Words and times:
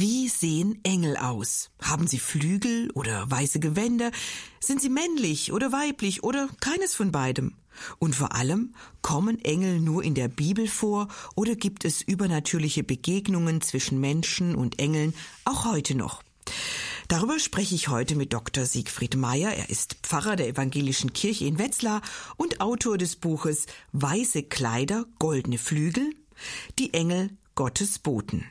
Wie 0.00 0.28
sehen 0.28 0.78
Engel 0.84 1.16
aus? 1.16 1.70
Haben 1.82 2.06
sie 2.06 2.20
Flügel 2.20 2.88
oder 2.94 3.28
weiße 3.28 3.58
Gewänder? 3.58 4.12
Sind 4.60 4.80
sie 4.80 4.90
männlich 4.90 5.52
oder 5.52 5.72
weiblich 5.72 6.22
oder 6.22 6.48
keines 6.60 6.94
von 6.94 7.10
beidem? 7.10 7.56
Und 7.98 8.14
vor 8.14 8.32
allem, 8.32 8.76
kommen 9.02 9.44
Engel 9.44 9.80
nur 9.80 10.04
in 10.04 10.14
der 10.14 10.28
Bibel 10.28 10.68
vor 10.68 11.08
oder 11.34 11.56
gibt 11.56 11.84
es 11.84 12.00
übernatürliche 12.00 12.84
Begegnungen 12.84 13.60
zwischen 13.60 13.98
Menschen 13.98 14.54
und 14.54 14.78
Engeln 14.78 15.14
auch 15.44 15.64
heute 15.64 15.96
noch? 15.96 16.22
Darüber 17.08 17.40
spreche 17.40 17.74
ich 17.74 17.88
heute 17.88 18.14
mit 18.14 18.32
Dr. 18.32 18.66
Siegfried 18.66 19.16
Meyer. 19.16 19.50
Er 19.50 19.68
ist 19.68 19.96
Pfarrer 20.04 20.36
der 20.36 20.46
Evangelischen 20.46 21.12
Kirche 21.12 21.46
in 21.46 21.58
Wetzlar 21.58 22.02
und 22.36 22.60
Autor 22.60 22.98
des 22.98 23.16
Buches 23.16 23.66
Weiße 23.90 24.44
Kleider, 24.44 25.06
goldene 25.18 25.58
Flügel, 25.58 26.14
die 26.78 26.94
Engel 26.94 27.30
Gottes 27.56 27.98
Boten. 27.98 28.44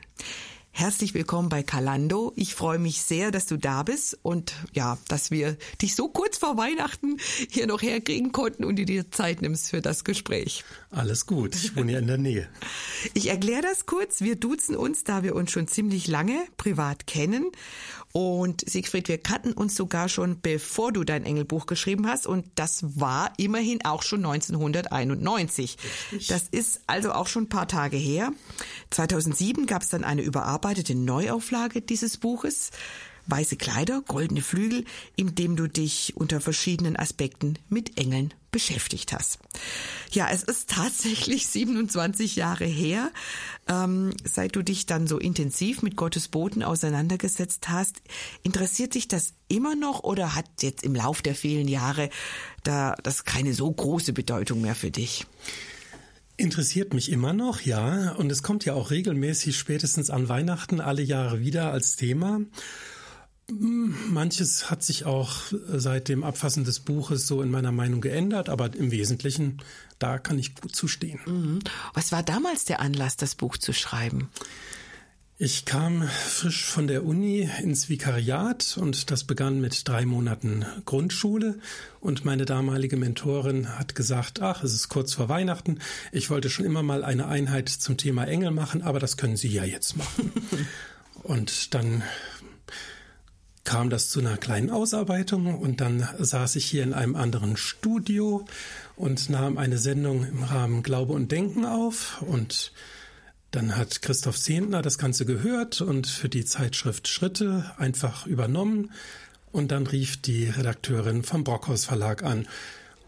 Herzlich 0.78 1.12
willkommen 1.12 1.48
bei 1.48 1.64
Kalando. 1.64 2.32
Ich 2.36 2.54
freue 2.54 2.78
mich 2.78 3.02
sehr, 3.02 3.32
dass 3.32 3.46
du 3.46 3.56
da 3.56 3.82
bist 3.82 4.16
und 4.22 4.54
ja, 4.72 4.96
dass 5.08 5.32
wir 5.32 5.56
dich 5.82 5.96
so 5.96 6.06
kurz 6.06 6.38
vor 6.38 6.56
Weihnachten 6.56 7.16
hier 7.50 7.66
noch 7.66 7.82
herkriegen 7.82 8.30
konnten 8.30 8.64
und 8.64 8.78
du 8.78 8.84
dir 8.84 9.10
Zeit 9.10 9.42
nimmst 9.42 9.70
für 9.70 9.80
das 9.80 10.04
Gespräch. 10.04 10.62
Alles 10.92 11.26
gut, 11.26 11.56
ich 11.56 11.76
wohne 11.76 11.90
ja 11.94 11.98
in 11.98 12.06
der 12.06 12.18
Nähe. 12.18 12.48
Ich 13.12 13.28
erkläre 13.28 13.62
das 13.62 13.86
kurz. 13.86 14.20
Wir 14.20 14.36
duzen 14.36 14.76
uns, 14.76 15.02
da 15.02 15.24
wir 15.24 15.34
uns 15.34 15.50
schon 15.50 15.66
ziemlich 15.66 16.06
lange 16.06 16.44
privat 16.58 17.08
kennen 17.08 17.50
und 18.18 18.68
Siegfried, 18.68 19.06
wir 19.06 19.18
kannten 19.18 19.52
uns 19.52 19.76
sogar 19.76 20.08
schon, 20.08 20.40
bevor 20.40 20.90
du 20.90 21.04
dein 21.04 21.24
Engelbuch 21.24 21.66
geschrieben 21.66 22.08
hast. 22.08 22.26
Und 22.26 22.46
das 22.56 22.98
war 22.98 23.32
immerhin 23.36 23.84
auch 23.84 24.02
schon 24.02 24.26
1991. 24.26 25.76
Richtig. 26.10 26.26
Das 26.26 26.48
ist 26.48 26.80
also 26.88 27.12
auch 27.12 27.28
schon 27.28 27.44
ein 27.44 27.48
paar 27.48 27.68
Tage 27.68 27.96
her. 27.96 28.32
2007 28.90 29.66
gab 29.66 29.82
es 29.82 29.90
dann 29.90 30.02
eine 30.02 30.22
überarbeitete 30.22 30.96
Neuauflage 30.96 31.80
dieses 31.80 32.16
Buches 32.16 32.72
weiße 33.28 33.56
Kleider, 33.56 34.02
goldene 34.06 34.42
Flügel, 34.42 34.84
indem 35.16 35.56
du 35.56 35.68
dich 35.68 36.16
unter 36.16 36.40
verschiedenen 36.40 36.96
Aspekten 36.96 37.58
mit 37.68 37.98
Engeln 37.98 38.34
beschäftigt 38.50 39.12
hast. 39.12 39.38
Ja, 40.10 40.28
es 40.30 40.42
ist 40.42 40.70
tatsächlich 40.70 41.46
27 41.48 42.36
Jahre 42.36 42.64
her, 42.64 43.10
ähm, 43.68 44.12
seit 44.24 44.56
du 44.56 44.62
dich 44.62 44.86
dann 44.86 45.06
so 45.06 45.18
intensiv 45.18 45.82
mit 45.82 45.96
Gottes 45.96 46.28
Boten 46.28 46.62
auseinandergesetzt 46.62 47.68
hast. 47.68 48.00
Interessiert 48.42 48.94
dich 48.94 49.06
das 49.08 49.34
immer 49.48 49.74
noch 49.74 50.02
oder 50.02 50.34
hat 50.34 50.46
jetzt 50.62 50.82
im 50.82 50.94
Lauf 50.94 51.22
der 51.22 51.34
vielen 51.34 51.68
Jahre 51.68 52.08
da 52.64 52.94
das 53.02 53.24
keine 53.24 53.52
so 53.52 53.70
große 53.70 54.12
Bedeutung 54.12 54.62
mehr 54.62 54.74
für 54.74 54.90
dich? 54.90 55.26
Interessiert 56.38 56.94
mich 56.94 57.10
immer 57.10 57.32
noch, 57.32 57.62
ja. 57.62 58.12
Und 58.12 58.30
es 58.30 58.44
kommt 58.44 58.64
ja 58.64 58.72
auch 58.72 58.92
regelmäßig 58.92 59.58
spätestens 59.58 60.08
an 60.08 60.28
Weihnachten 60.28 60.80
alle 60.80 61.02
Jahre 61.02 61.40
wieder 61.40 61.72
als 61.72 61.96
Thema. 61.96 62.40
Manches 63.50 64.70
hat 64.70 64.82
sich 64.82 65.06
auch 65.06 65.36
seit 65.50 66.08
dem 66.08 66.22
Abfassen 66.22 66.64
des 66.64 66.80
Buches 66.80 67.26
so 67.26 67.40
in 67.40 67.50
meiner 67.50 67.72
Meinung 67.72 68.00
geändert, 68.00 68.48
aber 68.50 68.74
im 68.74 68.90
Wesentlichen, 68.90 69.62
da 69.98 70.18
kann 70.18 70.38
ich 70.38 70.54
gut 70.54 70.76
zustehen. 70.76 71.20
Mhm. 71.26 71.58
Was 71.94 72.12
war 72.12 72.22
damals 72.22 72.66
der 72.66 72.80
Anlass, 72.80 73.16
das 73.16 73.34
Buch 73.34 73.56
zu 73.56 73.72
schreiben? 73.72 74.28
Ich 75.40 75.64
kam 75.64 76.02
frisch 76.02 76.64
von 76.64 76.88
der 76.88 77.04
Uni 77.04 77.48
ins 77.62 77.88
Vikariat 77.88 78.76
und 78.76 79.12
das 79.12 79.22
begann 79.22 79.60
mit 79.60 79.86
drei 79.86 80.04
Monaten 80.04 80.66
Grundschule 80.84 81.60
und 82.00 82.24
meine 82.24 82.44
damalige 82.44 82.96
Mentorin 82.96 83.78
hat 83.78 83.94
gesagt, 83.94 84.42
ach, 84.42 84.64
es 84.64 84.74
ist 84.74 84.88
kurz 84.88 85.14
vor 85.14 85.28
Weihnachten, 85.28 85.78
ich 86.10 86.28
wollte 86.28 86.50
schon 86.50 86.66
immer 86.66 86.82
mal 86.82 87.04
eine 87.04 87.28
Einheit 87.28 87.68
zum 87.68 87.96
Thema 87.96 88.24
Engel 88.24 88.50
machen, 88.50 88.82
aber 88.82 88.98
das 88.98 89.16
können 89.16 89.36
Sie 89.36 89.46
ja 89.46 89.62
jetzt 89.62 89.96
machen. 89.96 90.32
und 91.22 91.72
dann 91.72 92.02
kam 93.68 93.90
das 93.90 94.08
zu 94.08 94.20
einer 94.20 94.38
kleinen 94.38 94.70
Ausarbeitung 94.70 95.54
und 95.58 95.82
dann 95.82 96.08
saß 96.18 96.56
ich 96.56 96.64
hier 96.64 96.82
in 96.82 96.94
einem 96.94 97.16
anderen 97.16 97.58
Studio 97.58 98.46
und 98.96 99.28
nahm 99.28 99.58
eine 99.58 99.76
Sendung 99.76 100.24
im 100.24 100.42
Rahmen 100.42 100.82
Glaube 100.82 101.12
und 101.12 101.30
Denken 101.32 101.66
auf 101.66 102.22
und 102.22 102.72
dann 103.50 103.76
hat 103.76 104.00
Christoph 104.00 104.38
Zehntner 104.38 104.80
das 104.80 104.96
Ganze 104.96 105.26
gehört 105.26 105.82
und 105.82 106.06
für 106.06 106.30
die 106.30 106.46
Zeitschrift 106.46 107.08
Schritte 107.08 107.70
einfach 107.76 108.26
übernommen 108.26 108.90
und 109.52 109.70
dann 109.70 109.86
rief 109.86 110.16
die 110.16 110.46
Redakteurin 110.46 111.22
vom 111.22 111.44
Brockhaus 111.44 111.84
Verlag 111.84 112.22
an 112.22 112.48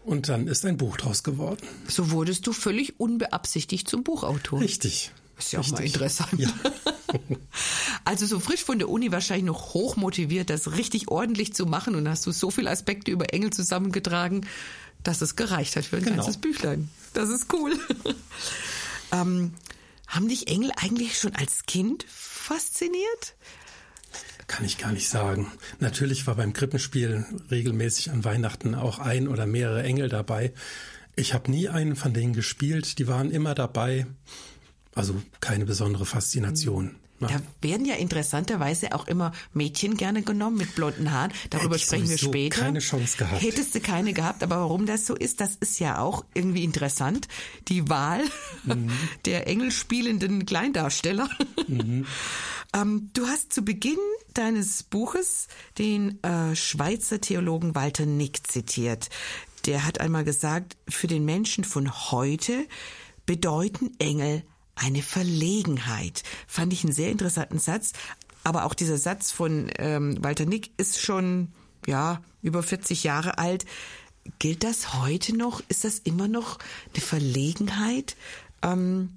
und 0.05 0.29
dann 0.29 0.47
ist 0.47 0.63
ein 0.63 0.77
Buch 0.77 0.95
draus 0.95 1.23
geworden. 1.23 1.65
So 1.87 2.11
wurdest 2.11 2.45
du 2.45 2.53
völlig 2.53 2.99
unbeabsichtigt 2.99 3.89
zum 3.89 4.03
Buchautor. 4.03 4.61
Richtig. 4.61 5.11
Ist 5.41 5.53
ja 5.53 5.59
auch 5.59 5.63
Richtig. 5.63 5.79
mal 5.79 5.85
interessant. 5.85 6.33
Ja. 6.37 6.49
also 8.05 8.25
so 8.25 8.39
frisch 8.39 8.63
von 8.63 8.79
der 8.79 8.89
Uni 8.89 9.11
wahrscheinlich 9.11 9.45
noch 9.45 9.73
hoch 9.73 9.95
motiviert, 9.95 10.49
das 10.49 10.73
richtig 10.73 11.09
ordentlich 11.09 11.53
zu 11.53 11.65
machen 11.65 11.95
und 11.95 12.07
hast 12.07 12.25
du 12.25 12.31
so 12.31 12.51
viele 12.51 12.69
Aspekte 12.69 13.11
über 13.11 13.33
Engel 13.33 13.51
zusammengetragen, 13.51 14.45
dass 15.03 15.21
es 15.21 15.35
gereicht 15.35 15.75
hat 15.75 15.85
für 15.85 15.97
ein 15.97 16.03
genau. 16.03 16.17
ganzes 16.17 16.37
Büchlein. 16.37 16.89
Das 17.13 17.29
ist 17.29 17.51
cool. 17.53 17.77
ähm, 19.11 19.53
haben 20.07 20.29
dich 20.29 20.47
Engel 20.47 20.71
eigentlich 20.75 21.17
schon 21.17 21.35
als 21.35 21.65
Kind 21.65 22.05
fasziniert? 22.07 23.35
Kann 24.47 24.65
ich 24.65 24.77
gar 24.77 24.91
nicht 24.91 25.09
sagen. 25.09 25.51
Natürlich 25.79 26.27
war 26.27 26.35
beim 26.35 26.53
Krippenspiel 26.53 27.25
regelmäßig 27.49 28.11
an 28.11 28.25
Weihnachten 28.25 28.75
auch 28.75 28.99
ein 28.99 29.27
oder 29.27 29.45
mehrere 29.45 29.83
Engel 29.83 30.09
dabei. 30.09 30.53
Ich 31.15 31.33
habe 31.33 31.49
nie 31.49 31.69
einen 31.69 31.95
von 31.95 32.13
denen 32.13 32.33
gespielt, 32.33 32.99
die 32.99 33.07
waren 33.07 33.31
immer 33.31 33.55
dabei. 33.55 34.05
Also 34.93 35.15
keine 35.39 35.65
besondere 35.65 36.05
Faszination. 36.05 36.95
Ja. 37.21 37.27
Da 37.27 37.41
werden 37.61 37.85
ja 37.85 37.95
interessanterweise 37.95 38.93
auch 38.95 39.07
immer 39.07 39.31
Mädchen 39.53 39.95
gerne 39.95 40.23
genommen 40.23 40.57
mit 40.57 40.73
blonden 40.73 41.11
Haaren. 41.11 41.31
Darüber 41.51 41.77
sprechen 41.77 42.09
wir 42.09 42.17
später. 42.17 42.61
Keine 42.61 42.79
Chance 42.79 43.17
gehabt. 43.17 43.41
Hättest 43.41 43.75
du 43.75 43.79
keine 43.79 44.13
gehabt, 44.13 44.41
aber 44.41 44.57
warum 44.57 44.87
das 44.87 45.05
so 45.05 45.15
ist, 45.15 45.39
das 45.39 45.55
ist 45.55 45.79
ja 45.79 45.99
auch 45.99 46.25
irgendwie 46.33 46.63
interessant. 46.63 47.27
Die 47.67 47.87
Wahl 47.89 48.23
mhm. 48.63 48.89
der 49.25 49.47
engelspielenden 49.47 50.45
Kleindarsteller. 50.45 51.29
Mhm. 51.67 52.07
ähm, 52.75 53.09
du 53.13 53.27
hast 53.27 53.53
zu 53.53 53.61
Beginn 53.61 53.99
deines 54.33 54.81
Buches 54.81 55.47
den 55.77 56.21
äh, 56.23 56.55
Schweizer 56.55 57.21
Theologen 57.21 57.75
Walter 57.75 58.07
Nick 58.07 58.47
zitiert. 58.51 59.09
Der 59.67 59.85
hat 59.85 59.99
einmal 59.99 60.23
gesagt, 60.23 60.75
für 60.89 61.05
den 61.05 61.23
Menschen 61.23 61.63
von 61.65 61.91
heute 62.11 62.65
bedeuten 63.27 63.91
Engel 63.99 64.43
eine 64.81 65.01
Verlegenheit. 65.01 66.23
Fand 66.47 66.73
ich 66.73 66.83
einen 66.83 66.93
sehr 66.93 67.11
interessanten 67.11 67.59
Satz. 67.59 67.93
Aber 68.43 68.65
auch 68.65 68.73
dieser 68.73 68.97
Satz 68.97 69.31
von 69.31 69.69
ähm, 69.77 70.23
Walter 70.23 70.45
Nick 70.45 70.71
ist 70.77 70.99
schon, 70.99 71.49
ja, 71.85 72.21
über 72.41 72.63
40 72.63 73.03
Jahre 73.03 73.37
alt. 73.37 73.65
Gilt 74.39 74.63
das 74.63 74.93
heute 74.93 75.35
noch? 75.35 75.61
Ist 75.67 75.83
das 75.83 75.99
immer 75.99 76.27
noch 76.27 76.57
eine 76.93 77.01
Verlegenheit? 77.01 78.15
Ähm, 78.63 79.09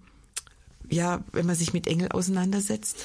ja, 0.90 1.24
wenn 1.32 1.46
man 1.46 1.56
sich 1.56 1.72
mit 1.72 1.86
Engel 1.86 2.08
auseinandersetzt? 2.10 2.96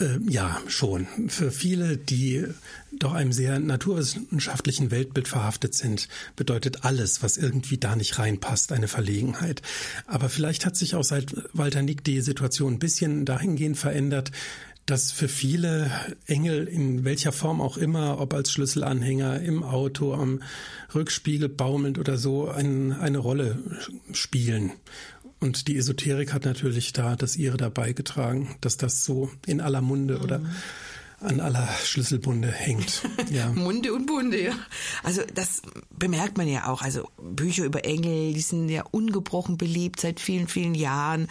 Äh, 0.00 0.18
ja, 0.28 0.60
schon. 0.68 1.06
Für 1.28 1.50
viele, 1.50 1.96
die 1.96 2.46
doch 2.92 3.12
einem 3.12 3.32
sehr 3.32 3.58
naturwissenschaftlichen 3.58 4.90
Weltbild 4.90 5.28
verhaftet 5.28 5.74
sind, 5.74 6.08
bedeutet 6.36 6.84
alles, 6.84 7.22
was 7.22 7.36
irgendwie 7.36 7.78
da 7.78 7.96
nicht 7.96 8.18
reinpasst, 8.18 8.72
eine 8.72 8.88
Verlegenheit. 8.88 9.62
Aber 10.06 10.28
vielleicht 10.28 10.64
hat 10.64 10.76
sich 10.76 10.94
auch 10.94 11.04
seit 11.04 11.34
Walter 11.52 11.82
Nick 11.82 12.04
die 12.04 12.20
Situation 12.20 12.74
ein 12.74 12.78
bisschen 12.78 13.24
dahingehend 13.24 13.76
verändert, 13.76 14.32
dass 14.86 15.12
für 15.12 15.28
viele 15.28 15.90
Engel 16.26 16.66
in 16.66 17.04
welcher 17.04 17.30
Form 17.32 17.60
auch 17.60 17.76
immer, 17.76 18.18
ob 18.20 18.34
als 18.34 18.50
Schlüsselanhänger, 18.50 19.40
im 19.40 19.62
Auto, 19.62 20.12
am 20.14 20.42
Rückspiegel 20.92 21.48
baumelnd 21.48 21.98
oder 21.98 22.16
so, 22.16 22.48
ein, 22.48 22.92
eine 22.92 23.18
Rolle 23.18 23.58
spielen. 24.12 24.72
Und 25.42 25.66
die 25.66 25.76
Esoterik 25.76 26.32
hat 26.32 26.44
natürlich 26.44 26.92
da 26.92 27.16
das 27.16 27.36
ihre 27.36 27.56
dabei 27.56 27.92
getragen, 27.92 28.54
dass 28.60 28.76
das 28.76 29.04
so 29.04 29.28
in 29.44 29.60
aller 29.60 29.80
Munde 29.80 30.18
mhm. 30.18 30.22
oder 30.22 30.40
an 31.18 31.40
aller 31.40 31.68
Schlüsselbunde 31.84 32.50
hängt. 32.50 33.02
Ja. 33.30 33.50
Munde 33.50 33.94
und 33.94 34.06
Bunde, 34.06 34.42
ja. 34.42 34.52
Also 35.02 35.22
das 35.34 35.62
bemerkt 35.90 36.36
man 36.36 36.48
ja 36.48 36.68
auch. 36.68 36.82
Also 36.82 37.08
Bücher 37.16 37.64
über 37.64 37.84
Engel, 37.84 38.34
die 38.34 38.40
sind 38.40 38.68
ja 38.68 38.84
ungebrochen 38.90 39.56
beliebt 39.56 40.00
seit 40.00 40.20
vielen, 40.20 40.48
vielen 40.48 40.74
Jahren. 40.74 41.28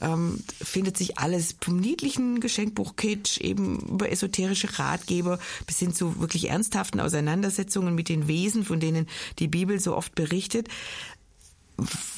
Ähm, 0.00 0.42
findet 0.62 0.96
sich 0.96 1.18
alles 1.18 1.54
vom 1.60 1.76
niedlichen 1.78 2.40
Geschenkbuch 2.40 2.96
Kitsch, 2.96 3.38
eben 3.38 3.78
über 3.80 4.10
esoterische 4.10 4.78
Ratgeber 4.78 5.38
bis 5.66 5.78
hin 5.78 5.94
zu 5.94 6.18
wirklich 6.18 6.50
ernsthaften 6.50 6.98
Auseinandersetzungen 6.98 7.94
mit 7.94 8.08
den 8.08 8.26
Wesen, 8.26 8.64
von 8.64 8.80
denen 8.80 9.06
die 9.38 9.48
Bibel 9.48 9.78
so 9.78 9.94
oft 9.94 10.14
berichtet. 10.16 10.68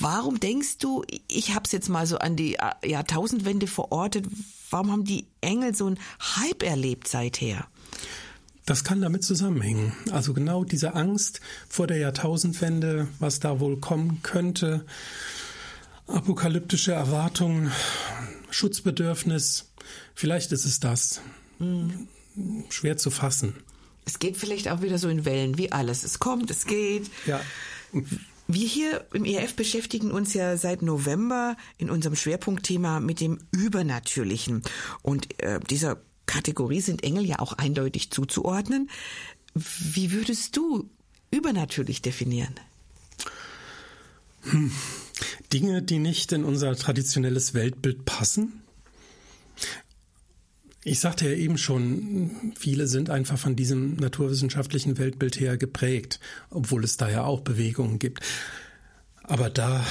Warum 0.01 0.39
denkst 0.41 0.79
du, 0.79 1.05
ich 1.29 1.55
habe 1.55 1.65
es 1.65 1.73
jetzt 1.73 1.89
mal 1.89 2.07
so 2.07 2.19
an 2.19 2.37
die 2.37 2.57
äh, 2.57 2.89
Jahrtausendwende 2.89 3.67
verortet, 3.67 4.27
warum 4.71 4.93
haben 4.93 5.05
die 5.05 5.27
Engel 5.41 5.75
so 5.75 5.87
einen 5.87 5.99
Hype 6.37 6.63
erlebt 6.63 7.09
seither? 7.09 7.67
Das 8.67 8.85
kann 8.85 9.01
damit 9.01 9.25
zusammenhängen. 9.25 9.93
Also 10.11 10.35
genau 10.35 10.65
diese 10.65 10.95
Angst 10.95 11.41
vor 11.69 11.87
der 11.87 11.99
Jahrtausendwende, 11.99 13.09
was 13.21 13.41
da 13.41 13.61
wohl 13.61 13.79
kommen 13.79 14.21
könnte, 14.23 14.85
apokalyptische 16.09 16.93
Erwartungen, 16.93 17.73
Schutzbedürfnis, 18.51 19.67
Vielleicht 20.15 20.53
ist 20.53 20.65
es 20.65 20.81
das. 20.81 21.21
Mhm. 21.59 22.09
Schwer 22.71 22.97
zu 22.97 23.11
fassen. 23.11 23.55
Es 24.05 24.19
geht 24.19 24.37
vielleicht 24.37 24.69
auch 24.69 24.83
wieder 24.83 24.99
so 24.99 25.09
in 25.09 25.25
Wellen, 25.25 25.59
wie 25.59 25.73
alles. 25.73 26.05
Es 26.05 26.19
kommt, 26.19 26.51
es 26.51 26.67
geht. 26.67 27.11
Ja. 27.27 27.41
Wir 28.49 28.67
hier 28.67 29.07
im 29.13 29.25
ERF 29.25 29.55
beschäftigen 29.55 30.11
uns 30.11 30.33
ja 30.35 30.57
seit 30.57 30.83
November 30.83 31.57
in 31.79 31.91
unserem 31.91 32.15
Schwerpunktthema 32.15 33.01
mit 33.01 33.21
dem 33.21 33.39
Übernatürlichen. 33.51 34.63
Und 35.03 35.43
äh, 35.43 35.59
dieser 35.61 36.01
Kategorie 36.27 36.81
sind 36.81 37.03
Engel 37.03 37.25
ja 37.25 37.41
auch 37.41 37.55
eindeutig 37.55 38.11
zuzuordnen. 38.11 38.89
Wie 39.55 40.13
würdest 40.13 40.57
du 40.57 40.89
übernatürlich 41.31 42.03
definieren? 42.03 42.55
Hm. 44.43 44.71
Dinge, 45.53 45.83
die 45.83 45.99
nicht 45.99 46.33
in 46.33 46.45
unser 46.45 46.77
traditionelles 46.77 47.55
Weltbild 47.55 48.05
passen? 48.05 48.63
Ich 50.89 51.01
sagte 51.01 51.29
ja 51.29 51.35
eben 51.35 51.59
schon, 51.59 52.53
viele 52.57 52.87
sind 52.87 53.11
einfach 53.11 53.37
von 53.37 53.57
diesem 53.57 53.97
naturwissenschaftlichen 53.97 54.99
Weltbild 54.99 55.41
her 55.41 55.57
geprägt, 55.57 56.21
obwohl 56.49 56.85
es 56.85 56.97
da 56.97 57.11
ja 57.11 57.25
auch 57.25 57.41
Bewegungen 57.41 57.99
gibt. 57.99 58.23
Aber 59.25 59.51
da 59.51 59.85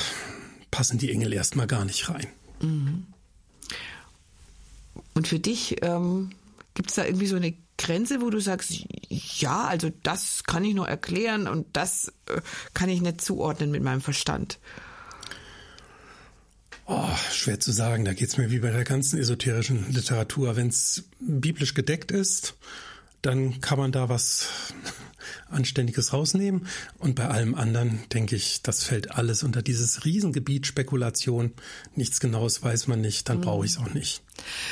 passen 0.72 0.98
die 0.98 1.12
Engel 1.12 1.34
erstmal 1.34 1.68
gar 1.68 1.84
nicht 1.84 2.08
rein. 2.08 2.28
Mhm. 2.62 3.08
Und 5.14 5.28
für 5.28 5.38
dich 5.40 5.84
ähm, 5.84 6.30
gibt 6.76 6.92
es 6.92 6.96
da 6.96 7.04
irgendwie 7.04 7.28
so 7.28 7.36
eine 7.36 7.54
Grenze, 7.78 8.22
wo 8.22 8.30
du 8.30 8.40
sagst, 8.40 8.86
ja, 9.10 9.66
also 9.66 9.92
das 10.04 10.46
kann 10.46 10.64
ich 10.64 10.76
nur 10.76 10.88
erklären 10.88 11.50
und 11.50 11.68
das 11.74 12.14
äh, 12.28 12.40
kann 12.74 12.88
ich 12.88 13.02
nicht 13.02 13.20
zuordnen 13.20 13.70
mit 13.70 13.84
meinem 13.84 14.00
Verstand? 14.00 14.60
Oh, 16.88 17.10
schwer 17.32 17.60
zu 17.60 17.72
sagen. 17.72 18.06
Da 18.06 18.14
geht's 18.14 18.38
mir 18.38 18.52
wie 18.52 18.60
bei 18.60 18.70
der 18.70 18.84
ganzen 18.84 19.20
esoterischen 19.20 19.92
Literatur. 19.92 20.56
Wenn 20.56 20.68
es 20.68 21.06
biblisch 21.20 21.74
gedeckt 21.74 22.12
ist, 22.12 22.56
dann 23.22 23.60
kann 23.60 23.80
man 23.80 23.92
da 23.92 24.08
was 24.08 24.48
Anständiges 25.50 26.14
rausnehmen. 26.14 26.68
Und 26.98 27.16
bei 27.16 27.28
allem 27.28 27.56
anderen 27.56 28.00
denke 28.14 28.36
ich, 28.36 28.62
das 28.62 28.84
fällt 28.84 29.12
alles 29.12 29.44
unter 29.44 29.62
dieses 29.62 30.06
Riesengebiet 30.06 30.68
Spekulation. 30.68 31.54
Nichts 31.96 32.20
Genaues 32.20 32.64
weiß 32.64 32.88
man 32.88 33.02
nicht, 33.02 33.30
dann 33.30 33.38
mhm. 33.38 33.42
brauche 33.42 33.66
ich 33.66 33.72
es 33.72 33.78
auch 33.78 33.94
nicht. 33.94 34.22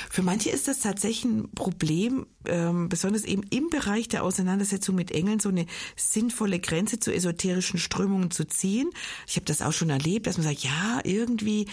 Für 0.10 0.24
manche 0.24 0.50
ist 0.50 0.68
das 0.68 0.80
tatsächlich 0.80 1.24
ein 1.26 1.50
Problem, 1.52 2.26
ähm, 2.46 2.90
besonders 2.90 3.24
eben 3.24 3.44
im 3.50 3.70
Bereich 3.70 4.08
der 4.10 4.24
Auseinandersetzung 4.24 4.96
mit 4.96 5.12
Engeln 5.12 5.40
so 5.40 5.50
eine 5.50 5.66
sinnvolle 5.96 6.60
Grenze 6.60 7.00
zu 7.00 7.14
esoterischen 7.14 7.80
Strömungen 7.80 8.32
zu 8.32 8.46
ziehen. 8.46 8.90
Ich 9.28 9.36
habe 9.36 9.46
das 9.46 9.62
auch 9.62 9.72
schon 9.72 9.90
erlebt, 9.90 10.28
dass 10.28 10.38
man 10.38 10.46
sagt, 10.46 10.64
ja, 10.64 11.00
irgendwie 11.04 11.68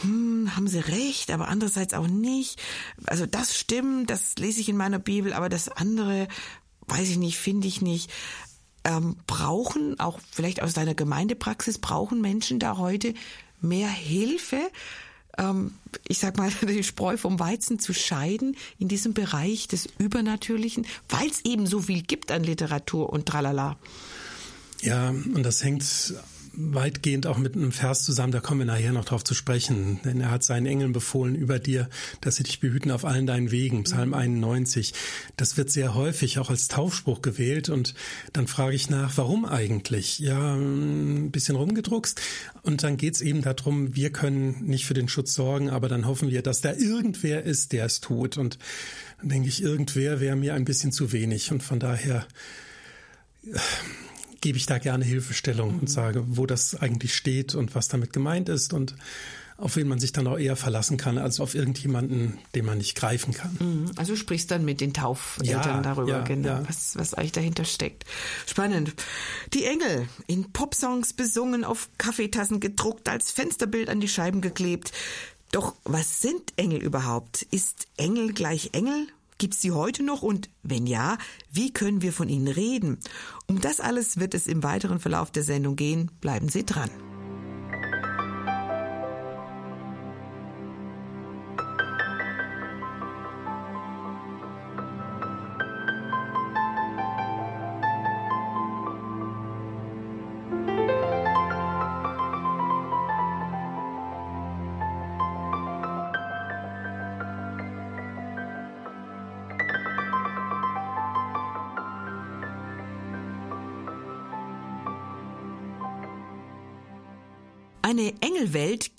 hm, 0.00 0.56
haben 0.56 0.68
sie 0.68 0.78
recht, 0.78 1.30
aber 1.30 1.48
andererseits 1.48 1.94
auch 1.94 2.08
nicht. 2.08 2.60
Also 3.06 3.26
das 3.26 3.56
stimmt, 3.56 4.10
das 4.10 4.36
lese 4.38 4.60
ich 4.60 4.68
in 4.68 4.76
meiner 4.76 4.98
Bibel, 4.98 5.32
aber 5.32 5.48
das 5.48 5.68
andere 5.68 6.28
weiß 6.88 7.08
ich 7.08 7.18
nicht, 7.18 7.38
finde 7.38 7.68
ich 7.68 7.80
nicht. 7.80 8.10
Ähm, 8.84 9.16
brauchen, 9.26 9.98
auch 9.98 10.18
vielleicht 10.30 10.62
aus 10.62 10.74
deiner 10.74 10.94
Gemeindepraxis, 10.94 11.78
brauchen 11.78 12.20
Menschen 12.20 12.58
da 12.58 12.76
heute 12.76 13.14
mehr 13.60 13.88
Hilfe, 13.88 14.60
ähm, 15.38 15.72
ich 16.06 16.18
sag 16.18 16.36
mal, 16.36 16.50
die 16.62 16.84
Spreu 16.84 17.16
vom 17.16 17.38
Weizen 17.38 17.78
zu 17.78 17.92
scheiden 17.94 18.56
in 18.78 18.88
diesem 18.88 19.14
Bereich 19.14 19.68
des 19.68 19.88
Übernatürlichen, 19.98 20.86
weil 21.08 21.28
es 21.28 21.44
eben 21.44 21.66
so 21.66 21.80
viel 21.80 22.02
gibt 22.02 22.30
an 22.30 22.44
Literatur 22.44 23.10
und 23.10 23.26
tralala. 23.26 23.76
Ja, 24.80 25.08
und 25.10 25.42
das 25.42 25.64
hängt 25.64 25.82
weitgehend 26.56 27.26
auch 27.26 27.38
mit 27.38 27.54
einem 27.54 27.72
Vers 27.72 28.04
zusammen, 28.04 28.32
da 28.32 28.40
kommen 28.40 28.60
wir 28.60 28.66
nachher 28.66 28.92
noch 28.92 29.04
drauf 29.04 29.24
zu 29.24 29.34
sprechen. 29.34 30.00
Denn 30.04 30.20
er 30.20 30.30
hat 30.30 30.42
seinen 30.42 30.66
Engeln 30.66 30.92
befohlen 30.92 31.34
über 31.34 31.58
dir, 31.58 31.88
dass 32.20 32.36
sie 32.36 32.42
dich 32.42 32.60
behüten 32.60 32.90
auf 32.90 33.04
allen 33.04 33.26
deinen 33.26 33.50
Wegen. 33.50 33.84
Psalm 33.84 34.14
91. 34.14 34.92
Mhm. 34.92 34.96
Das 35.36 35.56
wird 35.56 35.70
sehr 35.70 35.94
häufig 35.94 36.38
auch 36.38 36.50
als 36.50 36.68
Taufspruch 36.68 37.22
gewählt. 37.22 37.68
Und 37.68 37.94
dann 38.32 38.46
frage 38.46 38.74
ich 38.74 38.90
nach, 38.90 39.16
warum 39.16 39.44
eigentlich? 39.44 40.18
Ja, 40.18 40.54
ein 40.54 41.30
bisschen 41.30 41.56
rumgedruckst. 41.56 42.20
Und 42.62 42.82
dann 42.82 42.96
geht's 42.96 43.20
eben 43.20 43.42
darum, 43.42 43.94
wir 43.94 44.10
können 44.10 44.64
nicht 44.64 44.86
für 44.86 44.94
den 44.94 45.08
Schutz 45.08 45.34
sorgen, 45.34 45.70
aber 45.70 45.88
dann 45.88 46.06
hoffen 46.06 46.30
wir, 46.30 46.42
dass 46.42 46.60
da 46.60 46.72
irgendwer 46.72 47.42
ist, 47.42 47.72
der 47.72 47.86
es 47.86 48.00
tut. 48.00 48.38
Und 48.38 48.58
dann 49.18 49.28
denke 49.28 49.48
ich, 49.48 49.62
irgendwer 49.62 50.20
wäre 50.20 50.36
mir 50.36 50.54
ein 50.54 50.64
bisschen 50.64 50.92
zu 50.92 51.12
wenig. 51.12 51.50
Und 51.52 51.62
von 51.62 51.80
daher 51.80 52.26
gebe 54.44 54.58
ich 54.58 54.66
da 54.66 54.76
gerne 54.76 55.06
Hilfestellung 55.06 55.72
mhm. 55.72 55.78
und 55.80 55.90
sage, 55.90 56.22
wo 56.26 56.44
das 56.44 56.74
eigentlich 56.74 57.14
steht 57.14 57.54
und 57.54 57.74
was 57.74 57.88
damit 57.88 58.12
gemeint 58.12 58.50
ist 58.50 58.74
und 58.74 58.94
auf 59.56 59.76
wen 59.76 59.88
man 59.88 59.98
sich 59.98 60.12
dann 60.12 60.26
auch 60.26 60.36
eher 60.36 60.54
verlassen 60.54 60.98
kann, 60.98 61.16
als 61.16 61.40
auf 61.40 61.54
irgendjemanden, 61.54 62.36
den 62.54 62.66
man 62.66 62.76
nicht 62.76 62.94
greifen 62.94 63.32
kann. 63.32 63.56
Mhm. 63.58 63.90
Also 63.96 64.12
du 64.12 64.18
sprichst 64.18 64.50
dann 64.50 64.62
mit 64.62 64.82
den 64.82 64.92
Taufeltern 64.92 65.76
ja, 65.76 65.80
darüber, 65.80 66.10
ja, 66.10 66.20
genau, 66.24 66.48
ja. 66.48 66.68
Was, 66.68 66.94
was 66.98 67.14
eigentlich 67.14 67.32
dahinter 67.32 67.64
steckt. 67.64 68.04
Spannend. 68.46 68.92
Die 69.54 69.64
Engel, 69.64 70.08
in 70.26 70.52
Popsongs 70.52 71.14
besungen, 71.14 71.64
auf 71.64 71.88
Kaffeetassen 71.96 72.60
gedruckt, 72.60 73.08
als 73.08 73.30
Fensterbild 73.30 73.88
an 73.88 74.00
die 74.00 74.08
Scheiben 74.08 74.42
geklebt. 74.42 74.92
Doch 75.52 75.74
was 75.84 76.20
sind 76.20 76.52
Engel 76.56 76.82
überhaupt? 76.82 77.46
Ist 77.50 77.86
Engel 77.96 78.34
gleich 78.34 78.70
Engel? 78.72 79.06
Gibt 79.38 79.54
es 79.54 79.60
sie 79.60 79.72
heute 79.72 80.02
noch 80.02 80.22
und 80.22 80.50
wenn 80.62 80.86
ja, 80.86 81.18
wie 81.50 81.72
können 81.72 82.02
wir 82.02 82.12
von 82.12 82.28
ihnen 82.28 82.48
reden? 82.48 82.98
Um 83.46 83.60
das 83.60 83.80
alles 83.80 84.18
wird 84.18 84.34
es 84.34 84.46
im 84.46 84.62
weiteren 84.62 85.00
Verlauf 85.00 85.30
der 85.30 85.42
Sendung 85.42 85.76
gehen. 85.76 86.10
Bleiben 86.20 86.48
Sie 86.48 86.64
dran. 86.64 86.90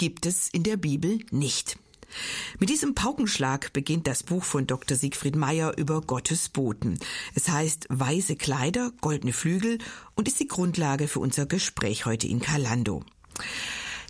Gibt 0.06 0.28
es 0.28 0.50
in 0.50 0.62
der 0.62 0.78
Bibel 0.78 1.18
nicht. 1.32 1.80
Mit 2.60 2.70
diesem 2.70 2.94
Paukenschlag 2.94 3.74
beginnt 3.74 4.06
das 4.06 4.22
Buch 4.22 4.44
von 4.44 4.68
Dr. 4.68 4.96
Siegfried 4.96 5.36
Meyer 5.36 5.76
über 5.80 6.00
Gottes 6.02 6.50
Boten. 6.50 7.00
Es 7.34 7.50
heißt 7.50 7.88
Weiße 7.90 8.36
Kleider, 8.36 8.92
goldene 9.02 9.34
Flügel 9.34 9.80
und 10.14 10.28
ist 10.28 10.40
die 10.40 10.48
Grundlage 10.48 11.08
für 11.08 11.22
unser 11.22 11.48
Gespräch 11.48 12.06
heute 12.06 12.28
in 12.28 12.40
Kalando. 12.40 13.04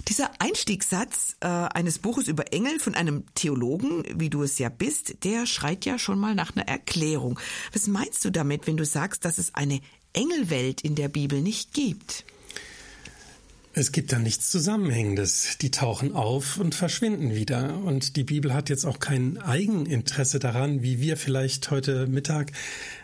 Dieser 0.09 0.31
Einstiegssatz 0.39 1.37
äh, 1.39 1.47
eines 1.47 1.99
Buches 1.99 2.27
über 2.27 2.51
Engel 2.51 2.77
von 2.79 2.93
einem 2.93 3.23
Theologen, 3.33 4.03
wie 4.19 4.29
du 4.29 4.43
es 4.43 4.59
ja 4.59 4.67
bist, 4.67 5.23
der 5.23 5.45
schreit 5.45 5.85
ja 5.85 5.97
schon 5.97 6.19
mal 6.19 6.35
nach 6.35 6.57
einer 6.57 6.67
Erklärung. 6.67 7.39
Was 7.71 7.87
meinst 7.87 8.25
du 8.25 8.31
damit, 8.31 8.67
wenn 8.67 8.75
du 8.75 8.83
sagst, 8.83 9.23
dass 9.23 9.37
es 9.37 9.55
eine 9.55 9.79
Engelwelt 10.11 10.81
in 10.81 10.95
der 10.95 11.07
Bibel 11.07 11.41
nicht 11.41 11.73
gibt? 11.73 12.25
Es 13.77 13.91
gibt 13.91 14.13
da 14.13 14.19
nichts 14.19 14.51
Zusammenhängendes. 14.51 15.57
Die 15.59 15.69
tauchen 15.69 16.13
auf 16.13 16.57
und 16.57 16.75
verschwinden 16.75 17.35
wieder. 17.35 17.77
Und 17.79 18.15
die 18.15 18.23
Bibel 18.23 18.53
hat 18.53 18.69
jetzt 18.69 18.85
auch 18.85 18.99
kein 18.99 19.37
Eigeninteresse 19.37 20.39
daran, 20.39 20.81
wie 20.81 21.01
wir 21.01 21.17
vielleicht 21.17 21.71
heute 21.71 22.07
Mittag 22.07 22.53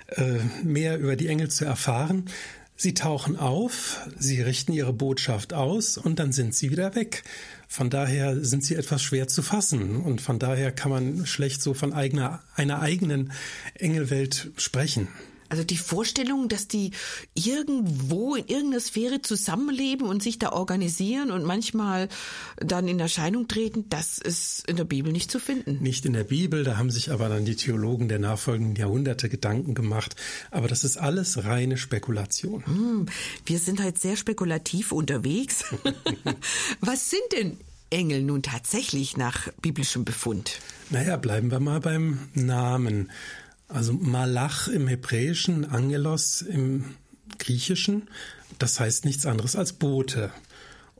äh, 0.07 0.39
mehr 0.63 0.97
über 0.97 1.17
die 1.17 1.27
Engel 1.27 1.49
zu 1.49 1.65
erfahren. 1.65 2.29
Sie 2.77 2.93
tauchen 2.93 3.35
auf, 3.35 3.99
sie 4.17 4.41
richten 4.41 4.71
ihre 4.71 4.93
Botschaft 4.93 5.53
aus 5.53 5.97
und 5.97 6.19
dann 6.19 6.31
sind 6.31 6.55
sie 6.55 6.71
wieder 6.71 6.95
weg. 6.95 7.23
Von 7.67 7.89
daher 7.89 8.41
sind 8.43 8.63
sie 8.63 8.75
etwas 8.75 9.03
schwer 9.03 9.27
zu 9.27 9.41
fassen 9.41 9.97
und 9.97 10.21
von 10.21 10.39
daher 10.39 10.71
kann 10.71 10.89
man 10.89 11.25
schlecht 11.25 11.61
so 11.61 11.73
von 11.73 11.91
eigener, 11.91 12.41
einer 12.55 12.81
eigenen 12.81 13.33
Engelwelt 13.75 14.51
sprechen. 14.55 15.09
Also 15.51 15.65
die 15.65 15.75
Vorstellung, 15.75 16.47
dass 16.47 16.69
die 16.69 16.91
irgendwo 17.33 18.35
in 18.35 18.47
irgendeiner 18.47 18.79
Sphäre 18.79 19.21
zusammenleben 19.21 20.07
und 20.07 20.23
sich 20.23 20.39
da 20.39 20.53
organisieren 20.53 21.29
und 21.29 21.43
manchmal 21.43 22.07
dann 22.55 22.87
in 22.87 23.01
Erscheinung 23.01 23.49
treten, 23.49 23.89
das 23.89 24.17
ist 24.17 24.65
in 24.69 24.77
der 24.77 24.85
Bibel 24.85 25.11
nicht 25.11 25.29
zu 25.29 25.39
finden. 25.39 25.79
Nicht 25.81 26.05
in 26.05 26.13
der 26.13 26.23
Bibel, 26.23 26.63
da 26.63 26.77
haben 26.77 26.89
sich 26.89 27.11
aber 27.11 27.27
dann 27.27 27.43
die 27.43 27.57
Theologen 27.57 28.07
der 28.07 28.19
nachfolgenden 28.19 28.77
Jahrhunderte 28.77 29.27
Gedanken 29.27 29.73
gemacht. 29.73 30.15
Aber 30.51 30.69
das 30.69 30.85
ist 30.85 30.95
alles 30.95 31.43
reine 31.43 31.75
Spekulation. 31.75 32.65
Hm, 32.65 33.05
wir 33.45 33.59
sind 33.59 33.81
halt 33.81 33.99
sehr 33.99 34.15
spekulativ 34.15 34.93
unterwegs. 34.93 35.65
Was 36.79 37.09
sind 37.09 37.23
denn 37.33 37.57
Engel 37.89 38.21
nun 38.21 38.41
tatsächlich 38.41 39.17
nach 39.17 39.49
biblischem 39.61 40.05
Befund? 40.05 40.61
Naja, 40.91 41.17
bleiben 41.17 41.51
wir 41.51 41.59
mal 41.59 41.81
beim 41.81 42.19
Namen. 42.35 43.11
Also 43.71 43.93
Malach 43.93 44.67
im 44.67 44.87
Hebräischen, 44.87 45.65
Angelos 45.65 46.41
im 46.41 46.95
Griechischen, 47.39 48.09
das 48.59 48.79
heißt 48.79 49.05
nichts 49.05 49.25
anderes 49.25 49.55
als 49.55 49.73
Bote. 49.73 50.31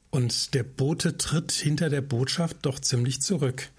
Und 0.10 0.54
der 0.54 0.64
Bote 0.64 1.18
tritt 1.18 1.52
hinter 1.52 1.90
der 1.90 2.02
Botschaft 2.02 2.58
doch 2.62 2.80
ziemlich 2.80 3.22
zurück. 3.22 3.70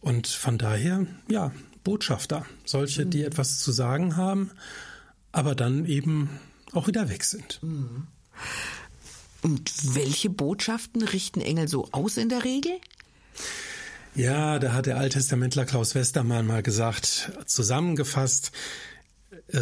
Und 0.00 0.26
von 0.28 0.58
daher, 0.58 1.06
ja, 1.28 1.52
Botschafter, 1.82 2.46
solche, 2.64 3.04
die 3.04 3.18
mhm. 3.18 3.24
etwas 3.24 3.58
zu 3.58 3.72
sagen 3.72 4.16
haben, 4.16 4.50
aber 5.32 5.54
dann 5.54 5.84
eben 5.84 6.30
auch 6.72 6.86
wieder 6.86 7.08
weg 7.08 7.24
sind. 7.24 7.62
Mhm. 7.62 8.06
Und 9.42 9.94
welche 9.94 10.30
Botschaften 10.30 11.02
richten 11.02 11.40
Engel 11.40 11.68
so 11.68 11.88
aus 11.92 12.16
in 12.16 12.28
der 12.28 12.44
Regel? 12.44 12.72
Ja, 14.16 14.60
da 14.60 14.72
hat 14.72 14.86
der 14.86 14.96
Alttestamentler 14.96 15.64
Klaus 15.64 15.96
Westermann 15.96 16.46
mal 16.46 16.62
gesagt, 16.62 17.32
zusammengefasst, 17.46 18.52
äh, 19.48 19.60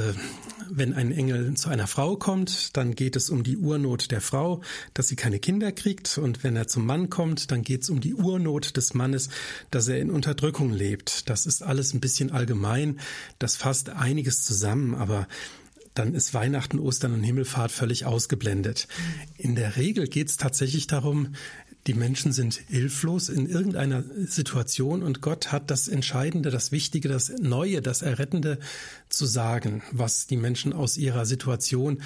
wenn 0.70 0.92
ein 0.92 1.10
Engel 1.10 1.54
zu 1.54 1.70
einer 1.70 1.86
Frau 1.86 2.16
kommt, 2.16 2.76
dann 2.76 2.94
geht 2.94 3.16
es 3.16 3.30
um 3.30 3.44
die 3.44 3.56
Urnot 3.56 4.10
der 4.10 4.20
Frau, 4.20 4.60
dass 4.92 5.08
sie 5.08 5.16
keine 5.16 5.38
Kinder 5.38 5.72
kriegt. 5.72 6.18
Und 6.18 6.44
wenn 6.44 6.54
er 6.54 6.68
zum 6.68 6.84
Mann 6.84 7.08
kommt, 7.08 7.50
dann 7.50 7.62
geht 7.62 7.84
es 7.84 7.88
um 7.88 8.02
die 8.02 8.14
Urnot 8.14 8.76
des 8.76 8.92
Mannes, 8.92 9.30
dass 9.70 9.88
er 9.88 9.98
in 9.98 10.10
Unterdrückung 10.10 10.70
lebt. 10.70 11.30
Das 11.30 11.46
ist 11.46 11.62
alles 11.62 11.94
ein 11.94 12.00
bisschen 12.00 12.30
allgemein. 12.30 13.00
Das 13.38 13.56
fasst 13.56 13.88
einiges 13.88 14.44
zusammen, 14.44 14.94
aber 14.94 15.28
dann 15.94 16.14
ist 16.14 16.32
Weihnachten, 16.32 16.78
Ostern 16.78 17.12
und 17.12 17.22
Himmelfahrt 17.22 17.70
völlig 17.70 18.06
ausgeblendet. 18.06 18.88
In 19.36 19.54
der 19.54 19.76
Regel 19.76 20.08
geht 20.08 20.28
es 20.28 20.36
tatsächlich 20.36 20.86
darum, 20.86 21.34
die 21.86 21.94
Menschen 21.94 22.32
sind 22.32 22.54
hilflos 22.68 23.28
in 23.28 23.48
irgendeiner 23.48 24.04
Situation 24.26 25.02
und 25.02 25.20
Gott 25.20 25.50
hat 25.50 25.70
das 25.70 25.88
Entscheidende, 25.88 26.50
das 26.50 26.70
Wichtige, 26.70 27.08
das 27.08 27.30
Neue, 27.40 27.82
das 27.82 28.02
Errettende 28.02 28.58
zu 29.08 29.26
sagen, 29.26 29.82
was 29.90 30.26
die 30.26 30.36
Menschen 30.36 30.72
aus 30.72 30.96
ihrer 30.96 31.26
Situation, 31.26 32.02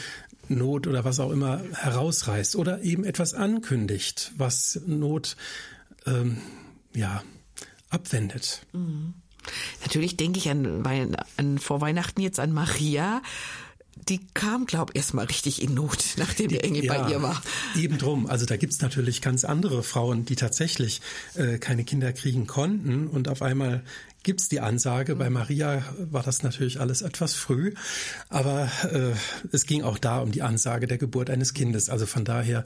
Not 0.49 0.87
oder 0.87 1.05
was 1.05 1.21
auch 1.21 1.31
immer 1.31 1.61
herausreißt 1.73 2.57
oder 2.57 2.81
eben 2.83 3.05
etwas 3.05 3.35
ankündigt, 3.35 4.33
was 4.37 4.81
Not 4.87 5.37
ähm, 6.07 6.39
ja 6.95 7.23
abwendet. 7.91 8.63
Mhm. 8.73 9.15
Natürlich 9.83 10.17
denke 10.17 10.39
ich 10.39 10.49
an, 10.49 10.85
an 11.37 11.59
vor 11.59 11.81
Weihnachten 11.81 12.21
jetzt 12.21 12.41
an 12.41 12.53
Maria, 12.53 13.23
die 14.09 14.21
kam, 14.35 14.67
glaub 14.67 14.95
erst 14.95 15.15
mal 15.15 15.25
richtig 15.25 15.63
in 15.63 15.75
Not, 15.75 16.05
nachdem 16.17 16.49
der 16.49 16.65
Engel 16.65 16.85
ja, 16.85 17.03
bei 17.03 17.11
ihr 17.11 17.23
war. 17.23 17.43
Eben 17.75 17.99
drum. 17.99 18.27
Also 18.27 18.47
da 18.47 18.57
gibt's 18.57 18.81
natürlich 18.81 19.23
ganz 19.23 19.45
andere 19.45 19.83
Frauen, 19.83 20.25
die 20.25 20.37
tatsächlich 20.37 21.01
äh, 21.35 21.59
keine 21.59 21.85
Kinder 21.85 22.13
kriegen 22.13 22.47
konnten 22.47 23.09
und 23.09 23.29
auf 23.29 23.43
einmal 23.43 23.83
gibt's 24.23 24.49
die 24.49 24.61
Ansage. 24.61 25.15
Bei 25.15 25.31
Maria 25.31 25.85
war 25.99 26.23
das 26.23 26.43
natürlich 26.43 26.81
alles 26.81 27.03
etwas 27.03 27.35
früh, 27.35 27.75
aber 28.29 28.71
äh, 28.93 29.13
es 29.53 29.67
ging 29.67 29.83
auch 29.83 29.99
da 29.99 30.19
um 30.19 30.33
die 30.33 30.43
Ansage 30.43 30.89
der 30.89 30.99
Geburt 30.99 31.31
eines 31.31 31.55
Kindes. 31.55 31.89
Also 31.89 32.07
von 32.07 32.25
daher 32.25 32.65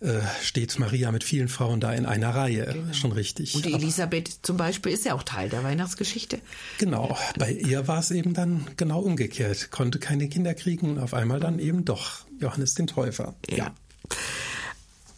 äh, 0.00 0.20
steht 0.42 0.78
Maria 0.78 1.10
mit 1.10 1.24
vielen 1.24 1.48
Frauen 1.48 1.80
da 1.80 1.92
in 1.92 2.06
einer 2.06 2.34
Reihe. 2.34 2.66
Genau. 2.72 2.92
Schon 2.92 3.12
richtig. 3.12 3.54
Und 3.54 3.64
die 3.64 3.72
Elisabeth 3.72 4.28
Aber, 4.28 4.42
zum 4.42 4.56
Beispiel 4.56 4.92
ist 4.92 5.04
ja 5.04 5.14
auch 5.14 5.24
Teil 5.24 5.48
der 5.48 5.64
Weihnachtsgeschichte. 5.64 6.40
Genau. 6.78 7.16
Bei 7.36 7.50
ihr 7.50 7.88
war 7.88 7.98
es 7.98 8.10
eben 8.10 8.32
dann 8.32 8.66
genau 8.76 9.00
umgekehrt. 9.00 9.70
Konnte 9.70 9.98
keine 9.98 10.28
Kinder 10.28 10.54
kriegen 10.54 10.90
und 10.90 10.98
auf 10.98 11.14
einmal 11.14 11.40
dann 11.40 11.58
eben 11.58 11.84
doch 11.84 12.24
Johannes 12.38 12.74
den 12.74 12.86
Täufer. 12.86 13.34
Ja. 13.48 13.56
ja. 13.56 13.74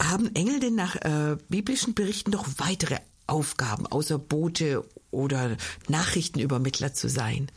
Haben 0.01 0.33
Engel 0.35 0.59
denn 0.59 0.75
nach 0.75 0.95
äh, 0.95 1.37
biblischen 1.47 1.93
Berichten 1.93 2.31
noch 2.31 2.47
weitere 2.57 2.97
Aufgaben, 3.27 3.85
außer 3.85 4.17
Bote 4.17 4.83
oder 5.11 5.57
Nachrichtenübermittler 5.89 6.93
zu 6.93 7.07
sein? 7.07 7.49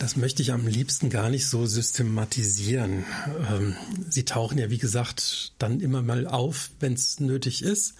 Das 0.00 0.16
möchte 0.16 0.40
ich 0.40 0.50
am 0.50 0.66
liebsten 0.66 1.10
gar 1.10 1.28
nicht 1.28 1.46
so 1.46 1.66
systematisieren. 1.66 3.04
Ähm, 3.50 3.76
sie 4.08 4.24
tauchen 4.24 4.56
ja, 4.56 4.70
wie 4.70 4.78
gesagt, 4.78 5.52
dann 5.58 5.80
immer 5.80 6.00
mal 6.00 6.26
auf, 6.26 6.70
wenn 6.80 6.94
es 6.94 7.20
nötig 7.20 7.62
ist. 7.62 7.96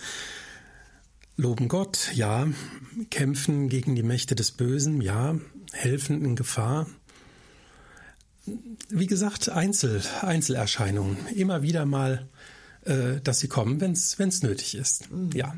Loben 1.37 1.69
Gott, 1.69 2.11
ja. 2.14 2.49
Kämpfen 3.11 3.69
gegen 3.69 3.97
die 3.97 4.02
Mächte 4.02 4.35
des 4.35 4.50
Bösen, 4.50 5.02
ja. 5.02 5.38
Helfen 5.73 6.25
in 6.25 6.37
Gefahr. 6.37 6.87
Wie 8.88 9.07
gesagt, 9.07 9.50
Einzel, 9.50 10.02
Einzelerscheinungen. 10.23 11.19
Immer 11.35 11.61
wieder 11.61 11.85
mal, 11.85 12.26
äh, 12.87 13.21
dass 13.23 13.40
sie 13.40 13.49
kommen, 13.49 13.78
wenn 13.83 13.92
es 13.92 14.42
nötig 14.42 14.75
ist. 14.75 15.11
Mhm. 15.11 15.33
Ja. 15.35 15.54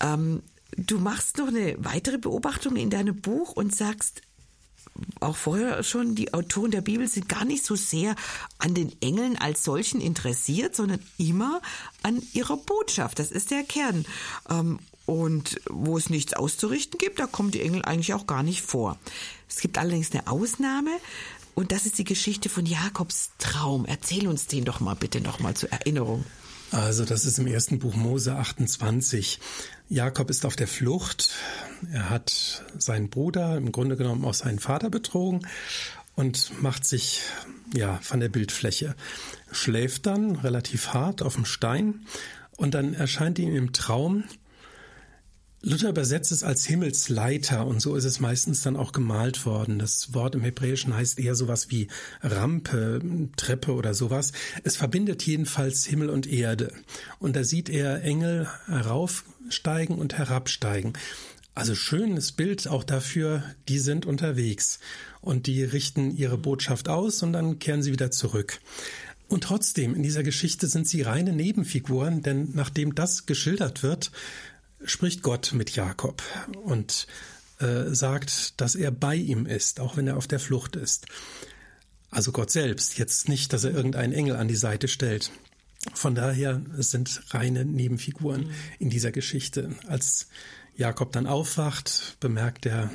Ähm, 0.00 0.42
du 0.76 0.98
machst 0.98 1.38
noch 1.38 1.46
eine 1.46 1.76
weitere 1.78 2.18
Beobachtung 2.18 2.74
in 2.74 2.90
deinem 2.90 3.20
Buch 3.20 3.52
und 3.52 3.72
sagst, 3.72 4.22
auch 5.20 5.36
vorher 5.36 5.82
schon, 5.82 6.14
die 6.14 6.34
Autoren 6.34 6.70
der 6.70 6.80
Bibel 6.80 7.08
sind 7.08 7.28
gar 7.28 7.44
nicht 7.44 7.64
so 7.64 7.74
sehr 7.74 8.14
an 8.58 8.74
den 8.74 8.92
Engeln 9.00 9.36
als 9.36 9.64
solchen 9.64 10.00
interessiert, 10.00 10.76
sondern 10.76 11.00
immer 11.18 11.60
an 12.02 12.22
ihrer 12.32 12.56
Botschaft. 12.56 13.18
Das 13.18 13.30
ist 13.30 13.50
der 13.50 13.64
Kern. 13.64 14.04
Ähm, 14.48 14.78
und 15.06 15.60
wo 15.68 15.98
es 15.98 16.08
nichts 16.08 16.32
auszurichten 16.32 16.98
gibt, 16.98 17.18
da 17.18 17.26
kommen 17.26 17.50
die 17.50 17.60
Engel 17.60 17.84
eigentlich 17.84 18.14
auch 18.14 18.26
gar 18.26 18.42
nicht 18.42 18.62
vor. 18.62 18.98
Es 19.48 19.58
gibt 19.58 19.76
allerdings 19.78 20.12
eine 20.12 20.26
Ausnahme. 20.28 20.90
Und 21.54 21.70
das 21.70 21.86
ist 21.86 21.98
die 21.98 22.04
Geschichte 22.04 22.48
von 22.48 22.66
Jakobs 22.66 23.30
Traum. 23.38 23.84
Erzähl 23.84 24.26
uns 24.26 24.46
den 24.46 24.64
doch 24.64 24.80
mal 24.80 24.94
bitte 24.94 25.20
noch 25.20 25.38
mal 25.38 25.54
zur 25.54 25.70
Erinnerung. 25.70 26.24
Also 26.72 27.04
das 27.04 27.24
ist 27.24 27.38
im 27.38 27.46
ersten 27.46 27.78
Buch 27.78 27.94
Mose 27.94 28.34
28. 28.34 29.38
Jakob 29.88 30.30
ist 30.30 30.46
auf 30.46 30.56
der 30.56 30.68
Flucht. 30.68 31.30
Er 31.92 32.10
hat 32.10 32.64
seinen 32.78 33.10
Bruder, 33.10 33.56
im 33.56 33.72
Grunde 33.72 33.96
genommen 33.96 34.24
auch 34.24 34.34
seinen 34.34 34.58
Vater 34.58 34.90
betrogen 34.90 35.46
und 36.14 36.62
macht 36.62 36.86
sich 36.86 37.22
ja 37.74 37.98
von 38.02 38.20
der 38.20 38.28
Bildfläche. 38.28 38.94
Schläft 39.52 40.06
dann 40.06 40.36
relativ 40.36 40.88
hart 40.94 41.22
auf 41.22 41.34
dem 41.34 41.44
Stein 41.44 42.06
und 42.56 42.74
dann 42.74 42.94
erscheint 42.94 43.38
ihm 43.38 43.54
im 43.54 43.72
Traum 43.72 44.24
Luther 45.66 45.88
übersetzt 45.88 46.30
es 46.30 46.42
als 46.42 46.66
Himmelsleiter 46.66 47.66
und 47.66 47.80
so 47.80 47.96
ist 47.96 48.04
es 48.04 48.20
meistens 48.20 48.60
dann 48.60 48.76
auch 48.76 48.92
gemalt 48.92 49.46
worden. 49.46 49.78
Das 49.78 50.12
Wort 50.12 50.34
im 50.34 50.42
Hebräischen 50.42 50.94
heißt 50.94 51.18
eher 51.18 51.34
sowas 51.34 51.70
wie 51.70 51.88
Rampe, 52.20 53.00
Treppe 53.36 53.72
oder 53.72 53.94
sowas. 53.94 54.32
Es 54.62 54.76
verbindet 54.76 55.22
jedenfalls 55.22 55.86
Himmel 55.86 56.10
und 56.10 56.26
Erde. 56.26 56.70
Und 57.18 57.34
da 57.34 57.44
sieht 57.44 57.70
er 57.70 58.02
Engel 58.02 58.46
heraufsteigen 59.44 59.98
und 59.98 60.14
herabsteigen. 60.14 60.94
Also 61.54 61.74
schönes 61.74 62.32
Bild 62.32 62.66
auch 62.66 62.82
dafür, 62.82 63.44
die 63.68 63.78
sind 63.78 64.06
unterwegs 64.06 64.80
und 65.20 65.46
die 65.46 65.62
richten 65.62 66.16
ihre 66.16 66.36
Botschaft 66.36 66.88
aus 66.88 67.22
und 67.22 67.32
dann 67.32 67.58
kehren 67.60 67.82
sie 67.82 67.92
wieder 67.92 68.10
zurück. 68.10 68.60
Und 69.28 69.44
trotzdem, 69.44 69.94
in 69.94 70.02
dieser 70.02 70.22
Geschichte 70.22 70.66
sind 70.66 70.88
sie 70.88 71.02
reine 71.02 71.32
Nebenfiguren, 71.32 72.22
denn 72.22 72.50
nachdem 72.54 72.94
das 72.94 73.26
geschildert 73.26 73.82
wird, 73.82 74.10
spricht 74.84 75.22
Gott 75.22 75.52
mit 75.54 75.70
Jakob 75.70 76.22
und 76.64 77.06
äh, 77.60 77.94
sagt, 77.94 78.60
dass 78.60 78.74
er 78.74 78.90
bei 78.90 79.14
ihm 79.14 79.46
ist, 79.46 79.80
auch 79.80 79.96
wenn 79.96 80.08
er 80.08 80.16
auf 80.16 80.26
der 80.26 80.40
Flucht 80.40 80.76
ist. 80.76 81.06
Also 82.10 82.32
Gott 82.32 82.50
selbst, 82.50 82.98
jetzt 82.98 83.28
nicht, 83.28 83.52
dass 83.52 83.64
er 83.64 83.72
irgendeinen 83.72 84.12
Engel 84.12 84.36
an 84.36 84.48
die 84.48 84.56
Seite 84.56 84.88
stellt. 84.88 85.30
Von 85.92 86.14
daher 86.14 86.62
sind 86.78 87.22
reine 87.30 87.64
Nebenfiguren 87.64 88.44
mhm. 88.44 88.50
in 88.78 88.90
dieser 88.90 89.12
Geschichte. 89.12 89.70
Als 89.86 90.28
Jakob 90.76 91.12
dann 91.12 91.26
aufwacht, 91.26 92.16
bemerkt 92.20 92.66
er, 92.66 92.90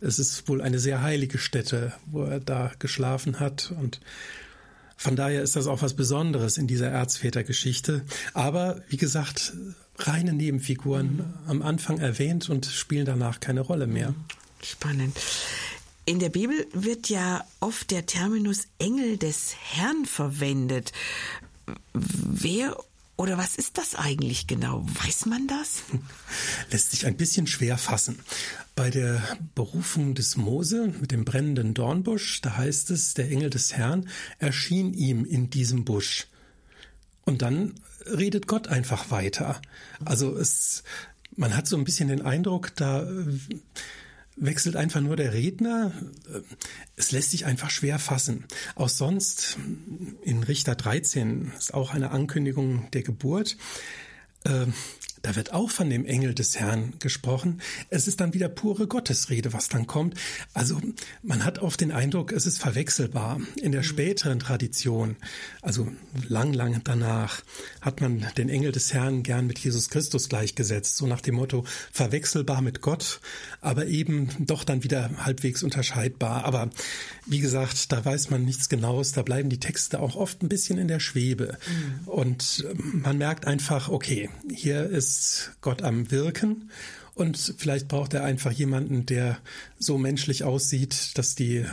es 0.00 0.18
ist 0.18 0.48
wohl 0.48 0.60
eine 0.60 0.78
sehr 0.78 1.02
heilige 1.02 1.38
Stätte, 1.38 1.92
wo 2.06 2.24
er 2.24 2.40
da 2.40 2.72
geschlafen 2.78 3.40
hat 3.40 3.72
und 3.78 4.00
von 4.96 5.16
daher 5.16 5.42
ist 5.42 5.56
das 5.56 5.66
auch 5.66 5.82
was 5.82 5.94
Besonderes 5.94 6.56
in 6.56 6.66
dieser 6.66 6.88
Erzvätergeschichte. 6.88 8.02
Aber 8.32 8.80
wie 8.88 8.96
gesagt, 8.96 9.52
reine 9.98 10.32
Nebenfiguren 10.32 11.16
mhm. 11.16 11.34
am 11.46 11.62
Anfang 11.62 11.98
erwähnt 11.98 12.48
und 12.48 12.66
spielen 12.66 13.04
danach 13.04 13.40
keine 13.40 13.60
Rolle 13.60 13.86
mehr. 13.86 14.14
Spannend. 14.62 15.16
In 16.06 16.18
der 16.18 16.28
Bibel 16.28 16.66
wird 16.72 17.08
ja 17.08 17.44
oft 17.60 17.90
der 17.90 18.06
Terminus 18.06 18.66
Engel 18.78 19.16
des 19.16 19.54
Herrn 19.58 20.04
verwendet. 20.04 20.92
Wer 21.92 22.76
oder 23.16 23.38
was 23.38 23.54
ist 23.54 23.78
das 23.78 23.94
eigentlich 23.94 24.46
genau? 24.46 24.84
Weiß 25.04 25.26
man 25.26 25.46
das? 25.46 25.82
Lässt 26.70 26.90
sich 26.90 27.06
ein 27.06 27.16
bisschen 27.16 27.46
schwer 27.46 27.78
fassen. 27.78 28.18
Bei 28.74 28.90
der 28.90 29.22
Berufung 29.54 30.14
des 30.14 30.36
Mose 30.36 30.92
mit 31.00 31.12
dem 31.12 31.24
brennenden 31.24 31.74
Dornbusch, 31.74 32.40
da 32.40 32.56
heißt 32.56 32.90
es, 32.90 33.14
der 33.14 33.30
Engel 33.30 33.50
des 33.50 33.74
Herrn 33.74 34.08
erschien 34.38 34.94
ihm 34.94 35.24
in 35.24 35.48
diesem 35.48 35.84
Busch. 35.84 36.26
Und 37.24 37.42
dann 37.42 37.74
redet 38.04 38.48
Gott 38.48 38.66
einfach 38.66 39.10
weiter. 39.10 39.62
Also 40.04 40.36
es, 40.36 40.82
man 41.36 41.56
hat 41.56 41.68
so 41.68 41.76
ein 41.76 41.84
bisschen 41.84 42.08
den 42.08 42.22
Eindruck, 42.22 42.74
da 42.74 43.06
wechselt 44.36 44.76
einfach 44.76 45.00
nur 45.00 45.16
der 45.16 45.32
Redner. 45.32 45.92
Es 46.96 47.12
lässt 47.12 47.30
sich 47.30 47.46
einfach 47.46 47.70
schwer 47.70 47.98
fassen. 47.98 48.44
Auch 48.74 48.88
sonst 48.88 49.58
in 50.22 50.42
Richter 50.42 50.74
13 50.74 51.52
ist 51.58 51.74
auch 51.74 51.94
eine 51.94 52.10
Ankündigung 52.10 52.90
der 52.92 53.02
Geburt. 53.02 53.56
Da 55.24 55.36
wird 55.36 55.54
auch 55.54 55.70
von 55.70 55.88
dem 55.88 56.04
Engel 56.04 56.34
des 56.34 56.60
Herrn 56.60 56.92
gesprochen. 56.98 57.62
Es 57.88 58.06
ist 58.06 58.20
dann 58.20 58.34
wieder 58.34 58.50
pure 58.50 58.86
Gottesrede, 58.86 59.54
was 59.54 59.70
dann 59.70 59.86
kommt. 59.86 60.18
Also 60.52 60.78
man 61.22 61.46
hat 61.46 61.60
oft 61.60 61.80
den 61.80 61.92
Eindruck, 61.92 62.30
es 62.30 62.44
ist 62.44 62.58
verwechselbar. 62.58 63.40
In 63.62 63.72
der 63.72 63.82
späteren 63.82 64.38
Tradition, 64.38 65.16
also 65.62 65.88
lang, 66.28 66.52
lang 66.52 66.82
danach, 66.84 67.42
hat 67.80 68.02
man 68.02 68.26
den 68.36 68.50
Engel 68.50 68.70
des 68.70 68.92
Herrn 68.92 69.22
gern 69.22 69.46
mit 69.46 69.58
Jesus 69.58 69.88
Christus 69.88 70.28
gleichgesetzt, 70.28 70.96
so 70.96 71.06
nach 71.06 71.22
dem 71.22 71.36
Motto 71.36 71.64
verwechselbar 71.90 72.60
mit 72.60 72.82
Gott, 72.82 73.22
aber 73.62 73.86
eben 73.86 74.28
doch 74.40 74.62
dann 74.62 74.84
wieder 74.84 75.24
halbwegs 75.24 75.62
unterscheidbar. 75.62 76.44
Aber 76.44 76.68
wie 77.24 77.40
gesagt, 77.40 77.92
da 77.92 78.04
weiß 78.04 78.28
man 78.28 78.44
nichts 78.44 78.68
Genaues, 78.68 79.12
da 79.12 79.22
bleiben 79.22 79.48
die 79.48 79.60
Texte 79.60 80.00
auch 80.00 80.16
oft 80.16 80.42
ein 80.42 80.50
bisschen 80.50 80.76
in 80.76 80.88
der 80.88 81.00
Schwebe. 81.00 81.56
Mhm. 81.66 82.08
Und 82.08 82.66
ähm, 82.68 83.00
man 83.02 83.16
merkt 83.16 83.46
einfach, 83.46 83.88
okay, 83.88 84.28
hier 84.52 84.84
ist 84.84 85.13
Gott 85.60 85.82
am 85.82 86.10
Wirken 86.10 86.70
und 87.14 87.54
vielleicht 87.58 87.88
braucht 87.88 88.14
er 88.14 88.24
einfach 88.24 88.52
jemanden, 88.52 89.06
der 89.06 89.38
so 89.78 89.98
menschlich 89.98 90.44
aussieht, 90.44 91.16
dass 91.16 91.34
die 91.34 91.64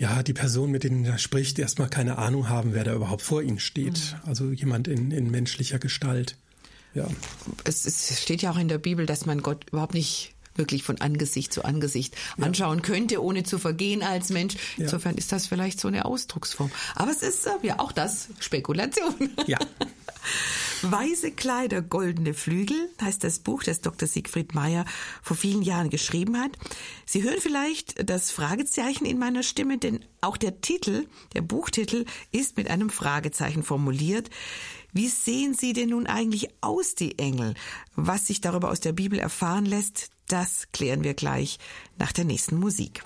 ja, 0.00 0.22
die 0.22 0.32
Person, 0.32 0.70
mit 0.70 0.82
denen 0.82 1.04
er 1.04 1.18
spricht, 1.18 1.58
erstmal 1.58 1.90
keine 1.90 2.16
Ahnung 2.16 2.48
haben, 2.48 2.72
wer 2.72 2.84
da 2.84 2.94
überhaupt 2.94 3.20
vor 3.20 3.42
ihnen 3.42 3.60
steht. 3.60 3.98
Mhm. 3.98 4.28
Also 4.28 4.50
jemand 4.50 4.88
in, 4.88 5.10
in 5.10 5.30
menschlicher 5.30 5.78
Gestalt. 5.78 6.36
Ja. 6.94 7.06
Es, 7.64 7.84
es 7.84 8.20
steht 8.20 8.40
ja 8.40 8.50
auch 8.50 8.58
in 8.58 8.68
der 8.68 8.78
Bibel, 8.78 9.04
dass 9.04 9.26
man 9.26 9.42
Gott 9.42 9.68
überhaupt 9.70 9.92
nicht 9.92 10.34
wirklich 10.54 10.82
von 10.82 11.00
Angesicht 11.00 11.52
zu 11.52 11.64
Angesicht 11.64 12.14
ja. 12.36 12.44
anschauen 12.44 12.82
könnte, 12.82 13.22
ohne 13.22 13.44
zu 13.44 13.58
vergehen 13.58 14.02
als 14.02 14.30
Mensch. 14.30 14.54
Ja. 14.76 14.84
Insofern 14.84 15.16
ist 15.16 15.32
das 15.32 15.46
vielleicht 15.46 15.80
so 15.80 15.88
eine 15.88 16.04
Ausdrucksform. 16.04 16.70
Aber 16.94 17.10
es 17.10 17.22
ist 17.22 17.46
äh, 17.46 17.50
ja 17.62 17.78
auch 17.78 17.92
das 17.92 18.28
Spekulation. 18.38 19.30
Ja. 19.46 19.58
Weiße 20.82 21.32
Kleider, 21.32 21.82
goldene 21.82 22.32
Flügel 22.32 22.76
heißt 23.02 23.22
das 23.22 23.38
Buch, 23.38 23.62
das 23.62 23.82
Dr. 23.82 24.08
Siegfried 24.08 24.54
Meyer 24.54 24.86
vor 25.22 25.36
vielen 25.36 25.62
Jahren 25.62 25.90
geschrieben 25.90 26.38
hat. 26.38 26.52
Sie 27.04 27.22
hören 27.22 27.40
vielleicht 27.40 28.08
das 28.08 28.30
Fragezeichen 28.30 29.04
in 29.04 29.18
meiner 29.18 29.42
Stimme, 29.42 29.76
denn 29.76 30.04
auch 30.22 30.36
der 30.36 30.60
Titel, 30.62 31.06
der 31.34 31.42
Buchtitel, 31.42 32.06
ist 32.32 32.56
mit 32.56 32.70
einem 32.70 32.88
Fragezeichen 32.88 33.62
formuliert. 33.62 34.30
Wie 34.92 35.08
sehen 35.08 35.54
sie 35.54 35.72
denn 35.72 35.90
nun 35.90 36.06
eigentlich 36.06 36.48
aus, 36.62 36.94
die 36.94 37.18
Engel? 37.18 37.54
Was 37.94 38.26
sich 38.26 38.40
darüber 38.40 38.70
aus 38.70 38.80
der 38.80 38.92
Bibel 38.92 39.18
erfahren 39.18 39.66
lässt, 39.66 40.10
das 40.32 40.68
klären 40.72 41.04
wir 41.04 41.14
gleich 41.14 41.58
nach 41.98 42.12
der 42.12 42.24
nächsten 42.24 42.56
Musik. 42.56 43.02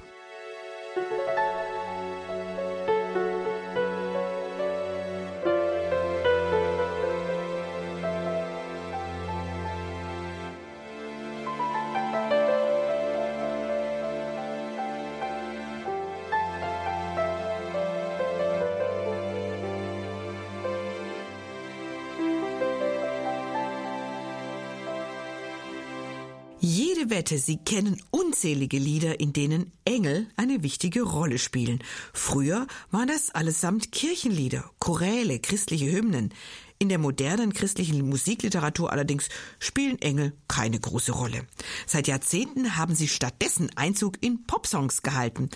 Wette, 27.10 27.38
Sie 27.38 27.58
kennen 27.58 28.00
unzählige 28.10 28.78
Lieder, 28.78 29.20
in 29.20 29.32
denen 29.32 29.72
Engel 29.84 30.28
eine 30.36 30.62
wichtige 30.62 31.02
Rolle 31.02 31.38
spielen. 31.38 31.82
Früher 32.12 32.66
waren 32.90 33.08
das 33.08 33.30
allesamt 33.30 33.92
Kirchenlieder, 33.92 34.70
Choräle, 34.78 35.38
christliche 35.38 35.90
Hymnen. 35.90 36.32
In 36.78 36.88
der 36.88 36.98
modernen 36.98 37.52
christlichen 37.52 38.08
Musikliteratur 38.08 38.92
allerdings 38.92 39.28
spielen 39.58 40.00
Engel 40.00 40.32
keine 40.48 40.78
große 40.78 41.12
Rolle. 41.12 41.46
Seit 41.86 42.08
Jahrzehnten 42.08 42.76
haben 42.76 42.94
sie 42.94 43.08
stattdessen 43.08 43.70
Einzug 43.76 44.22
in 44.22 44.44
Popsongs 44.46 45.02
gehalten. 45.02 45.50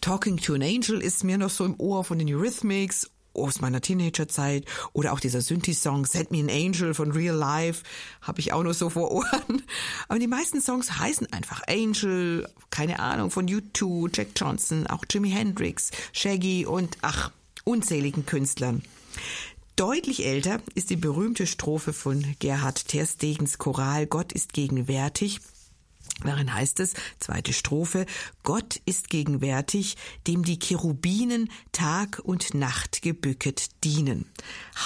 Talking 0.00 0.36
to 0.36 0.54
an 0.54 0.62
Angel 0.62 1.00
ist 1.00 1.24
mir 1.24 1.38
noch 1.38 1.50
so 1.50 1.64
im 1.64 1.78
Ohr 1.78 2.04
von 2.04 2.18
den 2.18 2.32
Eurythmics 2.32 3.10
aus 3.44 3.60
meiner 3.60 3.80
Teenagerzeit 3.80 4.64
oder 4.92 5.12
auch 5.12 5.20
dieser 5.20 5.40
Synthi-Song 5.40 6.06
Send 6.06 6.30
Me 6.30 6.40
an 6.40 6.50
Angel 6.50 6.94
von 6.94 7.12
Real 7.12 7.36
Life 7.36 7.84
habe 8.20 8.40
ich 8.40 8.52
auch 8.52 8.62
noch 8.62 8.74
so 8.74 8.90
vor 8.90 9.10
Ohren. 9.10 9.62
Aber 10.08 10.18
die 10.18 10.26
meisten 10.26 10.60
Songs 10.60 10.98
heißen 10.98 11.32
einfach 11.32 11.62
Angel, 11.68 12.48
keine 12.70 12.98
Ahnung, 12.98 13.30
von 13.30 13.46
U2, 13.46 14.10
Jack 14.12 14.28
Johnson, 14.36 14.86
auch 14.86 15.04
Jimi 15.10 15.30
Hendrix, 15.30 15.90
Shaggy 16.12 16.66
und 16.66 16.98
ach, 17.02 17.30
unzähligen 17.64 18.26
Künstlern. 18.26 18.82
Deutlich 19.76 20.26
älter 20.26 20.60
ist 20.74 20.90
die 20.90 20.96
berühmte 20.96 21.46
Strophe 21.46 21.92
von 21.92 22.24
Gerhard 22.40 22.88
Terstegens 22.88 23.58
Choral 23.58 24.06
Gott 24.06 24.32
ist 24.32 24.52
gegenwärtig 24.52 25.40
Darin 26.24 26.52
heißt 26.52 26.80
es, 26.80 26.94
zweite 27.20 27.52
Strophe, 27.52 28.04
Gott 28.42 28.80
ist 28.86 29.08
gegenwärtig, 29.08 29.96
dem 30.26 30.44
die 30.44 30.58
Cherubinen 30.58 31.50
Tag 31.70 32.20
und 32.24 32.54
Nacht 32.54 33.02
gebücket 33.02 33.84
dienen. 33.84 34.26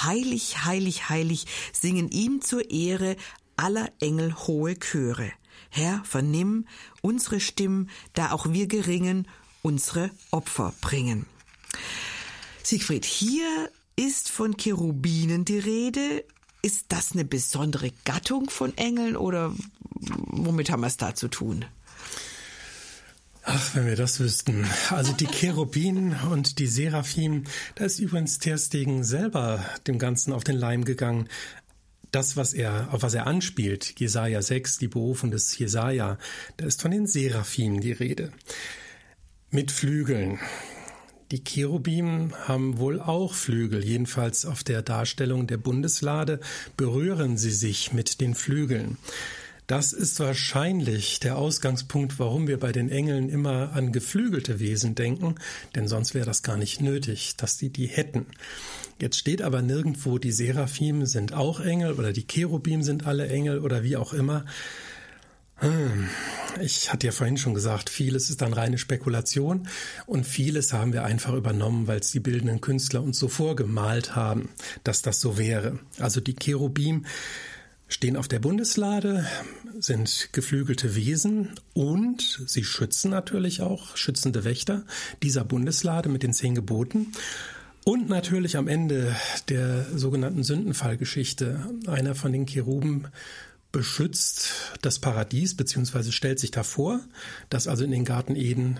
Heilig, 0.05 0.65
heilig, 0.65 1.09
heilig 1.09 1.47
singen 1.73 2.11
ihm 2.11 2.43
zur 2.43 2.71
Ehre 2.71 3.17
aller 3.57 3.91
Engel 4.01 4.35
hohe 4.35 4.79
Chöre. 4.79 5.33
Herr, 5.71 6.03
vernimm 6.05 6.67
unsere 7.01 7.41
Stimmen, 7.41 7.89
da 8.13 8.33
auch 8.33 8.53
wir 8.53 8.67
geringen 8.67 9.27
unsere 9.63 10.11
Opfer 10.31 10.75
bringen. 10.83 11.25
Siegfried, 12.63 13.07
hier 13.07 13.71
ist 13.97 14.29
von 14.31 14.57
Cherubinen 14.57 15.45
die 15.45 15.59
Rede. 15.59 16.25
Ist 16.63 16.87
das 16.89 17.13
eine 17.13 17.25
besondere 17.25 17.91
Gattung 18.05 18.49
von 18.49 18.77
Engeln 18.79 19.17
oder 19.17 19.53
womit 19.91 20.71
haben 20.71 20.83
wir 20.83 20.87
es 20.87 20.97
da 20.97 21.15
zu 21.15 21.27
tun? 21.27 21.65
Ach, 23.45 23.75
wenn 23.75 23.87
wir 23.87 23.97
das 23.97 24.21
wüssten. 24.21 24.65
Also 24.91 25.13
die 25.13 25.27
Cherubinen 25.27 26.15
und 26.31 26.61
die 26.61 26.69
Seraphim, 26.69 27.45
da 27.75 27.85
ist 27.85 27.99
übrigens 27.99 28.39
Terstegen 28.39 29.03
selber 29.03 29.65
dem 29.89 29.99
Ganzen 29.99 30.33
auf 30.33 30.45
den 30.45 30.57
Leim 30.57 30.85
gegangen. 30.85 31.29
Das, 32.13 32.37
was 32.37 32.53
er, 32.53 32.93
auf 32.93 33.03
was 33.03 33.15
er 33.15 33.27
anspielt, 33.27 33.99
Jesaja 33.99 34.41
6, 34.41 34.79
die 34.79 34.87
Berufung 34.87 35.33
des 35.33 35.59
Jesaja, 35.59 36.19
da 36.59 36.67
ist 36.67 36.81
von 36.81 36.93
den 36.93 37.09
Seraphim 37.09 37.81
die 37.81 37.93
Rede. 37.93 38.33
Mit 39.51 39.73
Flügeln. 39.73 40.39
Die 41.33 41.43
Cherubim 41.43 42.35
haben 42.47 42.77
wohl 42.77 43.01
auch 43.01 43.33
Flügel, 43.33 43.83
jedenfalls 43.83 44.45
auf 44.45 44.63
der 44.65 44.83
Darstellung 44.83 45.47
der 45.47 45.57
Bundeslade 45.57 46.41
berühren 46.77 47.39
sie 47.39 47.53
sich 47.53 47.95
mit 47.95 48.21
den 48.21 48.35
Flügeln. 48.35 48.99
Das 49.67 49.95
ist 49.95 50.21
wahrscheinlich 50.21 51.21
der 51.21 51.39
Ausgangspunkt, 51.39 52.19
warum 52.19 52.49
wir 52.49 52.61
bei 52.61 52.71
den 52.71 52.91
Engeln 52.91 53.31
immer 53.31 53.73
an 53.73 53.93
geflügelte 53.93 54.61
Wesen 54.61 54.95
denken, 54.95 55.37
denn 55.75 55.89
sonst 55.89 56.13
wäre 56.13 56.27
das 56.27 56.43
gar 56.43 56.59
nicht 56.59 56.83
nötig, 56.83 57.35
dass 57.39 57.57
die 57.57 57.71
die 57.71 57.87
hätten. 57.87 58.27
Jetzt 59.01 59.17
steht 59.17 59.41
aber 59.41 59.63
nirgendwo, 59.63 60.19
die 60.19 60.33
Seraphim 60.33 61.07
sind 61.07 61.33
auch 61.33 61.61
Engel 61.61 61.95
oder 61.95 62.13
die 62.13 62.27
Cherubim 62.27 62.83
sind 62.83 63.07
alle 63.07 63.27
Engel 63.29 63.61
oder 63.61 63.83
wie 63.83 63.97
auch 63.97 64.13
immer. 64.13 64.45
Ich 66.61 66.93
hatte 66.93 67.07
ja 67.07 67.13
vorhin 67.13 67.37
schon 67.37 67.55
gesagt, 67.55 67.89
vieles 67.89 68.31
ist 68.31 68.43
dann 68.43 68.53
reine 68.53 68.79
Spekulation 68.79 69.69
und 70.07 70.27
vieles 70.27 70.73
haben 70.73 70.93
wir 70.93 71.05
einfach 71.05 71.35
übernommen, 71.35 71.87
weil 71.87 72.01
es 72.01 72.11
die 72.11 72.21
bildenden 72.21 72.61
Künstler 72.61 73.03
uns 73.03 73.19
so 73.19 73.29
vorgemalt 73.29 74.15
haben, 74.17 74.51
dass 74.85 75.03
das 75.03 75.21
so 75.21 75.39
wäre. 75.39 75.79
Also 75.99 76.21
die 76.21 76.35
Cherubim 76.35 77.07
stehen 77.89 78.17
auf 78.17 78.29
der 78.29 78.39
Bundeslade, 78.39 79.27
sind 79.79 80.31
geflügelte 80.33 80.95
Wesen 80.95 81.51
und 81.75 82.43
sie 82.47 82.65
schützen 82.65 83.11
natürlich 83.11 83.61
auch, 83.61 83.97
schützende 83.97 84.45
Wächter 84.45 84.85
dieser 85.23 85.45
Bundeslade 85.45 86.09
mit 86.09 86.23
den 86.23 86.33
zehn 86.33 86.55
Geboten. 86.55 87.13
Und 87.85 88.09
natürlich 88.09 88.57
am 88.57 88.69
Ende 88.69 89.15
der 89.49 89.87
sogenannten 89.99 90.45
Sündenfallgeschichte, 90.45 91.69
einer 91.87 92.15
von 92.15 92.33
den 92.33 92.47
Cheruben 92.47 93.09
beschützt 93.73 94.53
das 94.83 94.99
Paradies 94.99 95.57
beziehungsweise 95.57 96.13
stellt 96.13 96.39
sich 96.39 96.51
davor, 96.51 97.01
dass 97.51 97.67
also 97.67 97.85
in 97.85 97.91
den 97.91 98.05
Garten 98.05 98.37
Eden 98.37 98.79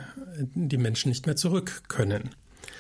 die 0.55 0.77
Menschen 0.77 1.09
nicht 1.09 1.27
mehr 1.27 1.37
zurück 1.37 1.83
können. 1.89 2.31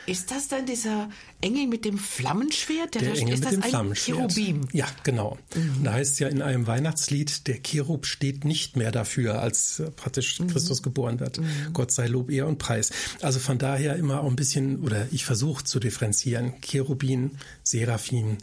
Ist 0.05 0.33
das 0.33 0.49
dann 0.49 0.67
dieser 0.67 1.09
Engel 1.41 1.69
mit 1.69 1.85
dem 1.85 1.97
Flammenschwert? 1.97 2.95
Der, 2.95 3.03
der 3.03 3.15
Engel 3.15 3.35
ist 3.35 3.45
mit 3.45 3.53
dem 3.53 3.63
Flammenschwert. 3.63 4.35
Cherubim? 4.35 4.69
Ja, 4.73 4.87
genau. 5.05 5.39
Mhm. 5.55 5.85
Da 5.85 5.93
heißt 5.93 6.15
es 6.15 6.19
ja 6.19 6.27
in 6.27 6.43
einem 6.43 6.67
Weihnachtslied, 6.67 7.47
der 7.47 7.63
Cherub 7.63 8.07
steht 8.07 8.45
nicht 8.45 8.77
mehr 8.77 8.91
dafür, 8.91 9.41
als 9.41 9.79
äh, 9.79 9.91
praktisch 9.93 10.41
mhm. 10.41 10.49
Christus 10.49 10.83
geboren 10.83 11.21
wird. 11.21 11.39
Mhm. 11.39 11.73
Gott 11.73 11.93
sei 11.93 12.09
Lob, 12.09 12.31
Ehr 12.31 12.49
und 12.49 12.59
Preis. 12.59 12.91
Also 13.21 13.39
von 13.39 13.59
daher 13.59 13.95
immer 13.95 14.23
auch 14.23 14.29
ein 14.29 14.35
bisschen, 14.35 14.81
oder 14.83 15.07
ich 15.13 15.25
versuche 15.25 15.63
zu 15.63 15.79
differenzieren, 15.79 16.55
Cherubin, 16.63 17.39
Seraphim 17.63 18.39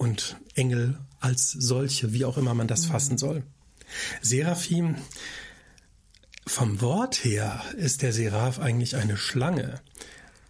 und 0.00 0.38
Engel 0.54 0.98
als 1.20 1.50
solche, 1.52 2.14
wie 2.14 2.24
auch 2.24 2.38
immer 2.38 2.54
man 2.54 2.66
das 2.66 2.86
mhm. 2.86 2.90
fassen 2.90 3.18
soll. 3.18 3.42
Seraphim, 4.22 4.96
vom 6.46 6.80
Wort 6.80 7.22
her 7.22 7.62
ist 7.76 8.00
der 8.00 8.14
Seraph 8.14 8.58
eigentlich 8.60 8.96
eine 8.96 9.18
Schlange. 9.18 9.80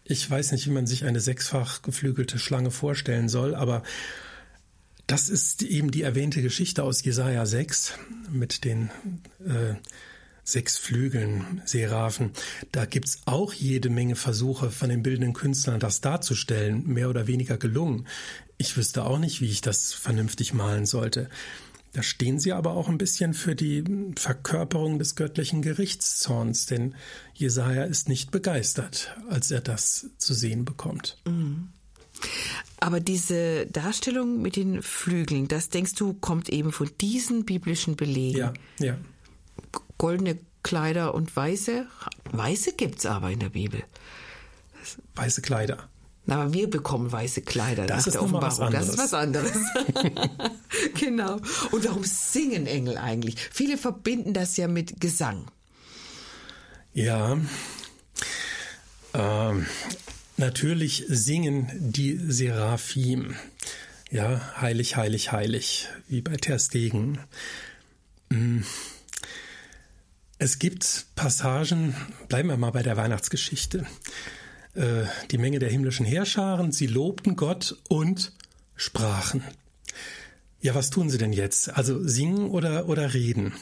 Ich 0.04 0.30
weiß 0.30 0.52
nicht, 0.52 0.66
wie 0.66 0.72
man 0.72 0.86
sich 0.86 1.04
eine 1.04 1.18
sechsfach 1.18 1.82
geflügelte 1.82 2.38
Schlange 2.38 2.70
vorstellen 2.70 3.28
soll, 3.28 3.56
aber 3.56 3.82
Das 5.08 5.28
ist 5.28 5.64
eben 5.64 5.90
die 5.90 6.02
erwähnte 6.02 6.40
Geschichte 6.40 6.84
aus 6.84 7.02
Jesaja 7.02 7.44
6 7.44 7.94
mit 8.30 8.62
den 8.62 8.90
äh, 9.44 9.74
sechs 10.44 10.78
Flügeln, 10.78 11.62
Seraphen. 11.64 12.30
Da 12.70 12.84
gibt's 12.84 13.22
auch 13.24 13.52
jede 13.52 13.90
Menge 13.90 14.14
Versuche 14.14 14.70
von 14.70 14.88
den 14.88 15.02
bildenden 15.02 15.32
Künstlern, 15.32 15.80
das 15.80 16.00
darzustellen, 16.00 16.86
mehr 16.86 17.10
oder 17.10 17.26
weniger 17.26 17.56
gelungen. 17.56 18.06
Ich 18.60 18.76
wüsste 18.76 19.06
auch 19.06 19.18
nicht, 19.18 19.40
wie 19.40 19.48
ich 19.48 19.62
das 19.62 19.94
vernünftig 19.94 20.52
malen 20.52 20.84
sollte. 20.84 21.30
Da 21.94 22.02
stehen 22.02 22.38
sie 22.38 22.52
aber 22.52 22.72
auch 22.72 22.90
ein 22.90 22.98
bisschen 22.98 23.32
für 23.32 23.56
die 23.56 23.82
Verkörperung 24.16 24.98
des 24.98 25.14
göttlichen 25.14 25.62
Gerichtszorns, 25.62 26.66
denn 26.66 26.94
Jesaja 27.32 27.84
ist 27.84 28.10
nicht 28.10 28.30
begeistert, 28.30 29.16
als 29.30 29.50
er 29.50 29.62
das 29.62 30.10
zu 30.18 30.34
sehen 30.34 30.66
bekommt. 30.66 31.16
Mhm. 31.26 31.70
Aber 32.80 33.00
diese 33.00 33.64
Darstellung 33.64 34.42
mit 34.42 34.56
den 34.56 34.82
Flügeln, 34.82 35.48
das 35.48 35.70
denkst 35.70 35.94
du, 35.94 36.12
kommt 36.12 36.50
eben 36.50 36.70
von 36.70 36.90
diesen 37.00 37.46
biblischen 37.46 37.96
Belegen. 37.96 38.36
Ja, 38.36 38.52
ja. 38.78 38.98
Goldene 39.96 40.38
Kleider 40.62 41.14
und 41.14 41.34
weiße. 41.34 41.86
Weiße 42.30 42.74
gibt's 42.74 43.06
aber 43.06 43.30
in 43.30 43.38
der 43.38 43.48
Bibel. 43.48 43.82
Weiße 45.14 45.40
Kleider. 45.40 45.88
Na, 46.30 46.42
aber 46.42 46.54
wir 46.54 46.70
bekommen 46.70 47.10
weiße 47.10 47.42
Kleider 47.42 47.86
das 47.86 48.06
nach 48.06 48.12
der 48.12 48.22
Offenbarung. 48.22 48.70
Das 48.70 48.88
ist 48.88 48.98
was 48.98 49.12
anderes. 49.14 49.52
genau. 51.00 51.40
Und 51.72 51.84
warum 51.84 52.04
singen 52.04 52.66
Engel 52.66 52.96
eigentlich? 52.96 53.36
Viele 53.50 53.76
verbinden 53.76 54.32
das 54.32 54.56
ja 54.56 54.68
mit 54.68 55.00
Gesang. 55.00 55.50
Ja. 56.94 57.36
Ähm, 59.12 59.66
Natürlich 60.40 61.04
singen 61.08 61.68
die 61.74 62.16
Seraphim. 62.16 63.34
Ja, 64.10 64.40
heilig, 64.60 64.96
heilig, 64.96 65.32
heilig, 65.32 65.88
wie 66.08 66.22
bei 66.22 66.36
Ter 66.36 66.58
Stegen. 66.58 67.18
Mm. 68.30 68.60
Es 70.38 70.58
gibt 70.58 71.06
Passagen, 71.14 71.94
bleiben 72.28 72.48
wir 72.48 72.56
mal 72.56 72.70
bei 72.70 72.82
der 72.82 72.96
Weihnachtsgeschichte. 72.96 73.84
Äh, 74.74 75.04
die 75.30 75.38
Menge 75.38 75.58
der 75.58 75.70
himmlischen 75.70 76.06
Heerscharen, 76.06 76.72
sie 76.72 76.86
lobten 76.86 77.36
Gott 77.36 77.76
und 77.88 78.32
sprachen. 78.76 79.42
Ja, 80.60 80.74
was 80.74 80.90
tun 80.90 81.10
sie 81.10 81.18
denn 81.18 81.32
jetzt? 81.32 81.70
Also 81.70 82.06
singen 82.06 82.50
oder, 82.50 82.88
oder 82.88 83.14
reden? 83.14 83.54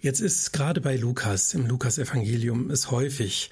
Jetzt 0.00 0.20
ist 0.20 0.52
gerade 0.52 0.80
bei 0.80 0.96
Lukas, 0.96 1.54
im 1.54 1.66
Lukas-Evangelium, 1.66 2.70
ist 2.70 2.90
häufig 2.90 3.50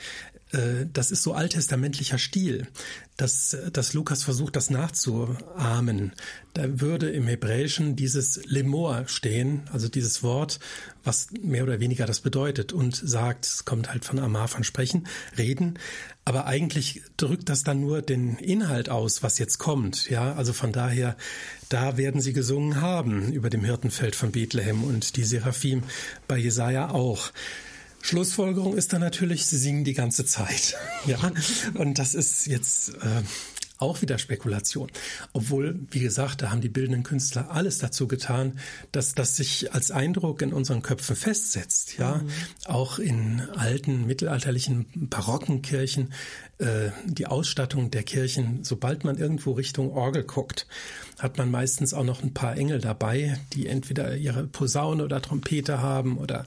äh, 0.52 0.86
das 0.92 1.10
ist 1.10 1.22
so 1.22 1.32
alttestamentlicher 1.32 2.18
Stil, 2.18 2.68
dass, 3.16 3.56
dass 3.72 3.94
Lukas 3.94 4.22
versucht, 4.22 4.56
das 4.56 4.70
nachzuahmen. 4.70 6.12
Da 6.54 6.80
würde 6.80 7.10
im 7.10 7.26
Hebräischen 7.26 7.96
dieses 7.96 8.44
Lemor 8.46 9.04
stehen, 9.06 9.62
also 9.72 9.88
dieses 9.88 10.22
Wort, 10.22 10.60
was 11.04 11.28
mehr 11.42 11.64
oder 11.64 11.80
weniger 11.80 12.06
das 12.06 12.20
bedeutet 12.20 12.72
und 12.72 12.96
sagt, 12.96 13.46
es 13.46 13.64
kommt 13.64 13.90
halt 13.90 14.04
von 14.04 14.18
Amar 14.18 14.48
von 14.48 14.64
Sprechen, 14.64 15.06
Reden, 15.36 15.78
aber 16.24 16.46
eigentlich 16.46 17.02
drückt 17.16 17.48
das 17.48 17.64
dann 17.64 17.80
nur 17.80 18.00
den 18.00 18.36
Inhalt 18.36 18.88
aus, 18.88 19.22
was 19.22 19.38
jetzt 19.38 19.58
kommt. 19.58 20.08
Ja, 20.08 20.34
also 20.34 20.52
von 20.52 20.72
daher, 20.72 21.16
da 21.68 21.96
werden 21.96 22.20
sie 22.20 22.32
gesungen 22.32 22.80
haben 22.80 23.32
über 23.32 23.50
dem 23.50 23.64
Hirtenfeld 23.64 24.14
von 24.14 24.30
Bethlehem 24.30 24.84
und 24.84 25.16
die 25.16 25.24
Seraphim 25.24 25.82
bei 26.28 26.38
Jesaja 26.38 26.90
auch. 26.90 27.32
Schlussfolgerung 28.02 28.76
ist 28.76 28.92
dann 28.92 29.00
natürlich, 29.00 29.46
sie 29.46 29.58
singen 29.58 29.84
die 29.84 29.94
ganze 29.94 30.24
Zeit. 30.24 30.76
ja, 31.06 31.18
und 31.74 31.98
das 31.98 32.14
ist 32.14 32.46
jetzt 32.46 32.90
äh, 32.96 33.22
auch 33.82 34.00
wieder 34.00 34.18
Spekulation. 34.18 34.90
Obwohl, 35.32 35.80
wie 35.90 36.00
gesagt, 36.00 36.40
da 36.40 36.50
haben 36.50 36.60
die 36.60 36.68
bildenden 36.68 37.02
Künstler 37.02 37.50
alles 37.50 37.78
dazu 37.78 38.08
getan, 38.08 38.58
dass 38.92 39.14
das 39.14 39.36
sich 39.36 39.74
als 39.74 39.90
Eindruck 39.90 40.40
in 40.40 40.52
unseren 40.52 40.82
Köpfen 40.82 41.16
festsetzt. 41.16 41.98
Ja, 41.98 42.16
mhm. 42.16 42.30
auch 42.64 42.98
in 42.98 43.42
alten 43.56 44.06
mittelalterlichen 44.06 44.86
barocken 44.94 45.62
Kirchen 45.62 46.12
äh, 46.58 46.90
die 47.06 47.26
Ausstattung 47.26 47.90
der 47.90 48.04
Kirchen, 48.04 48.62
sobald 48.62 49.02
man 49.04 49.18
irgendwo 49.18 49.52
Richtung 49.52 49.92
Orgel 49.92 50.22
guckt, 50.22 50.68
hat 51.18 51.36
man 51.36 51.50
meistens 51.50 51.92
auch 51.92 52.04
noch 52.04 52.22
ein 52.22 52.34
paar 52.34 52.56
Engel 52.56 52.80
dabei, 52.80 53.36
die 53.52 53.66
entweder 53.66 54.16
ihre 54.16 54.46
Posaune 54.46 55.04
oder 55.04 55.20
Trompete 55.20 55.80
haben 55.80 56.18
oder 56.18 56.46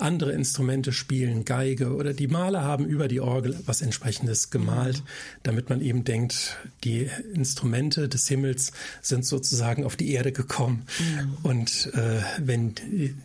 andere 0.00 0.32
Instrumente 0.32 0.92
spielen, 0.92 1.44
Geige 1.44 1.94
oder 1.94 2.12
die 2.12 2.28
Maler 2.28 2.62
haben 2.62 2.86
über 2.86 3.08
die 3.08 3.20
Orgel 3.20 3.58
was 3.66 3.82
entsprechendes 3.82 4.50
gemalt, 4.50 5.02
damit 5.42 5.68
man 5.70 5.80
eben 5.80 6.04
denkt, 6.04 6.56
die 6.84 7.08
Instrumente 7.34 8.08
des 8.08 8.28
Himmels 8.28 8.72
sind 9.02 9.24
sozusagen 9.24 9.84
auf 9.84 9.96
die 9.96 10.12
Erde 10.12 10.32
gekommen. 10.32 10.86
Mhm. 10.98 11.36
Und 11.42 11.90
äh, 11.94 12.20
wenn 12.38 12.74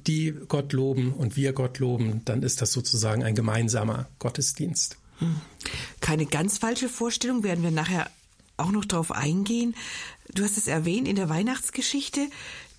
die 0.07 0.33
Gott 0.47 0.73
loben 0.73 1.13
und 1.13 1.35
wir 1.35 1.53
Gott 1.53 1.79
loben, 1.79 2.21
dann 2.25 2.43
ist 2.43 2.61
das 2.61 2.71
sozusagen 2.71 3.23
ein 3.23 3.35
gemeinsamer 3.35 4.07
Gottesdienst. 4.19 4.97
Mhm. 5.19 5.41
Keine 6.01 6.25
ganz 6.25 6.57
falsche 6.57 6.89
Vorstellung, 6.89 7.43
werden 7.43 7.63
wir 7.63 7.71
nachher 7.71 8.09
auch 8.57 8.71
noch 8.71 8.85
darauf 8.85 9.11
eingehen. 9.11 9.75
Du 10.33 10.43
hast 10.43 10.57
es 10.57 10.67
erwähnt 10.67 11.07
in 11.07 11.15
der 11.15 11.29
Weihnachtsgeschichte, 11.29 12.27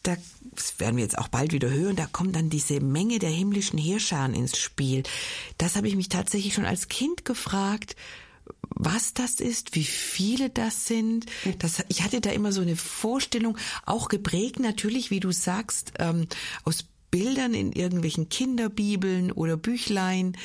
da 0.06 0.16
das 0.56 0.80
werden 0.80 0.96
wir 0.96 1.04
jetzt 1.04 1.18
auch 1.18 1.28
bald 1.28 1.52
wieder 1.52 1.70
hören, 1.70 1.96
da 1.96 2.06
kommt 2.06 2.34
dann 2.34 2.50
diese 2.50 2.80
Menge 2.80 3.18
der 3.18 3.30
himmlischen 3.30 3.78
Heerscharen 3.78 4.34
ins 4.34 4.58
Spiel. 4.58 5.02
Das 5.58 5.76
habe 5.76 5.88
ich 5.88 5.96
mich 5.96 6.08
tatsächlich 6.08 6.54
schon 6.54 6.64
als 6.64 6.88
Kind 6.88 7.24
gefragt, 7.24 7.94
was 8.60 9.14
das 9.14 9.40
ist, 9.40 9.74
wie 9.74 9.84
viele 9.84 10.50
das 10.50 10.86
sind. 10.86 11.26
Das, 11.58 11.84
ich 11.88 12.02
hatte 12.02 12.20
da 12.20 12.30
immer 12.30 12.52
so 12.52 12.62
eine 12.62 12.76
Vorstellung, 12.76 13.58
auch 13.84 14.08
geprägt 14.08 14.60
natürlich, 14.60 15.10
wie 15.10 15.20
du 15.20 15.32
sagst, 15.32 15.92
ähm, 15.98 16.26
aus 16.64 16.84
Bildern 17.10 17.54
in 17.54 17.72
irgendwelchen 17.72 18.28
Kinderbibeln 18.28 19.32
oder 19.32 19.56
Büchlein 19.56 20.36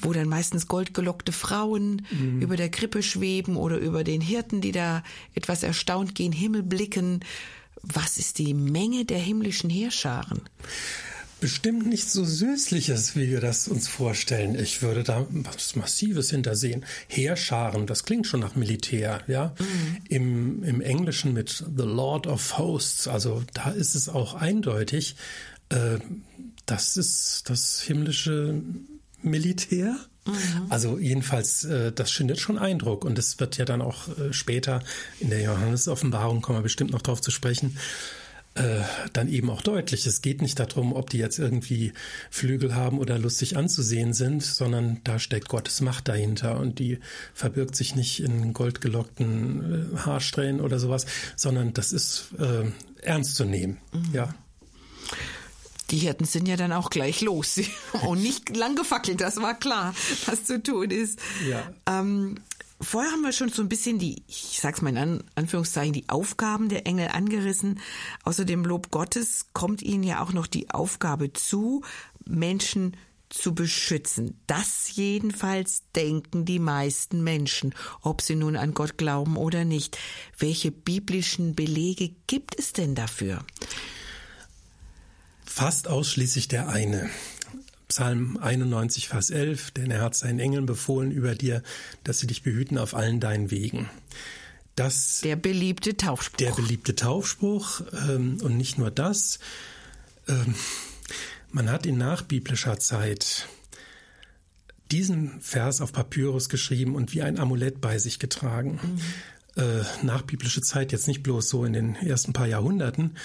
wo 0.00 0.12
dann 0.12 0.28
meistens 0.28 0.68
goldgelockte 0.68 1.32
Frauen 1.32 2.06
mhm. 2.10 2.40
über 2.40 2.56
der 2.56 2.70
Krippe 2.70 3.02
schweben 3.02 3.56
oder 3.56 3.76
über 3.76 4.04
den 4.04 4.20
Hirten, 4.20 4.60
die 4.60 4.72
da 4.72 5.02
etwas 5.34 5.62
erstaunt 5.62 6.14
gen 6.14 6.32
Himmel 6.32 6.62
blicken. 6.62 7.20
Was 7.82 8.18
ist 8.18 8.38
die 8.38 8.54
Menge 8.54 9.04
der 9.04 9.18
himmlischen 9.18 9.70
Heerscharen? 9.70 10.42
Bestimmt 11.40 11.86
nicht 11.86 12.10
so 12.10 12.24
Süßliches, 12.24 13.14
wie 13.14 13.30
wir 13.30 13.40
das 13.40 13.68
uns 13.68 13.86
vorstellen. 13.86 14.58
Ich 14.58 14.82
würde 14.82 15.04
da 15.04 15.24
was 15.30 15.76
Massives 15.76 16.30
hintersehen. 16.30 16.84
Heerscharen, 17.06 17.86
das 17.86 18.02
klingt 18.02 18.26
schon 18.26 18.40
nach 18.40 18.56
Militär, 18.56 19.20
ja. 19.28 19.54
Mhm. 19.58 19.96
Im, 20.08 20.64
Im 20.64 20.80
Englischen 20.80 21.32
mit 21.32 21.64
The 21.76 21.84
Lord 21.84 22.26
of 22.26 22.58
Hosts, 22.58 23.06
also 23.06 23.44
da 23.54 23.70
ist 23.70 23.94
es 23.94 24.08
auch 24.08 24.34
eindeutig, 24.34 25.14
äh, 25.68 25.98
das 26.66 26.96
ist 26.96 27.44
das 27.48 27.82
himmlische 27.82 28.60
Militär. 29.22 29.96
Mhm. 30.28 30.66
Also 30.68 30.98
jedenfalls, 30.98 31.64
äh, 31.64 31.92
das 31.92 32.10
schindet 32.10 32.38
schon 32.38 32.58
Eindruck 32.58 33.04
und 33.04 33.18
es 33.18 33.40
wird 33.40 33.56
ja 33.56 33.64
dann 33.64 33.82
auch 33.82 34.08
äh, 34.08 34.32
später 34.32 34.82
in 35.20 35.30
der 35.30 35.40
Johannes-Offenbarung, 35.42 36.40
kommen 36.40 36.58
wir 36.58 36.62
bestimmt 36.62 36.90
noch 36.90 37.02
darauf 37.02 37.20
zu 37.20 37.30
sprechen, 37.30 37.76
äh, 38.58 38.82
dann 39.12 39.28
eben 39.28 39.50
auch 39.50 39.62
deutlich. 39.62 40.06
Es 40.06 40.20
geht 40.20 40.42
nicht 40.42 40.58
darum, 40.58 40.92
ob 40.92 41.10
die 41.10 41.18
jetzt 41.18 41.38
irgendwie 41.38 41.92
Flügel 42.30 42.74
haben 42.74 42.98
oder 42.98 43.18
lustig 43.18 43.56
anzusehen 43.56 44.12
sind, 44.12 44.42
sondern 44.42 45.00
da 45.04 45.18
steckt 45.18 45.48
Gottes 45.48 45.80
Macht 45.80 46.08
dahinter 46.08 46.58
und 46.58 46.78
die 46.78 46.98
verbirgt 47.34 47.76
sich 47.76 47.94
nicht 47.94 48.20
in 48.20 48.52
goldgelockten 48.52 49.94
äh, 49.94 49.96
Haarsträhnen 49.98 50.60
oder 50.60 50.78
sowas, 50.78 51.06
sondern 51.36 51.72
das 51.72 51.92
ist 51.92 52.30
äh, 52.38 52.64
ernst 53.02 53.36
zu 53.36 53.44
nehmen. 53.44 53.78
Mhm. 53.92 54.14
Ja. 54.14 54.34
Die 55.90 55.98
Hirten 55.98 56.24
sind 56.24 56.46
ja 56.46 56.56
dann 56.56 56.72
auch 56.72 56.90
gleich 56.90 57.20
los 57.20 57.60
und 58.06 58.22
nicht 58.22 58.54
lang 58.56 58.76
gefackelt, 58.76 59.20
das 59.20 59.40
war 59.40 59.54
klar, 59.54 59.94
was 60.26 60.44
zu 60.44 60.62
tun 60.62 60.90
ist. 60.90 61.18
Ja. 61.48 61.72
Ähm, 61.86 62.36
vorher 62.80 63.12
haben 63.12 63.22
wir 63.22 63.32
schon 63.32 63.48
so 63.48 63.62
ein 63.62 63.68
bisschen 63.68 63.98
die, 63.98 64.22
ich 64.26 64.58
sag's 64.60 64.82
mal 64.82 64.96
in 64.96 65.24
Anführungszeichen, 65.34 65.92
die 65.92 66.08
Aufgaben 66.08 66.68
der 66.68 66.86
Engel 66.86 67.08
angerissen. 67.08 67.80
Außer 68.24 68.44
dem 68.44 68.64
Lob 68.64 68.90
Gottes 68.90 69.46
kommt 69.52 69.82
ihnen 69.82 70.02
ja 70.02 70.22
auch 70.22 70.32
noch 70.32 70.46
die 70.46 70.70
Aufgabe 70.70 71.32
zu, 71.32 71.82
Menschen 72.24 72.96
zu 73.28 73.54
beschützen. 73.54 74.40
Das 74.46 74.94
jedenfalls 74.94 75.82
denken 75.94 76.44
die 76.44 76.58
meisten 76.58 77.22
Menschen, 77.22 77.74
ob 78.00 78.22
sie 78.22 78.36
nun 78.36 78.56
an 78.56 78.74
Gott 78.74 78.96
glauben 78.96 79.36
oder 79.36 79.64
nicht. 79.64 79.98
Welche 80.38 80.70
biblischen 80.70 81.54
Belege 81.54 82.10
gibt 82.26 82.58
es 82.58 82.72
denn 82.72 82.94
dafür? 82.94 83.44
Fast 85.48 85.88
ausschließlich 85.88 86.48
der 86.48 86.68
eine. 86.68 87.08
Psalm 87.88 88.36
91, 88.36 89.08
Vers 89.08 89.30
11, 89.30 89.70
denn 89.70 89.90
er 89.90 90.02
hat 90.02 90.14
seinen 90.14 90.38
Engeln 90.38 90.66
befohlen 90.66 91.10
über 91.10 91.34
dir, 91.34 91.62
dass 92.04 92.18
sie 92.18 92.26
dich 92.26 92.42
behüten 92.42 92.76
auf 92.76 92.94
allen 92.94 93.18
deinen 93.18 93.50
Wegen. 93.50 93.88
Das, 94.76 95.22
der 95.22 95.36
beliebte 95.36 95.96
Taufspruch. 95.96 96.36
Der 96.36 96.52
beliebte 96.52 96.94
Taufspruch 96.94 97.80
ähm, 98.08 98.38
und 98.42 98.56
nicht 98.56 98.78
nur 98.78 98.90
das. 98.90 99.38
Ähm, 100.28 100.54
man 101.50 101.70
hat 101.70 101.86
in 101.86 101.96
nachbiblischer 101.96 102.78
Zeit 102.78 103.48
diesen 104.92 105.40
Vers 105.40 105.80
auf 105.80 105.92
Papyrus 105.92 106.48
geschrieben 106.48 106.94
und 106.94 107.14
wie 107.14 107.22
ein 107.22 107.38
Amulett 107.38 107.80
bei 107.80 107.98
sich 107.98 108.18
getragen. 108.18 108.78
Mhm. 109.56 109.62
äh, 109.62 110.04
nachbiblische 110.04 110.60
Zeit, 110.60 110.92
jetzt 110.92 111.08
nicht 111.08 111.22
bloß 111.22 111.48
so 111.48 111.64
in 111.64 111.72
den 111.72 111.96
ersten 111.96 112.34
paar 112.34 112.46
Jahrhunderten. 112.46 113.16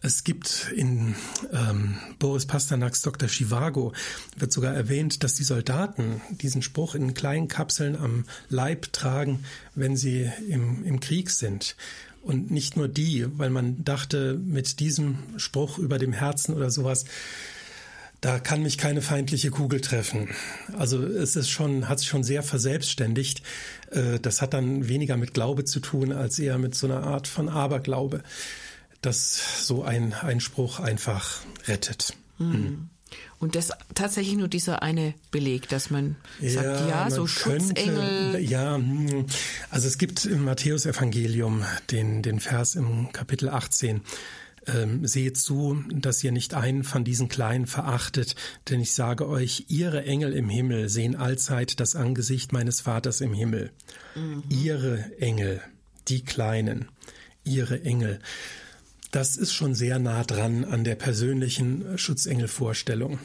Es 0.00 0.22
gibt 0.22 0.70
in 0.76 1.16
ähm, 1.52 1.96
Boris 2.20 2.46
Pasternaks 2.46 3.02
Dr. 3.02 3.28
Chivago 3.28 3.92
wird 4.36 4.52
sogar 4.52 4.72
erwähnt, 4.74 5.24
dass 5.24 5.34
die 5.34 5.44
Soldaten 5.44 6.20
diesen 6.30 6.62
Spruch 6.62 6.94
in 6.94 7.14
kleinen 7.14 7.48
Kapseln 7.48 7.96
am 7.96 8.24
Leib 8.48 8.92
tragen, 8.92 9.44
wenn 9.74 9.96
sie 9.96 10.30
im, 10.48 10.84
im 10.84 11.00
Krieg 11.00 11.30
sind. 11.30 11.74
Und 12.22 12.50
nicht 12.50 12.76
nur 12.76 12.88
die, 12.88 13.26
weil 13.38 13.50
man 13.50 13.84
dachte, 13.84 14.34
mit 14.34 14.80
diesem 14.80 15.18
Spruch 15.36 15.78
über 15.78 15.98
dem 15.98 16.12
Herzen 16.12 16.54
oder 16.54 16.70
sowas, 16.70 17.04
da 18.20 18.38
kann 18.40 18.62
mich 18.62 18.78
keine 18.78 19.00
feindliche 19.02 19.50
Kugel 19.50 19.80
treffen. 19.80 20.28
Also 20.76 21.04
es 21.04 21.36
ist 21.36 21.50
schon, 21.50 21.88
hat 21.88 22.00
sich 22.00 22.08
schon 22.08 22.24
sehr 22.24 22.42
verselbstständigt. 22.42 23.42
Äh, 23.90 24.18
das 24.20 24.42
hat 24.42 24.54
dann 24.54 24.88
weniger 24.88 25.16
mit 25.16 25.34
Glaube 25.34 25.64
zu 25.64 25.80
tun, 25.80 26.12
als 26.12 26.38
eher 26.38 26.58
mit 26.58 26.74
so 26.74 26.86
einer 26.86 27.04
Art 27.04 27.28
von 27.28 27.48
Aberglaube, 27.48 28.22
dass 29.02 29.66
so 29.66 29.82
ein 29.82 30.12
Einspruch 30.12 30.80
einfach 30.80 31.40
rettet. 31.66 32.14
Mhm. 32.38 32.90
Und 33.38 33.54
das 33.54 33.70
tatsächlich 33.94 34.36
nur 34.36 34.48
dieser 34.48 34.82
eine 34.82 35.14
Beleg, 35.30 35.68
dass 35.68 35.90
man 35.90 36.16
ja, 36.40 36.50
sagt, 36.50 36.88
ja, 36.88 37.10
so 37.10 37.26
Schutzengel. 37.26 38.32
Könnte, 38.32 38.38
ja, 38.40 38.76
hm. 38.76 39.26
also 39.70 39.86
es 39.86 39.96
gibt 39.96 40.24
im 40.24 40.44
Matthäusevangelium 40.44 41.64
den, 41.90 42.22
den 42.22 42.40
Vers 42.40 42.74
im 42.74 43.12
Kapitel 43.12 43.48
18, 43.48 44.02
ähm, 44.66 45.06
seht 45.06 45.36
zu, 45.36 45.82
dass 45.90 46.22
ihr 46.22 46.32
nicht 46.32 46.54
einen 46.54 46.82
von 46.82 47.04
diesen 47.04 47.28
Kleinen 47.28 47.66
verachtet, 47.66 48.34
denn 48.68 48.80
ich 48.80 48.92
sage 48.92 49.28
euch, 49.28 49.66
ihre 49.68 50.04
Engel 50.04 50.32
im 50.32 50.48
Himmel 50.48 50.88
sehen 50.88 51.14
allzeit 51.16 51.80
das 51.80 51.94
Angesicht 51.96 52.52
meines 52.52 52.80
Vaters 52.80 53.20
im 53.20 53.32
Himmel. 53.32 53.70
Mhm. 54.16 54.42
Ihre 54.48 55.16
Engel, 55.20 55.62
die 56.08 56.24
Kleinen, 56.24 56.88
ihre 57.44 57.82
Engel. 57.82 58.18
Das 59.10 59.36
ist 59.36 59.54
schon 59.54 59.74
sehr 59.74 59.98
nah 59.98 60.22
dran 60.22 60.64
an 60.64 60.84
der 60.84 60.94
persönlichen 60.94 61.96
Schutzengelvorstellung. 61.96 63.18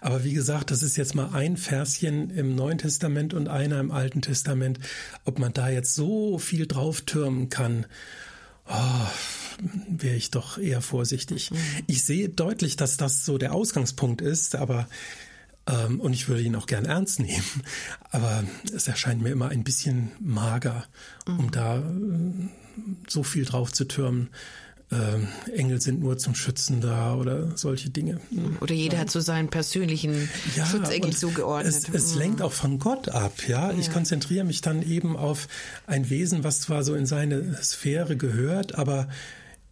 Aber 0.00 0.24
wie 0.24 0.32
gesagt, 0.32 0.70
das 0.70 0.82
ist 0.82 0.96
jetzt 0.96 1.14
mal 1.14 1.30
ein 1.34 1.58
Verschen 1.58 2.30
im 2.30 2.54
Neuen 2.54 2.78
Testament 2.78 3.34
und 3.34 3.48
einer 3.48 3.78
im 3.78 3.90
Alten 3.90 4.22
Testament. 4.22 4.78
Ob 5.24 5.38
man 5.38 5.52
da 5.52 5.68
jetzt 5.68 5.94
so 5.94 6.38
viel 6.38 6.66
drauf 6.66 7.02
türmen 7.02 7.50
kann, 7.50 7.84
oh, 8.66 9.06
wäre 9.88 10.16
ich 10.16 10.30
doch 10.30 10.56
eher 10.56 10.80
vorsichtig. 10.80 11.50
Mhm. 11.50 11.56
Ich 11.86 12.04
sehe 12.04 12.30
deutlich, 12.30 12.76
dass 12.76 12.96
das 12.96 13.26
so 13.26 13.36
der 13.36 13.52
Ausgangspunkt 13.52 14.22
ist, 14.22 14.56
aber 14.56 14.88
ähm, 15.66 16.00
und 16.00 16.14
ich 16.14 16.28
würde 16.28 16.42
ihn 16.42 16.56
auch 16.56 16.66
gern 16.66 16.86
ernst 16.86 17.20
nehmen, 17.20 17.62
aber 18.10 18.44
es 18.74 18.88
erscheint 18.88 19.20
mir 19.22 19.30
immer 19.30 19.48
ein 19.48 19.64
bisschen 19.64 20.12
mager, 20.20 20.86
um 21.26 21.46
mhm. 21.46 21.50
da 21.50 21.78
äh, 21.78 21.82
so 23.08 23.22
viel 23.22 23.44
drauf 23.44 23.72
zu 23.72 23.84
türmen 23.84 24.30
ähm, 24.92 25.26
Engel 25.52 25.80
sind 25.80 26.00
nur 26.00 26.16
zum 26.16 26.36
Schützen 26.36 26.80
da 26.80 27.16
oder 27.16 27.56
solche 27.56 27.90
Dinge. 27.90 28.20
Hm. 28.30 28.58
Oder 28.60 28.74
jeder 28.74 28.94
ja. 28.94 29.00
hat 29.00 29.10
so 29.10 29.20
seinen 29.20 29.48
persönlichen 29.48 30.28
ja, 30.54 30.64
Schutzengel 30.64 31.12
zugeordnet. 31.12 31.74
Es, 31.74 31.88
es 31.88 32.12
mhm. 32.12 32.18
lenkt 32.18 32.42
auch 32.42 32.52
von 32.52 32.78
Gott 32.78 33.08
ab, 33.08 33.32
ja? 33.48 33.72
ja. 33.72 33.78
Ich 33.78 33.90
konzentriere 33.90 34.44
mich 34.44 34.60
dann 34.60 34.82
eben 34.82 35.16
auf 35.16 35.48
ein 35.86 36.08
Wesen, 36.08 36.44
was 36.44 36.60
zwar 36.60 36.84
so 36.84 36.94
in 36.94 37.06
seine 37.06 37.60
Sphäre 37.62 38.16
gehört, 38.16 38.76
aber 38.76 39.08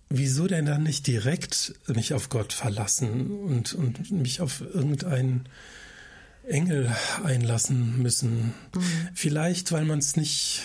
wieso 0.08 0.48
denn 0.48 0.66
dann 0.66 0.82
nicht 0.82 1.06
direkt 1.06 1.74
mich 1.86 2.12
auf 2.12 2.28
Gott 2.28 2.52
verlassen 2.52 3.30
und, 3.30 3.72
und 3.72 4.10
mich 4.10 4.40
auf 4.40 4.62
irgendeinen 4.62 5.44
Engel 6.44 6.92
einlassen 7.22 8.02
müssen? 8.02 8.54
Mhm. 8.74 8.82
Vielleicht, 9.14 9.70
weil 9.70 9.84
man 9.84 10.00
es 10.00 10.16
nicht 10.16 10.62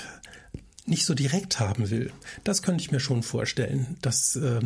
nicht 0.90 1.06
so 1.06 1.14
direkt 1.14 1.60
haben 1.60 1.90
will. 1.90 2.12
Das 2.44 2.62
könnte 2.62 2.82
ich 2.82 2.92
mir 2.92 3.00
schon 3.00 3.24
vorstellen, 3.24 3.98
dass 4.02 4.36
äh, 4.36 4.60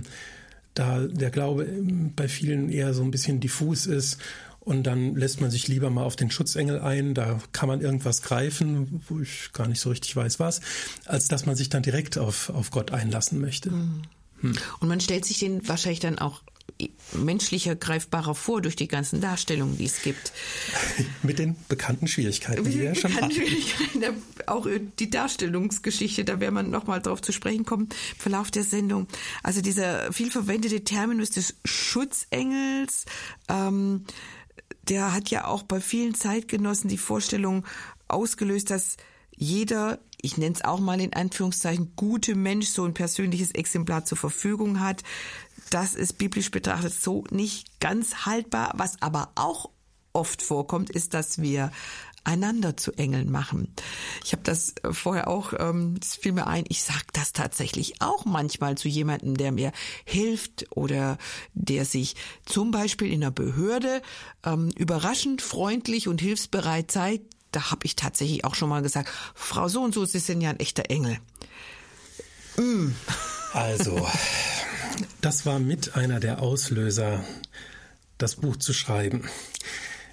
da 0.73 0.99
der 0.99 1.29
Glaube 1.29 1.67
bei 2.15 2.27
vielen 2.27 2.69
eher 2.69 2.93
so 2.93 3.03
ein 3.03 3.12
bisschen 3.12 3.39
diffus 3.39 3.86
ist 3.86 4.17
und 4.59 4.83
dann 4.83 5.15
lässt 5.15 5.41
man 5.41 5.51
sich 5.51 5.67
lieber 5.67 5.89
mal 5.89 6.03
auf 6.03 6.15
den 6.15 6.31
Schutzengel 6.31 6.79
ein, 6.79 7.13
da 7.13 7.39
kann 7.51 7.67
man 7.67 7.81
irgendwas 7.81 8.21
greifen, 8.21 9.01
wo 9.07 9.19
ich 9.19 9.51
gar 9.51 9.67
nicht 9.67 9.81
so 9.81 9.89
richtig 9.89 10.15
weiß 10.15 10.39
was, 10.39 10.62
als 11.05 11.27
dass 11.27 11.45
man 11.45 11.55
sich 11.55 11.69
dann 11.69 11.83
direkt 11.83 12.17
auf, 12.17 12.49
auf 12.49 12.71
Gott 12.71 12.91
einlassen 12.91 13.41
möchte. 13.41 13.71
Mhm. 13.71 14.03
Hm. 14.39 14.53
Und 14.79 14.88
man 14.88 14.99
stellt 14.99 15.25
sich 15.25 15.39
den 15.39 15.67
wahrscheinlich 15.67 15.99
dann 15.99 16.19
auch 16.19 16.41
menschlicher, 17.13 17.75
greifbarer 17.75 18.35
vor 18.35 18.61
durch 18.61 18.75
die 18.75 18.87
ganzen 18.87 19.21
Darstellungen, 19.21 19.77
die 19.77 19.85
es 19.85 20.01
gibt. 20.01 20.31
Mit 21.23 21.39
den 21.39 21.55
bekannten 21.67 22.07
Schwierigkeiten, 22.07 22.63
die 22.63 22.79
wir 22.79 22.95
schon 22.95 23.13
hatten. 23.15 23.31
Auch 24.47 24.67
die 24.99 25.09
Darstellungsgeschichte, 25.09 26.25
da 26.25 26.39
werden 26.39 26.55
wir 26.55 26.63
nochmal 26.63 27.01
drauf 27.01 27.21
zu 27.21 27.31
sprechen 27.31 27.65
kommen, 27.65 27.89
im 27.89 28.19
Verlauf 28.19 28.51
der 28.51 28.63
Sendung. 28.63 29.07
Also 29.41 29.61
dieser 29.61 30.11
viel 30.11 30.31
verwendete 30.31 30.83
Terminus 30.83 31.29
des 31.31 31.55
Schutzengels, 31.65 33.05
ähm, 33.47 34.05
der 34.89 35.13
hat 35.13 35.29
ja 35.29 35.45
auch 35.45 35.63
bei 35.63 35.79
vielen 35.79 36.13
Zeitgenossen 36.13 36.89
die 36.89 36.97
Vorstellung 36.97 37.65
ausgelöst, 38.07 38.69
dass 38.69 38.97
jeder, 39.35 39.99
ich 40.21 40.37
nenne 40.37 40.55
es 40.55 40.63
auch 40.63 40.79
mal 40.79 41.01
in 41.01 41.13
Anführungszeichen, 41.13 41.93
gute 41.95 42.35
Mensch 42.35 42.67
so 42.67 42.85
ein 42.85 42.93
persönliches 42.93 43.51
Exemplar 43.51 44.05
zur 44.05 44.17
Verfügung 44.17 44.79
hat, 44.79 45.03
das 45.73 45.95
ist 45.95 46.17
biblisch 46.17 46.51
betrachtet 46.51 46.93
so 46.93 47.23
nicht 47.31 47.79
ganz 47.79 48.25
haltbar. 48.25 48.73
Was 48.75 49.01
aber 49.01 49.31
auch 49.36 49.69
oft 50.13 50.43
vorkommt, 50.43 50.89
ist, 50.89 51.13
dass 51.13 51.41
wir 51.41 51.71
einander 52.23 52.77
zu 52.77 52.93
Engeln 52.93 53.29
machen. 53.31 53.73
Ich 54.23 54.31
habe 54.31 54.43
das 54.43 54.75
äh, 54.83 54.93
vorher 54.93 55.27
auch, 55.27 55.53
ähm, 55.57 55.99
das 55.99 56.15
fiel 56.15 56.31
mir 56.31 56.47
ein, 56.47 56.63
ich 56.69 56.83
sage 56.83 57.03
das 57.12 57.33
tatsächlich 57.33 58.01
auch 58.01 58.23
manchmal 58.23 58.77
zu 58.77 58.88
jemandem, 58.88 59.36
der 59.36 59.51
mir 59.51 59.71
hilft 60.05 60.65
oder 60.69 61.17
der 61.53 61.86
sich 61.86 62.15
zum 62.45 62.71
Beispiel 62.71 63.12
in 63.12 63.23
einer 63.23 63.31
Behörde 63.31 64.01
ähm, 64.45 64.69
überraschend 64.77 65.41
freundlich 65.41 66.07
und 66.07 66.21
hilfsbereit 66.21 66.91
zeigt. 66.91 67.25
Da 67.51 67.71
habe 67.71 67.86
ich 67.86 67.95
tatsächlich 67.95 68.45
auch 68.45 68.55
schon 68.55 68.69
mal 68.69 68.81
gesagt, 68.81 69.09
Frau 69.36 69.67
so 69.67 69.81
und 69.81 69.93
so, 69.93 70.05
Sie 70.05 70.19
sind 70.19 70.39
ja 70.39 70.49
ein 70.49 70.59
echter 70.59 70.89
Engel. 70.89 71.17
Mm. 72.57 72.91
Also, 73.53 74.07
das 75.21 75.45
war 75.45 75.59
mit 75.59 75.95
einer 75.95 76.19
der 76.19 76.41
Auslöser, 76.41 77.23
das 78.17 78.35
Buch 78.35 78.57
zu 78.57 78.73
schreiben. 78.73 79.29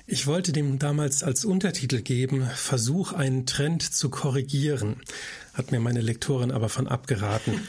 Ich 0.06 0.26
wollte 0.26 0.52
dem 0.52 0.78
damals 0.78 1.22
als 1.22 1.44
Untertitel 1.44 2.02
geben, 2.02 2.48
Versuch, 2.54 3.12
einen 3.12 3.46
Trend 3.46 3.82
zu 3.82 4.10
korrigieren. 4.10 4.96
Hat 5.54 5.72
mir 5.72 5.80
meine 5.80 6.00
Lektorin 6.00 6.50
aber 6.50 6.68
von 6.68 6.88
abgeraten. 6.88 7.60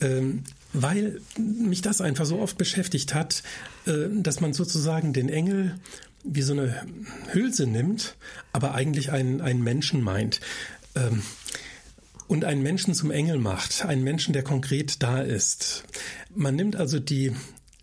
ähm, 0.00 0.44
weil 0.72 1.20
mich 1.38 1.82
das 1.82 2.00
einfach 2.00 2.26
so 2.26 2.40
oft 2.40 2.58
beschäftigt 2.58 3.14
hat, 3.14 3.42
äh, 3.86 4.08
dass 4.10 4.40
man 4.40 4.52
sozusagen 4.52 5.12
den 5.12 5.28
Engel 5.28 5.78
wie 6.24 6.42
so 6.42 6.54
eine 6.54 6.86
Hülse 7.32 7.66
nimmt, 7.66 8.16
aber 8.52 8.74
eigentlich 8.74 9.12
einen, 9.12 9.40
einen 9.40 9.62
Menschen 9.62 10.02
meint. 10.02 10.40
Ähm, 10.96 11.22
und 12.26 12.44
einen 12.44 12.62
Menschen 12.62 12.94
zum 12.94 13.10
Engel 13.10 13.38
macht, 13.38 13.84
einen 13.84 14.02
Menschen, 14.02 14.32
der 14.32 14.42
konkret 14.42 15.02
da 15.02 15.20
ist. 15.20 15.84
Man 16.34 16.56
nimmt 16.56 16.76
also 16.76 16.98
die, 16.98 17.32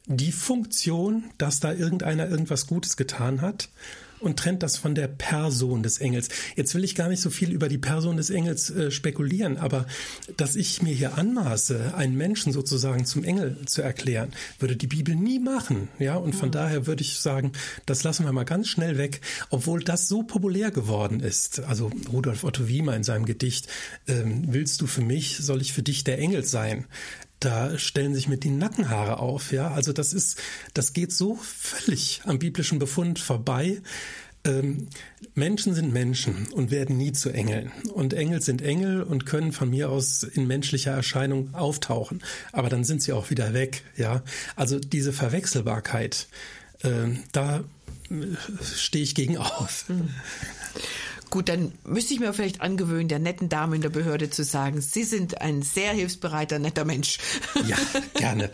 die 0.08 0.32
Funktion, 0.32 1.26
dass 1.38 1.60
da 1.60 1.74
irgendeiner 1.74 2.28
irgendwas 2.28 2.68
Gutes 2.68 2.98
getan 2.98 3.42
hat 3.42 3.70
und 4.22 4.38
trennt 4.38 4.64
das 4.64 4.78
von 4.78 4.96
der 4.96 5.08
Person 5.08 5.84
des 5.84 5.98
Engels. 6.00 6.30
Jetzt 6.56 6.74
will 6.76 6.84
ich 6.84 6.96
gar 6.96 7.10
nicht 7.10 7.22
so 7.22 7.30
viel 7.30 7.52
über 7.52 7.70
die 7.70 7.78
Person 7.78 8.18
des 8.18 8.30
Engels 8.30 8.70
äh, 8.70 8.92
spekulieren, 8.92 9.58
aber 9.58 9.88
dass 10.38 10.56
ich 10.56 10.82
mir 10.82 10.94
hier 10.94 11.18
anmaße, 11.18 11.94
einen 11.96 12.16
Menschen 12.16 12.54
sozusagen 12.54 13.06
zum 13.06 13.24
Engel 13.24 13.58
zu 13.66 13.82
erklären, 13.82 14.32
würde 14.60 14.76
die 14.76 14.88
Bibel 14.88 15.16
nie 15.16 15.40
machen. 15.40 15.90
Ja, 16.00 16.16
und 16.16 16.34
von 16.34 16.50
mhm. 16.50 16.54
daher 16.54 16.88
würde 16.88 17.02
ich 17.02 17.20
sagen, 17.20 17.52
das 17.86 18.04
lassen 18.04 18.26
wir 18.26 18.32
mal 18.32 18.44
ganz 18.46 18.68
schnell 18.68 18.98
weg, 18.98 19.22
obwohl 19.50 19.84
das 19.84 20.08
so 20.08 20.24
populär 20.24 20.72
geworden 20.72 21.20
ist. 21.20 21.60
Also 21.62 21.92
Rudolf 22.12 22.44
Otto 22.44 22.68
Wiemer 22.68 22.96
in 22.96 23.04
seinem 23.04 23.26
Gedicht, 23.26 23.68
ähm, 24.08 24.44
willst 24.48 24.82
du 24.82 24.88
für 24.88 25.02
mich, 25.02 25.38
soll 25.38 25.62
ich 25.62 25.74
für 25.74 25.84
dich 25.84 26.04
der 26.04 26.20
Engel 26.20 26.44
sein? 26.44 26.86
Da 27.42 27.78
stellen 27.78 28.14
sich 28.14 28.28
mit 28.28 28.44
die 28.44 28.50
Nackenhaare 28.50 29.20
auf, 29.20 29.52
ja. 29.52 29.72
Also 29.72 29.92
das 29.92 30.14
ist, 30.14 30.38
das 30.74 30.94
geht 30.94 31.12
so 31.12 31.36
völlig 31.36 32.22
am 32.26 32.40
biblischen 32.40 32.80
Befund 32.80 33.20
vorbei. 33.20 33.82
Ähm, 34.44 34.88
Menschen 35.36 35.74
sind 35.74 35.92
Menschen 35.92 36.48
und 36.54 36.72
werden 36.72 36.98
nie 36.98 37.12
zu 37.12 37.30
Engeln. 37.32 37.72
Und 37.94 38.14
Engel 38.14 38.42
sind 38.42 38.62
Engel 38.62 39.04
und 39.04 39.26
können 39.26 39.52
von 39.52 39.70
mir 39.70 39.90
aus 39.90 40.24
in 40.24 40.48
menschlicher 40.48 40.92
Erscheinung 40.92 41.54
auftauchen. 41.54 42.24
Aber 42.52 42.70
dann 42.70 42.84
sind 42.84 43.02
sie 43.02 43.12
auch 43.12 43.30
wieder 43.30 43.54
weg, 43.54 43.84
ja. 43.98 44.22
Also 44.56 44.80
diese 44.80 45.12
Verwechselbarkeit, 45.12 46.28
äh, 46.84 47.10
da 47.32 47.64
stehe 48.76 49.04
ich 49.04 49.16
gegen 49.16 49.38
auf. 49.38 49.86
Gut, 51.32 51.48
dann 51.48 51.72
müsste 51.86 52.14
ich 52.14 52.20
mir 52.20 52.34
vielleicht 52.34 52.60
angewöhnen, 52.60 53.08
der 53.08 53.20
netten 53.20 53.48
Dame 53.48 53.78
in 53.78 53.82
der 53.82 53.90
Behörde 53.90 54.30
zu 54.30 54.44
sagen, 54.44 54.82
Sie 54.82 55.06
sind 55.06 55.40
ein 55.40 55.62
sehr 55.62 55.94
hilfsbereiter, 55.94 56.60
netter 56.60 56.84
Mensch. 56.84 57.20
Ja, 57.66 57.78
gerne. 58.16 58.52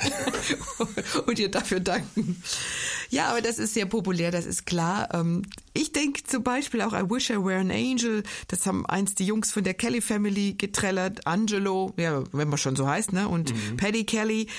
Und 1.25 1.39
ihr 1.39 1.49
dafür 1.49 1.79
danken. 1.79 2.39
Ja, 3.09 3.29
aber 3.29 3.41
das 3.41 3.57
ist 3.57 3.73
sehr 3.73 3.87
populär, 3.87 4.29
das 4.29 4.45
ist 4.45 4.67
klar. 4.67 5.09
Ähm, 5.11 5.41
ich 5.73 5.91
denke 5.91 6.23
zum 6.23 6.43
Beispiel 6.43 6.81
auch 6.81 6.93
I 6.93 7.09
Wish 7.09 7.31
I 7.31 7.43
Were 7.43 7.59
an 7.59 7.71
Angel. 7.71 8.21
Das 8.47 8.67
haben 8.67 8.85
einst 8.85 9.17
die 9.17 9.25
Jungs 9.25 9.51
von 9.51 9.63
der 9.63 9.73
Kelly 9.73 10.01
Family 10.01 10.53
getrellert. 10.53 11.25
Angelo, 11.25 11.93
ja, 11.97 12.23
wenn 12.31 12.47
man 12.47 12.59
schon 12.59 12.75
so 12.75 12.87
heißt, 12.87 13.11
ne? 13.11 13.27
Und 13.27 13.55
mhm. 13.55 13.77
Paddy 13.77 14.03
Kelly. 14.03 14.49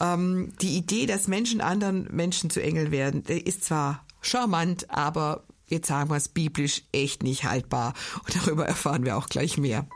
Ähm, 0.00 0.52
die 0.60 0.76
Idee, 0.76 1.06
dass 1.06 1.28
Menschen 1.28 1.60
anderen 1.60 2.08
Menschen 2.10 2.50
zu 2.50 2.60
Engel 2.60 2.90
werden, 2.90 3.22
ist 3.22 3.62
zwar 3.62 4.04
charmant, 4.20 4.90
aber 4.90 5.44
jetzt 5.72 5.88
sagen 5.88 6.10
wir 6.10 6.16
es 6.16 6.28
biblisch 6.28 6.82
echt 6.92 7.22
nicht 7.22 7.44
haltbar. 7.44 7.94
Und 8.24 8.36
darüber 8.36 8.66
erfahren 8.66 9.04
wir 9.04 9.16
auch 9.16 9.28
gleich 9.28 9.58
mehr. 9.58 9.86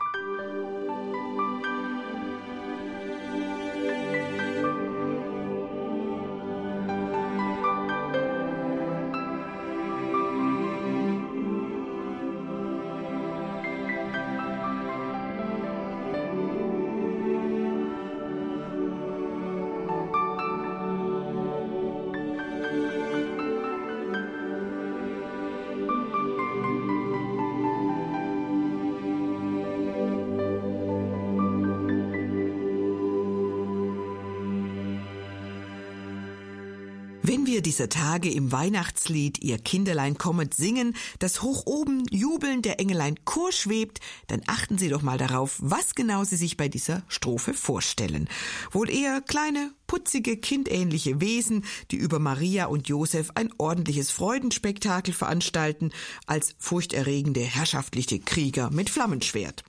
Dieser 37.77 37.91
Tage 37.91 38.31
im 38.31 38.53
Weihnachtslied 38.53 39.45
Ihr 39.45 39.59
Kinderlein 39.59 40.17
kommet 40.17 40.55
singen, 40.55 40.97
das 41.19 41.43
hoch 41.43 41.65
oben 41.67 42.07
jubeln 42.09 42.63
der 42.63 42.81
Engelein 42.81 43.17
Chor 43.27 43.53
schwebt, 43.53 44.01
dann 44.29 44.41
achten 44.47 44.79
Sie 44.79 44.89
doch 44.89 45.03
mal 45.03 45.19
darauf, 45.19 45.57
was 45.59 45.95
genau 45.95 46.25
Sie 46.25 46.37
sich 46.37 46.57
bei 46.57 46.69
dieser 46.69 47.03
Strophe 47.09 47.53
vorstellen. 47.53 48.31
Wohl 48.71 48.89
eher 48.89 49.21
kleine, 49.21 49.73
putzige, 49.87 50.39
kindähnliche 50.39 51.21
Wesen, 51.21 51.67
die 51.91 51.97
über 51.97 52.19
Maria 52.19 52.65
und 52.65 52.89
Josef 52.89 53.33
ein 53.35 53.53
ordentliches 53.59 54.11
Freudenspektakel 54.11 55.13
veranstalten, 55.13 55.91
als 56.25 56.55
furchterregende, 56.59 57.43
herrschaftliche 57.43 58.21
Krieger 58.21 58.71
mit 58.71 58.89
Flammenschwert. 58.89 59.65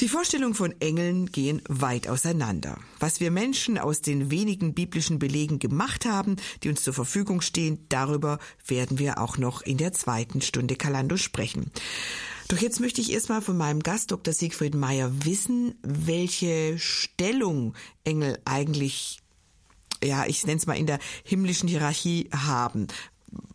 Die 0.00 0.08
Vorstellungen 0.08 0.54
von 0.54 0.74
Engeln 0.80 1.30
gehen 1.30 1.62
weit 1.68 2.08
auseinander. 2.08 2.78
Was 2.98 3.20
wir 3.20 3.30
Menschen 3.30 3.78
aus 3.78 4.00
den 4.00 4.30
wenigen 4.30 4.74
biblischen 4.74 5.18
Belegen 5.18 5.58
gemacht 5.58 6.06
haben, 6.06 6.36
die 6.62 6.70
uns 6.70 6.82
zur 6.82 6.94
Verfügung 6.94 7.40
stehen, 7.40 7.84
darüber 7.88 8.38
werden 8.66 8.98
wir 8.98 9.18
auch 9.18 9.38
noch 9.38 9.62
in 9.62 9.76
der 9.76 9.92
zweiten 9.92 10.40
Stunde 10.40 10.76
Kalando 10.76 11.16
sprechen. 11.16 11.70
Doch 12.48 12.58
jetzt 12.58 12.80
möchte 12.80 13.00
ich 13.00 13.12
erstmal 13.12 13.42
von 13.42 13.56
meinem 13.56 13.80
Gast 13.80 14.10
Dr. 14.10 14.34
Siegfried 14.34 14.74
Meyer 14.74 15.10
wissen, 15.24 15.74
welche 15.82 16.78
Stellung 16.78 17.74
Engel 18.04 18.38
eigentlich, 18.44 19.20
ja, 20.02 20.26
ich 20.26 20.44
nenne 20.46 20.58
es 20.58 20.66
mal 20.66 20.76
in 20.76 20.86
der 20.86 20.98
himmlischen 21.24 21.68
Hierarchie 21.68 22.28
haben. 22.32 22.88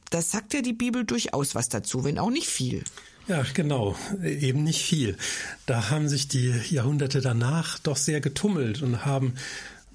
Das 0.09 0.31
sagt 0.31 0.53
ja 0.53 0.61
die 0.61 0.73
Bibel 0.73 1.03
durchaus 1.03 1.55
was 1.55 1.69
dazu, 1.69 2.05
wenn 2.05 2.17
auch 2.17 2.29
nicht 2.29 2.47
viel. 2.47 2.83
Ja, 3.27 3.43
genau, 3.53 3.97
eben 4.23 4.63
nicht 4.63 4.81
viel. 4.83 5.17
Da 5.65 5.89
haben 5.89 6.07
sich 6.07 6.29
die 6.29 6.53
Jahrhunderte 6.69 7.19
danach 7.19 7.77
doch 7.77 7.97
sehr 7.97 8.21
getummelt 8.21 8.81
und 8.81 9.05
haben 9.05 9.33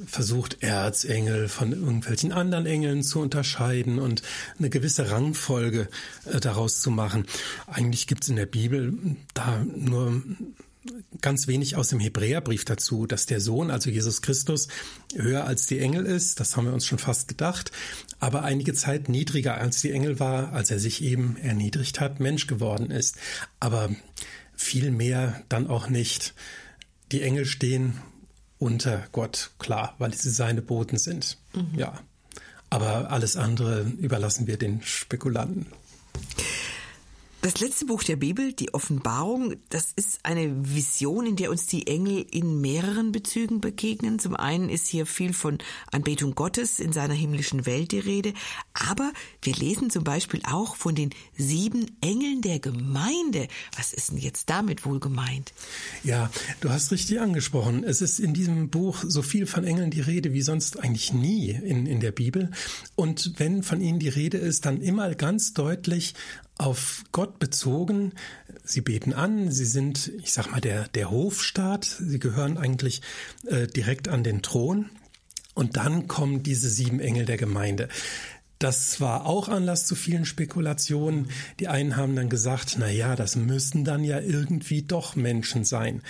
versucht, 0.07 0.63
Erzengel 0.63 1.49
von 1.49 1.73
irgendwelchen 1.73 2.33
anderen 2.33 2.67
Engeln 2.67 3.03
zu 3.03 3.21
unterscheiden 3.21 3.99
und 3.99 4.23
eine 4.59 4.69
gewisse 4.69 5.11
Rangfolge 5.11 5.89
äh, 6.27 6.41
daraus 6.41 6.81
zu 6.81 6.91
machen. 6.91 7.27
Eigentlich 7.67 8.07
gibt 8.07 8.25
es 8.25 8.29
in 8.29 8.37
der 8.37 8.47
Bibel 8.47 8.93
da 9.35 9.65
nur 9.65 10.23
ganz 11.21 11.47
wenig 11.47 11.77
aus 11.77 11.89
dem 11.89 12.01
Hebräerbrief 12.01 12.65
dazu, 12.65 13.07
dass 13.07 13.27
der 13.27 13.41
Sohn, 13.41 13.71
also 13.71 13.91
Jesus 13.91 14.23
Christus, 14.23 14.69
höher 15.15 15.45
als 15.45 15.67
die 15.67 15.79
Engel 15.79 16.05
ist. 16.07 16.41
Das 16.41 16.57
haben 16.57 16.67
wir 16.67 16.73
uns 16.73 16.87
schon 16.87 16.99
fast 16.99 17.29
gedacht. 17.29 17.71
Aber 18.19 18.43
einige 18.43 18.75
Zeit 18.75 19.09
niedriger 19.09 19.59
als 19.59 19.81
die 19.81 19.93
Engel 19.93 20.19
war, 20.19 20.53
als 20.53 20.71
er 20.71 20.81
sich 20.81 21.03
eben 21.03 21.37
erniedrigt 21.37 22.01
hat, 22.01 22.21
Mensch 22.21 22.47
geworden 22.47 22.91
ist. 22.91 23.17
Aber 23.61 23.91
viel 24.55 24.91
mehr 24.91 25.43
dann 25.49 25.69
auch 25.69 25.89
nicht. 25.89 26.35
Die 27.13 27.23
Engel 27.23 27.45
stehen 27.45 27.99
unter 28.59 29.07
Gott, 29.13 29.51
klar, 29.59 29.95
weil 29.99 30.15
sie 30.15 30.31
seine 30.31 30.63
Boten 30.63 30.99
sind. 30.99 31.39
Mhm. 31.55 31.79
Ja. 31.79 32.01
Aber 32.71 33.11
alles 33.11 33.37
andere 33.37 33.83
überlassen 33.83 34.47
wir 34.47 34.57
den 34.57 34.83
Spekulanten. 34.83 35.67
Das 37.43 37.59
letzte 37.59 37.87
Buch 37.87 38.05
der 38.05 38.15
Bibel, 38.15 38.53
die 38.53 38.73
Offenbarung, 38.73 39.57
das 39.69 39.93
ist 39.97 40.21
eine 40.23 40.49
Vision, 40.65 41.27
in 41.27 41.35
der 41.35 41.51
uns 41.51 41.67
die 41.67 41.89
Engel 41.89 42.25
in 42.31 42.61
mehreren 42.61 43.11
Bezügen 43.11 43.61
begegnen. 43.61 44.21
Zum 44.21 44.37
einen 44.37 44.69
ist 44.69 44.87
hier 44.87 45.07
viel 45.07 45.33
von 45.33 45.59
Anbetung 45.91 46.37
Gottes 46.37 46.79
in 46.79 46.93
seiner 46.93 47.15
himmlischen 47.15 47.67
Welt 47.67 47.91
die 47.91 47.99
Rede, 47.99 48.33
aber 48.75 49.13
wir 49.43 49.57
lesen 49.57 49.91
zum 49.91 50.05
Beispiel 50.05 50.41
auch 50.49 50.77
von 50.77 50.95
den 50.95 51.11
sieben 51.37 51.87
Engeln 52.01 52.43
der 52.43 52.61
Gemeinde. 52.61 53.49
Was 53.77 53.93
ist 53.93 54.13
denn 54.13 54.19
jetzt 54.19 54.49
damit 54.49 54.87
wohl 54.87 55.01
gemeint? 55.01 55.53
Ja, 56.05 56.31
du 56.61 56.71
hast 56.71 56.93
richtig 56.93 57.21
angesprochen. 57.21 57.83
Es 57.83 58.03
ist 58.03 58.21
in 58.21 58.35
diesem 58.35 58.71
Buch 58.71 59.03
so 59.05 59.21
viel 59.21 59.47
von 59.47 59.65
Engeln 59.65 59.91
die 59.91 60.01
Rede 60.01 60.33
wie 60.33 60.43
sonst 60.43 60.79
eigentlich 60.79 61.13
nie 61.13 61.51
in, 61.51 61.87
in 61.87 61.99
der 61.99 62.13
Bibel. 62.13 62.53
Und 62.95 63.33
wenn 63.39 63.65
von 63.65 63.81
ihnen 63.81 63.99
die 63.99 64.11
Rede 64.11 64.39
ist, 64.39 64.65
dann 64.65 64.81
immer 64.81 65.13
ganz 65.17 65.55
deutlich 65.55 66.15
auf 66.59 67.05
Gott 67.13 67.39
bezogen. 67.39 68.13
Sie 68.65 68.81
beten 68.81 69.13
an, 69.13 69.51
sie 69.51 69.65
sind, 69.65 70.13
ich 70.23 70.33
sag 70.33 70.51
mal, 70.51 70.61
der, 70.61 70.89
der 70.89 71.11
Hofstaat, 71.11 71.85
sie 71.85 72.19
gehören 72.19 72.59
eigentlich 72.59 73.03
äh, 73.47 73.67
direkt 73.67 74.09
an 74.09 74.23
den 74.23 74.43
Thron. 74.43 74.91
Und 75.55 75.77
dann 75.77 76.09
kommen 76.09 76.43
diese 76.43 76.71
sieben 76.71 77.01
Engel 77.01 77.27
der 77.27 77.37
Gemeinde. 77.37 77.89
Das 78.59 79.01
war 79.01 79.27
auch 79.27 79.49
Anlass 79.49 79.87
zu 79.87 79.97
vielen 79.97 80.25
Spekulationen. 80.25 81.31
Die 81.59 81.69
einen 81.69 81.97
haben 81.97 82.15
dann 82.15 82.29
gesagt, 82.29 82.77
na 82.79 82.89
ja, 82.89 83.17
das 83.17 83.35
müssen 83.35 83.85
dann 83.85 84.05
ja 84.05 84.21
irgendwie 84.21 84.83
doch 84.83 85.17
Menschen 85.17 85.65
sein. 85.65 86.01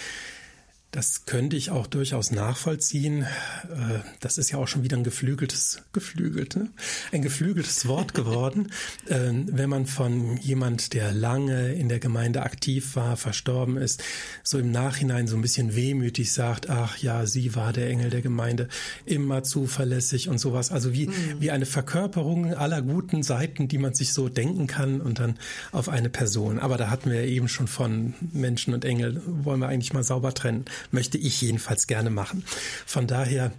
Das 0.92 1.24
könnte 1.24 1.56
ich 1.56 1.70
auch 1.70 1.86
durchaus 1.86 2.32
nachvollziehen. 2.32 3.22
Äh, 3.22 4.00
das 4.20 4.36
ist 4.36 4.50
ja 4.50 4.58
auch 4.58 4.68
schon 4.68 4.82
wieder 4.82 4.98
ein 4.98 5.04
geflügeltes, 5.04 5.80
geflügelt, 5.94 6.54
ne? 6.54 6.68
ein 7.12 7.22
geflügeltes 7.22 7.88
Wort 7.88 8.12
geworden. 8.14 8.70
Ähm, 9.08 9.46
wenn 9.50 9.70
man 9.70 9.86
von 9.86 10.36
jemand, 10.36 10.92
der 10.92 11.10
lange 11.12 11.72
in 11.72 11.88
der 11.88 11.98
Gemeinde 11.98 12.42
aktiv 12.42 12.94
war, 12.94 13.16
verstorben 13.16 13.78
ist, 13.78 14.04
so 14.42 14.58
im 14.58 14.70
Nachhinein 14.70 15.26
so 15.26 15.34
ein 15.34 15.40
bisschen 15.40 15.74
wehmütig 15.74 16.30
sagt, 16.30 16.68
ach 16.68 16.98
ja, 16.98 17.24
sie 17.24 17.54
war 17.54 17.72
der 17.72 17.88
Engel 17.88 18.10
der 18.10 18.20
Gemeinde, 18.20 18.68
immer 19.06 19.42
zuverlässig 19.42 20.28
und 20.28 20.36
sowas. 20.36 20.72
Also 20.72 20.92
wie, 20.92 21.06
mhm. 21.06 21.14
wie 21.38 21.50
eine 21.50 21.64
Verkörperung 21.64 22.52
aller 22.52 22.82
guten 22.82 23.22
Seiten, 23.22 23.66
die 23.66 23.78
man 23.78 23.94
sich 23.94 24.12
so 24.12 24.28
denken 24.28 24.66
kann 24.66 25.00
und 25.00 25.20
dann 25.20 25.38
auf 25.72 25.88
eine 25.88 26.10
Person. 26.10 26.58
Aber 26.58 26.76
da 26.76 26.90
hatten 26.90 27.10
wir 27.10 27.22
eben 27.22 27.48
schon 27.48 27.66
von 27.66 28.12
Menschen 28.30 28.74
und 28.74 28.84
Engel, 28.84 29.22
wollen 29.24 29.60
wir 29.60 29.68
eigentlich 29.68 29.94
mal 29.94 30.04
sauber 30.04 30.34
trennen 30.34 30.66
möchte 30.90 31.18
ich 31.18 31.40
jedenfalls 31.40 31.86
gerne 31.86 32.10
machen. 32.10 32.44
Von 32.86 33.06
daher 33.06 33.52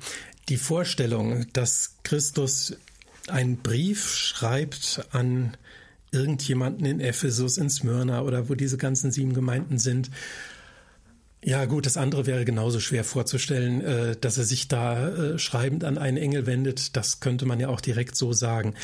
die 0.50 0.58
Vorstellung, 0.58 1.46
dass 1.54 1.96
Christus 2.04 2.76
einen 3.28 3.58
Brief 3.58 4.14
schreibt 4.16 5.08
an 5.12 5.56
irgendjemanden 6.12 6.86
in 6.86 7.00
Ephesus, 7.00 7.58
in 7.58 7.70
Smyrna 7.70 8.22
oder 8.22 8.50
wo 8.50 8.56
diese 8.56 8.78
ganzen 8.78 9.12
sieben 9.12 9.34
Gemeinden 9.34 9.80
sind. 9.80 10.12
Ja 11.44 11.66
gut, 11.66 11.86
das 11.86 11.98
andere 11.98 12.26
wäre 12.26 12.46
genauso 12.46 12.80
schwer 12.80 13.04
vorzustellen, 13.04 13.82
äh, 13.82 14.16
dass 14.16 14.38
er 14.38 14.46
sich 14.46 14.70
da 14.70 15.10
äh, 15.10 15.40
schreibend 15.40 15.84
an 15.84 15.98
einen 15.98 16.18
Engel 16.18 16.46
wendet. 16.46 16.96
Das 16.96 17.20
könnte 17.20 17.46
man 17.46 17.60
ja 17.60 17.68
auch 17.68 17.82
direkt 17.82 18.16
so 18.16 18.32
sagen. 18.32 18.76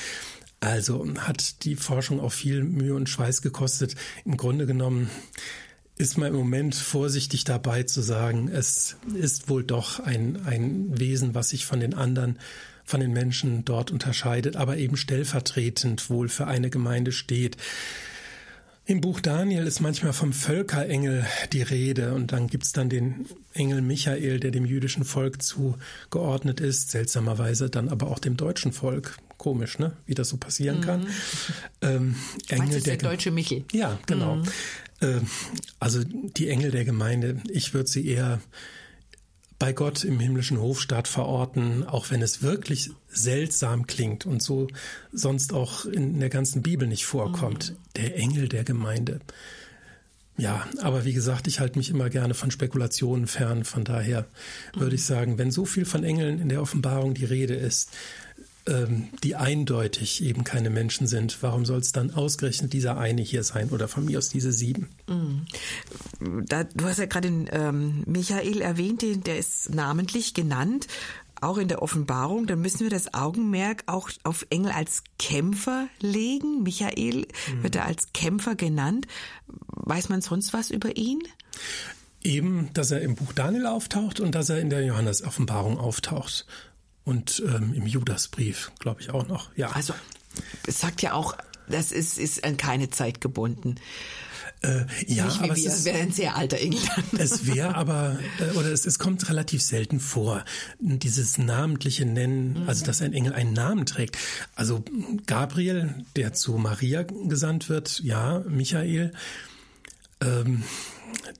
Also 0.60 1.08
hat 1.20 1.64
die 1.64 1.78
Forschung 1.78 2.20
auch 2.20 2.34
viel 2.34 2.64
Mühe 2.64 2.96
und 2.96 3.08
Schweiß 3.08 3.42
gekostet. 3.42 3.96
Im 4.26 4.36
Grunde 4.36 4.66
genommen 4.66 5.10
ist 6.00 6.18
man 6.18 6.30
im 6.30 6.36
Moment 6.36 6.76
vorsichtig 6.76 7.44
dabei 7.44 7.84
zu 7.84 8.02
sagen, 8.02 8.48
es 8.48 8.96
ist 9.14 9.50
wohl 9.50 9.66
doch 9.66 10.00
ein, 10.00 10.46
ein 10.46 10.98
Wesen, 10.98 11.36
was 11.36 11.50
sich 11.50 11.66
von 11.66 11.82
den 11.82 11.94
anderen, 11.94 12.40
von 12.86 13.02
den 13.02 13.12
Menschen 13.12 13.66
dort 13.66 13.92
unterscheidet, 13.92 14.56
aber 14.56 14.78
eben 14.78 14.96
stellvertretend 14.96 16.10
wohl 16.10 16.30
für 16.30 16.48
eine 16.48 16.70
Gemeinde 16.70 17.12
steht. 17.12 17.58
Im 18.86 19.02
Buch 19.02 19.20
Daniel 19.20 19.68
ist 19.68 19.82
manchmal 19.82 20.14
vom 20.14 20.32
Völkerengel 20.32 21.26
die 21.52 21.62
Rede 21.64 22.14
und 22.14 22.32
dann 22.32 22.48
gibt's 22.48 22.72
dann 22.72 22.88
den 22.88 23.26
Engel 23.54 23.82
Michael, 23.82 24.40
der 24.40 24.52
dem 24.52 24.66
jüdischen 24.66 25.04
Volk 25.04 25.44
zugeordnet 25.44 26.62
ist, 26.62 26.92
seltsamerweise 26.92 27.70
dann 27.70 27.90
aber 27.90 28.08
auch 28.08 28.20
dem 28.20 28.38
deutschen 28.38 28.72
Volk. 28.72 29.18
Komisch, 29.38 29.80
ne? 29.80 29.94
Wie 30.06 30.16
das 30.16 30.30
so 30.30 30.38
passieren 30.38 30.82
kann. 30.82 31.02
Mhm. 31.02 31.08
Ähm, 31.82 32.16
Engel 32.48 32.82
der, 32.82 32.98
der 32.98 33.10
deutsche 33.10 33.32
Michel. 33.32 33.64
Ja, 33.72 34.00
genau. 34.06 34.38
Mhm. 34.38 34.44
Ähm, 35.02 35.28
also 35.80 36.04
die 36.04 36.50
Engel 36.50 36.72
der 36.72 36.86
Gemeinde, 36.86 37.42
ich 37.50 37.74
würde 37.74 37.90
sie 37.90 38.08
eher 38.08 38.40
bei 39.60 39.74
Gott 39.74 40.06
im 40.06 40.20
himmlischen 40.20 40.60
Hofstaat 40.60 41.10
verorten, 41.10 41.86
auch 41.86 42.12
wenn 42.12 42.22
es 42.22 42.42
wirklich 42.42 42.92
seltsam 43.10 43.88
klingt 43.88 44.26
und 44.26 44.42
so 44.42 44.68
sonst 45.12 45.54
auch 45.54 45.86
in 45.86 46.20
der 46.20 46.30
ganzen 46.30 46.62
Bibel 46.62 46.88
nicht 46.88 47.06
vorkommt. 47.06 47.72
Mhm. 47.72 47.76
Der 47.98 48.16
Engel 48.16 48.48
der 48.48 48.64
Gemeinde. 48.64 49.20
Ja, 50.38 50.66
aber 50.82 51.04
wie 51.04 51.12
gesagt, 51.12 51.48
ich 51.48 51.60
halte 51.60 51.78
mich 51.78 51.90
immer 51.90 52.10
gerne 52.10 52.34
von 52.34 52.50
Spekulationen 52.50 53.28
fern. 53.28 53.66
Von 53.66 53.84
daher 53.84 54.26
würde 54.74 54.96
ich 54.96 55.04
sagen, 55.04 55.38
wenn 55.38 55.52
so 55.52 55.66
viel 55.66 55.84
von 55.84 56.06
Engeln 56.06 56.40
in 56.40 56.48
der 56.48 56.62
Offenbarung 56.62 57.14
die 57.14 57.26
Rede 57.26 57.56
ist, 57.56 57.92
ähm, 58.70 59.10
die 59.24 59.36
eindeutig 59.36 60.24
eben 60.24 60.44
keine 60.44 60.70
Menschen 60.70 61.08
sind, 61.08 61.38
warum 61.42 61.66
soll 61.66 61.80
es 61.80 61.92
dann 61.92 62.12
ausgerechnet 62.12 62.74
dieser 62.74 62.98
eine 62.98 63.22
hier 63.22 63.44
sein 63.44 63.70
oder 63.70 63.88
von 63.88 64.06
mir 64.06 64.18
aus 64.18 64.30
diese 64.30 64.52
sieben? 64.52 64.90
Mhm. 65.08 65.46
Da, 66.46 66.64
du 66.64 66.86
hast 66.86 67.00
ja 67.00 67.06
gerade 67.06 67.30
den 67.30 67.50
ähm, 67.52 68.04
Michael 68.06 68.62
erwähnt, 68.62 69.02
den, 69.02 69.24
der 69.24 69.38
ist 69.38 69.74
namentlich 69.74 70.34
genannt, 70.34 70.88
auch 71.42 71.58
in 71.58 71.68
der 71.68 71.82
Offenbarung. 71.82 72.48
Dann 72.48 72.62
müssen 72.62 72.82
wir 72.82 72.90
das 72.90 73.14
Augenmerk 73.14 73.84
auch 73.88 74.10
auf 74.24 74.46
Engel 74.50 74.72
als 74.72 75.04
Kämpfer 75.18 75.88
legen. 76.00 76.64
Michael 76.64 77.28
mhm. 77.48 77.64
wird 77.64 77.76
er 77.76 77.86
als 77.86 78.14
Kämpfer 78.14 78.56
genannt. 78.56 79.08
Weiß 79.68 80.10
man 80.10 80.22
sonst 80.22 80.54
was 80.54 80.70
über 80.70 80.96
ihn? 80.98 81.22
Eben, 82.22 82.70
dass 82.74 82.92
er 82.92 83.02
im 83.02 83.16
Buch 83.16 83.32
Daniel 83.34 83.66
auftaucht 83.66 84.20
und 84.20 84.36
dass 84.36 84.50
er 84.50 84.60
in 84.60 84.70
der 84.70 84.84
Johannes-Offenbarung 84.84 85.78
auftaucht. 85.78 86.46
Und 87.10 87.42
ähm, 87.44 87.74
im 87.74 87.88
Judasbrief, 87.88 88.72
glaube 88.78 89.02
ich, 89.02 89.10
auch 89.10 89.28
noch. 89.28 89.50
Ja. 89.56 89.72
Also, 89.72 89.96
es 90.68 90.80
sagt 90.80 91.02
ja 91.02 91.14
auch, 91.14 91.36
das 91.68 91.92
ist, 91.92 92.20
ist 92.20 92.44
an 92.44 92.56
keine 92.56 92.92
Zeit 92.92 93.20
gebunden. 93.20 93.78
Äh, 94.62 94.86
ja, 95.08 95.26
Nicht 95.26 95.42
aber 95.42 95.56
wir, 95.56 95.68
es 95.68 95.86
wäre 95.86 95.98
ein 95.98 96.12
sehr 96.12 96.36
alter 96.36 96.60
England. 96.60 97.08
Es 97.18 97.48
wäre 97.48 97.74
aber, 97.74 98.20
äh, 98.40 98.56
oder 98.56 98.72
es, 98.72 98.86
es 98.86 99.00
kommt 99.00 99.28
relativ 99.28 99.64
selten 99.64 100.00
vor, 100.00 100.46
dieses 100.78 101.40
namentliche 101.40 102.06
Nennen, 102.06 102.66
also 102.68 102.86
dass 102.86 103.02
ein 103.02 103.14
Engel 103.14 103.34
einen 103.34 103.54
Namen 103.54 103.88
trägt. 103.88 104.16
Also 104.54 104.84
Gabriel, 105.26 106.06
der 106.16 106.34
zu 106.34 106.60
Maria 106.60 107.02
gesandt 107.02 107.70
wird, 107.70 108.02
ja, 108.04 108.44
Michael, 108.48 109.14
ähm, 110.22 110.64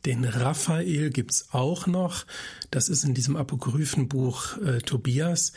den 0.06 0.26
Raphael 0.26 1.10
gibt's 1.10 1.50
auch 1.52 1.88
noch. 1.88 2.26
Das 2.72 2.90
ist 2.90 3.04
in 3.04 3.14
diesem 3.14 3.36
Apokryphenbuch 3.36 4.58
äh, 4.58 4.80
Tobias. 4.80 5.54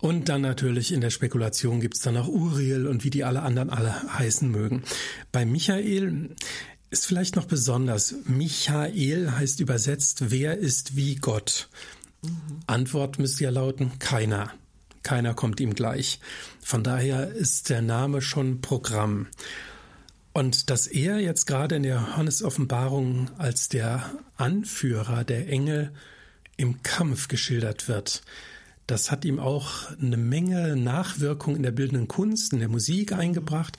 Und 0.00 0.28
dann 0.28 0.40
natürlich 0.40 0.92
in 0.92 1.00
der 1.00 1.10
Spekulation 1.10 1.80
gibt's 1.80 2.00
dann 2.00 2.16
auch 2.16 2.26
Uriel 2.26 2.88
und 2.88 3.04
wie 3.04 3.10
die 3.10 3.22
alle 3.22 3.42
anderen 3.42 3.70
alle 3.70 3.94
heißen 4.18 4.50
mögen. 4.50 4.82
Bei 5.30 5.44
Michael 5.44 6.30
ist 6.90 7.06
vielleicht 7.06 7.36
noch 7.36 7.46
besonders, 7.46 8.14
Michael 8.24 9.30
heißt 9.30 9.60
übersetzt, 9.60 10.30
wer 10.30 10.58
ist 10.58 10.96
wie 10.96 11.14
Gott? 11.14 11.68
Mhm. 12.22 12.30
Antwort 12.66 13.18
müsste 13.18 13.44
ja 13.44 13.50
lauten, 13.50 13.98
keiner. 14.00 14.52
Keiner 15.02 15.34
kommt 15.34 15.60
ihm 15.60 15.74
gleich. 15.74 16.20
Von 16.60 16.84
daher 16.84 17.28
ist 17.30 17.70
der 17.70 17.82
Name 17.82 18.22
schon 18.22 18.60
Programm. 18.60 19.28
Und 20.32 20.70
dass 20.70 20.86
er 20.86 21.18
jetzt 21.18 21.46
gerade 21.46 21.76
in 21.76 21.82
der 21.82 21.96
Johannes-Offenbarung 21.96 23.30
als 23.38 23.68
der 23.68 24.10
Anführer 24.36 25.24
der 25.24 25.48
Engel 25.48 25.92
im 26.56 26.82
Kampf 26.82 27.28
geschildert 27.28 27.88
wird, 27.88 28.22
das 28.86 29.10
hat 29.10 29.24
ihm 29.24 29.38
auch 29.38 29.90
eine 30.00 30.16
Menge 30.16 30.76
Nachwirkung 30.76 31.56
in 31.56 31.62
der 31.62 31.70
bildenden 31.70 32.08
Kunst, 32.08 32.52
in 32.52 32.58
der 32.58 32.68
Musik 32.68 33.12
eingebracht. 33.12 33.76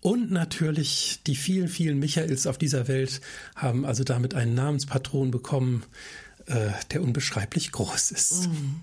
Und 0.00 0.30
natürlich 0.30 1.20
die 1.26 1.36
vielen, 1.36 1.68
vielen 1.68 1.98
Michaels 1.98 2.46
auf 2.46 2.58
dieser 2.58 2.88
Welt 2.88 3.20
haben 3.56 3.84
also 3.84 4.04
damit 4.04 4.34
einen 4.34 4.54
Namenspatron 4.54 5.30
bekommen, 5.30 5.84
äh, 6.46 6.70
der 6.92 7.02
unbeschreiblich 7.02 7.72
groß 7.72 8.10
ist. 8.10 8.48
Mhm. 8.48 8.80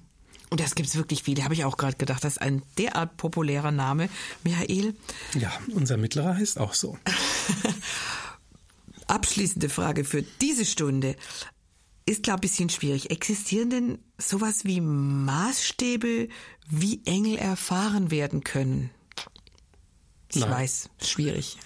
Und 0.51 0.59
das 0.59 0.75
gibt's 0.75 0.97
wirklich 0.97 1.23
viele, 1.23 1.45
habe 1.45 1.53
ich 1.53 1.63
auch 1.63 1.77
gerade 1.77 1.95
gedacht. 1.95 2.25
Das 2.25 2.33
ist 2.33 2.41
ein 2.41 2.61
derart 2.77 3.15
populärer 3.15 3.71
Name, 3.71 4.09
Michael. 4.43 4.93
Ja, 5.39 5.49
unser 5.73 5.95
Mittlerer 5.95 6.35
heißt 6.35 6.59
auch 6.59 6.73
so. 6.73 6.97
Abschließende 9.07 9.69
Frage 9.69 10.03
für 10.03 10.23
diese 10.41 10.65
Stunde. 10.65 11.15
Ist, 12.05 12.23
glaube 12.23 12.39
ich, 12.39 12.51
ein 12.51 12.67
bisschen 12.67 12.69
schwierig. 12.69 13.11
Existieren 13.11 13.69
denn 13.69 13.99
sowas 14.17 14.65
wie 14.65 14.81
Maßstäbe, 14.81 16.27
wie 16.67 17.01
Engel 17.05 17.37
erfahren 17.37 18.11
werden 18.11 18.43
können? 18.43 18.89
Ich 20.33 20.41
nein. 20.41 20.51
weiß, 20.51 20.89
schwierig. 21.03 21.57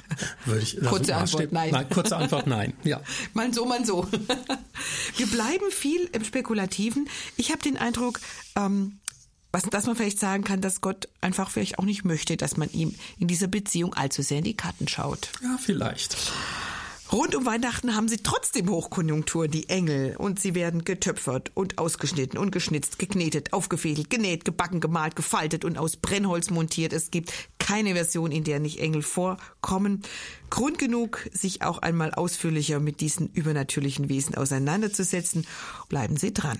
Würde 0.45 0.61
ich, 0.61 0.79
kurze 0.81 1.15
Antwort, 1.15 1.51
nein. 1.51 1.71
nein. 1.71 1.89
Kurze 1.89 2.15
Antwort, 2.17 2.47
nein. 2.47 2.73
Ja. 2.83 3.01
man 3.33 3.53
so, 3.53 3.65
man 3.65 3.85
so. 3.85 4.07
Wir 5.17 5.27
bleiben 5.27 5.71
viel 5.71 6.09
im 6.11 6.23
Spekulativen. 6.23 7.07
Ich 7.37 7.51
habe 7.51 7.61
den 7.61 7.77
Eindruck, 7.77 8.19
ähm, 8.55 8.99
was, 9.51 9.63
dass 9.63 9.85
man 9.85 9.95
vielleicht 9.95 10.19
sagen 10.19 10.43
kann, 10.43 10.61
dass 10.61 10.81
Gott 10.81 11.07
einfach 11.21 11.49
vielleicht 11.49 11.79
auch 11.79 11.85
nicht 11.85 12.05
möchte, 12.05 12.37
dass 12.37 12.57
man 12.57 12.69
ihm 12.71 12.95
in 13.19 13.27
dieser 13.27 13.47
Beziehung 13.47 13.93
allzu 13.93 14.21
sehr 14.21 14.39
in 14.39 14.43
die 14.43 14.57
Karten 14.57 14.87
schaut. 14.87 15.29
Ja, 15.43 15.57
vielleicht. 15.59 16.17
Rund 17.11 17.35
um 17.35 17.45
Weihnachten 17.45 17.95
haben 17.95 18.07
sie 18.07 18.17
trotzdem 18.17 18.67
Hochkonjunktur, 18.67 19.47
die 19.47 19.69
Engel, 19.69 20.15
und 20.17 20.39
sie 20.39 20.55
werden 20.55 20.83
getöpfert 20.83 21.51
und 21.53 21.77
ausgeschnitten 21.77 22.39
und 22.39 22.51
geschnitzt, 22.51 22.97
geknetet, 22.97 23.53
aufgefädelt, 23.53 24.09
genäht, 24.09 24.43
gebacken, 24.43 24.79
gemalt, 24.79 25.15
gefaltet 25.15 25.65
und 25.65 25.77
aus 25.77 25.97
Brennholz 25.97 26.49
montiert. 26.49 26.93
Es 26.93 27.11
gibt 27.11 27.31
keine 27.59 27.93
Version, 27.93 28.31
in 28.31 28.43
der 28.43 28.59
nicht 28.59 28.79
Engel 28.79 29.03
vorkommen. 29.03 30.01
Grund 30.49 30.79
genug, 30.79 31.29
sich 31.31 31.61
auch 31.61 31.77
einmal 31.77 32.11
ausführlicher 32.11 32.79
mit 32.79 33.01
diesen 33.01 33.29
übernatürlichen 33.29 34.09
Wesen 34.09 34.33
auseinanderzusetzen. 34.35 35.45
Bleiben 35.89 36.17
Sie 36.17 36.33
dran. 36.33 36.59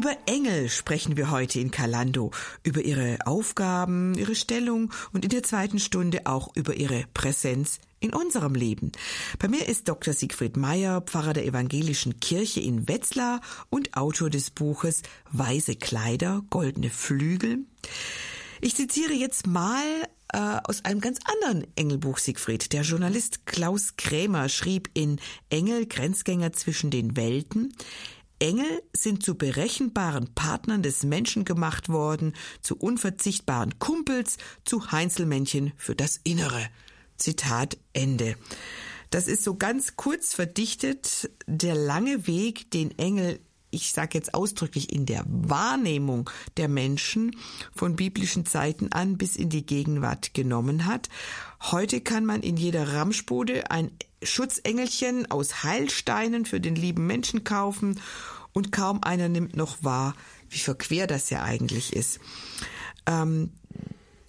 Über 0.00 0.16
Engel 0.24 0.70
sprechen 0.70 1.18
wir 1.18 1.30
heute 1.30 1.60
in 1.60 1.70
Kalando, 1.70 2.30
über 2.62 2.80
ihre 2.80 3.18
Aufgaben, 3.26 4.14
ihre 4.14 4.34
Stellung 4.34 4.90
und 5.12 5.26
in 5.26 5.28
der 5.28 5.42
zweiten 5.42 5.78
Stunde 5.78 6.20
auch 6.24 6.56
über 6.56 6.72
ihre 6.72 7.04
Präsenz 7.12 7.80
in 7.98 8.14
unserem 8.14 8.54
Leben. 8.54 8.92
Bei 9.38 9.46
mir 9.46 9.68
ist 9.68 9.90
Dr. 9.90 10.14
Siegfried 10.14 10.56
Meyer, 10.56 11.02
Pfarrer 11.02 11.34
der 11.34 11.44
Evangelischen 11.44 12.18
Kirche 12.18 12.60
in 12.60 12.88
Wetzlar 12.88 13.42
und 13.68 13.94
Autor 13.94 14.30
des 14.30 14.50
Buches 14.50 15.02
Weiße 15.32 15.76
Kleider, 15.76 16.44
goldene 16.48 16.88
Flügel. 16.88 17.58
Ich 18.62 18.76
zitiere 18.76 19.12
jetzt 19.12 19.46
mal 19.46 19.84
äh, 20.32 20.60
aus 20.64 20.82
einem 20.86 21.02
ganz 21.02 21.18
anderen 21.24 21.66
Engelbuch 21.76 22.16
Siegfried. 22.16 22.72
Der 22.72 22.84
Journalist 22.84 23.44
Klaus 23.44 23.96
Krämer 23.98 24.48
schrieb 24.48 24.88
in 24.94 25.20
Engel 25.50 25.84
Grenzgänger 25.84 26.54
zwischen 26.54 26.90
den 26.90 27.16
Welten, 27.16 27.74
Engel 28.40 28.82
sind 28.96 29.22
zu 29.22 29.36
berechenbaren 29.36 30.34
Partnern 30.34 30.82
des 30.82 31.04
Menschen 31.04 31.44
gemacht 31.44 31.88
worden, 31.88 32.34
zu 32.62 32.76
unverzichtbaren 32.76 33.78
Kumpels, 33.78 34.38
zu 34.64 34.90
Heinzelmännchen 34.90 35.72
für 35.76 35.94
das 35.94 36.18
Innere. 36.24 36.68
Zitat 37.16 37.76
Ende. 37.92 38.36
Das 39.10 39.28
ist 39.28 39.44
so 39.44 39.56
ganz 39.56 39.96
kurz 39.96 40.34
verdichtet 40.34 41.30
der 41.46 41.74
lange 41.74 42.26
Weg, 42.26 42.70
den 42.70 42.98
Engel 42.98 43.40
ich 43.70 43.92
sage 43.92 44.18
jetzt 44.18 44.34
ausdrücklich 44.34 44.92
in 44.92 45.06
der 45.06 45.24
Wahrnehmung 45.26 46.28
der 46.56 46.68
Menschen 46.68 47.36
von 47.74 47.96
biblischen 47.96 48.44
Zeiten 48.46 48.90
an 48.92 49.16
bis 49.16 49.36
in 49.36 49.48
die 49.48 49.64
Gegenwart 49.64 50.34
genommen 50.34 50.86
hat. 50.86 51.08
Heute 51.62 52.00
kann 52.00 52.26
man 52.26 52.42
in 52.42 52.56
jeder 52.56 52.94
Ramschbude 52.94 53.70
ein 53.70 53.92
Schutzengelchen 54.22 55.30
aus 55.30 55.62
Heilsteinen 55.62 56.44
für 56.44 56.60
den 56.60 56.74
lieben 56.74 57.06
Menschen 57.06 57.44
kaufen 57.44 58.00
und 58.52 58.72
kaum 58.72 59.02
einer 59.02 59.28
nimmt 59.28 59.56
noch 59.56 59.82
wahr, 59.82 60.14
wie 60.48 60.58
verquer 60.58 61.06
das 61.06 61.30
ja 61.30 61.42
eigentlich 61.42 61.92
ist. 61.94 62.20
Ähm, 63.06 63.50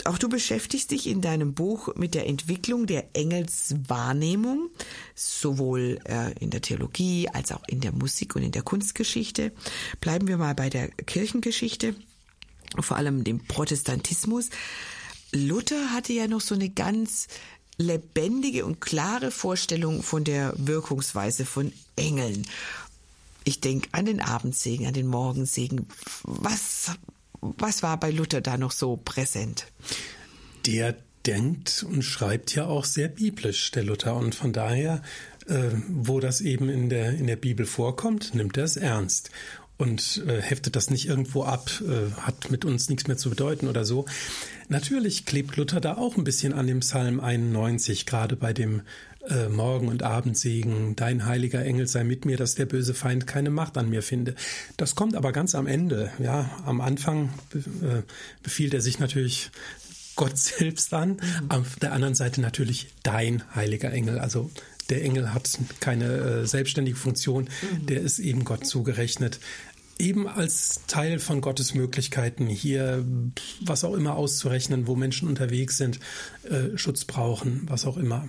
Auch 0.06 0.18
du 0.18 0.30
beschäftigst 0.30 0.90
dich 0.90 1.06
in 1.06 1.22
deinem 1.22 1.54
Buch 1.54 1.96
mit 1.96 2.16
der 2.16 2.28
Entwicklung 2.28 2.88
der 2.88 3.10
Engelswahrnehmung, 3.14 4.70
sowohl 5.14 6.00
äh, 6.06 6.34
in 6.40 6.50
der 6.50 6.62
Theologie 6.62 7.30
als 7.30 7.52
auch 7.52 7.62
in 7.68 7.82
der 7.82 7.92
Musik 7.92 8.36
und 8.36 8.42
in 8.42 8.52
der 8.52 8.64
Kunstgeschichte. 8.64 9.52
Bleiben 10.00 10.28
wir 10.28 10.38
mal 10.38 10.56
bei 10.56 10.70
der 10.70 10.90
Kirchengeschichte, 10.90 11.96
vor 12.80 12.98
allem 12.98 13.24
dem 13.24 13.46
Protestantismus. 13.46 14.50
Luther 15.34 15.92
hatte 15.92 16.14
ja 16.14 16.28
noch 16.28 16.42
so 16.42 16.56
eine 16.56 16.70
ganz 16.70 17.28
lebendige 17.78 18.66
und 18.66 18.82
klare 18.82 19.32
Vorstellung 19.32 20.04
von 20.04 20.24
der 20.24 20.54
Wirkungsweise 20.58 21.46
von 21.46 21.72
Engeln. 21.96 22.46
Ich 23.44 23.60
denke 23.60 23.90
an 23.92 24.06
den 24.06 24.22
Abendsegen, 24.22 24.86
an 24.86 24.94
den 24.94 25.08
Morgensegen. 25.08 25.88
Was, 26.24 26.92
was 27.42 27.82
war 27.82 28.00
bei 28.00 28.12
Luther 28.12 28.42
da 28.42 28.58
noch 28.58 28.72
so 28.72 28.98
präsent? 28.98 29.68
Der 30.66 30.96
denkt 31.26 31.86
und 31.88 32.04
schreibt 32.04 32.54
ja 32.56 32.66
auch 32.66 32.86
sehr 32.86 33.08
biblisch, 33.08 33.72
der 33.72 33.84
Luther. 33.84 34.16
Und 34.16 34.36
von 34.36 34.54
daher, 34.54 35.02
äh, 35.48 35.70
wo 35.88 36.20
das 36.20 36.42
eben 36.42 36.70
in 36.70 36.90
der, 36.90 37.12
in 37.12 37.28
der 37.28 37.36
Bibel 37.36 37.66
vorkommt, 37.66 38.36
nimmt 38.36 38.58
er 38.58 38.66
es 38.66 38.78
ernst 38.78 39.32
und 39.82 40.24
äh, 40.28 40.40
heftet 40.40 40.76
das 40.76 40.92
nicht 40.92 41.08
irgendwo 41.08 41.44
ab, 41.44 41.72
äh, 41.82 42.12
hat 42.22 42.52
mit 42.52 42.66
uns 42.66 42.88
nichts 42.88 43.08
mehr 43.08 43.18
zu 43.18 43.32
bedeuten 43.32 43.68
oder 43.68 43.84
so. 43.84 44.06
Natürlich 44.70 45.26
klebt 45.26 45.58
Luther 45.58 45.82
da 45.82 45.98
auch 45.98 46.18
ein 46.18 46.24
bisschen 46.24 46.54
an 46.54 46.68
dem 46.68 46.82
Psalm 46.82 47.20
91, 47.20 48.06
gerade 48.06 48.36
bei 48.36 48.54
dem 48.54 48.82
äh, 49.28 49.50
Morgen- 49.50 49.88
und 49.88 50.04
Abendsegen, 50.04 50.96
dein 50.96 51.26
heiliger 51.26 51.66
Engel 51.66 51.88
sei 51.88 52.04
mit 52.04 52.26
mir, 52.26 52.38
dass 52.38 52.54
der 52.54 52.68
böse 52.68 52.94
Feind 52.94 53.26
keine 53.26 53.50
Macht 53.50 53.76
an 53.76 53.90
mir 53.90 54.04
finde. 54.04 54.36
Das 54.78 54.94
kommt 54.94 55.16
aber 55.16 55.32
ganz 55.32 55.56
am 55.56 55.66
Ende. 55.66 56.12
Ja, 56.20 56.62
am 56.64 56.80
Anfang 56.80 57.30
äh, 57.56 58.04
befiehlt 58.44 58.76
er 58.76 58.82
sich 58.82 59.00
natürlich 59.00 59.50
Gott 60.16 60.38
selbst 60.38 60.94
an, 60.94 61.14
mhm. 61.14 61.50
auf 61.50 61.78
der 61.78 61.94
anderen 61.94 62.14
Seite 62.14 62.40
natürlich 62.40 62.90
dein 63.02 63.44
heiliger 63.56 63.92
Engel, 63.92 64.20
also 64.20 64.52
der 64.92 65.04
Engel 65.04 65.34
hat 65.34 65.58
keine 65.80 66.06
äh, 66.06 66.46
selbstständige 66.46 66.98
Funktion, 66.98 67.46
mhm. 67.46 67.86
der 67.88 68.02
ist 68.02 68.20
eben 68.20 68.44
Gott 68.44 68.68
zugerechnet 68.68 69.40
eben 70.02 70.28
als 70.28 70.82
Teil 70.88 71.20
von 71.20 71.40
Gottes 71.40 71.74
Möglichkeiten 71.74 72.48
hier 72.48 73.06
was 73.62 73.84
auch 73.84 73.94
immer 73.94 74.16
auszurechnen, 74.16 74.88
wo 74.88 74.96
Menschen 74.96 75.28
unterwegs 75.28 75.78
sind, 75.78 76.00
äh, 76.44 76.78
Schutz 76.78 77.06
brauchen, 77.06 77.62
was 77.68 77.86
auch 77.86 77.98
immer. 77.98 78.28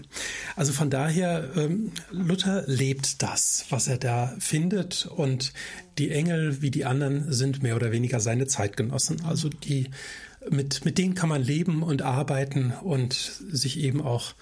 Also 0.54 0.72
von 0.72 0.90
daher, 0.90 1.50
ähm, 1.56 1.92
Luther 2.10 2.64
lebt 2.66 3.22
das, 3.22 3.66
was 3.70 3.88
er 3.88 3.98
da 3.98 4.34
findet 4.38 5.06
und 5.06 5.52
die 5.98 6.10
Engel 6.10 6.62
wie 6.62 6.70
die 6.70 6.84
anderen 6.84 7.32
sind 7.32 7.62
mehr 7.62 7.76
oder 7.76 7.90
weniger 7.90 8.20
seine 8.20 8.46
Zeitgenossen. 8.46 9.24
Also 9.24 9.48
die 9.48 9.88
mit, 10.50 10.84
mit 10.84 10.98
denen 10.98 11.14
kann 11.14 11.28
man 11.28 11.42
leben 11.42 11.82
und 11.82 12.02
arbeiten 12.02 12.72
und 12.82 13.12
sich 13.14 13.78
eben 13.78 14.00
auch 14.00 14.34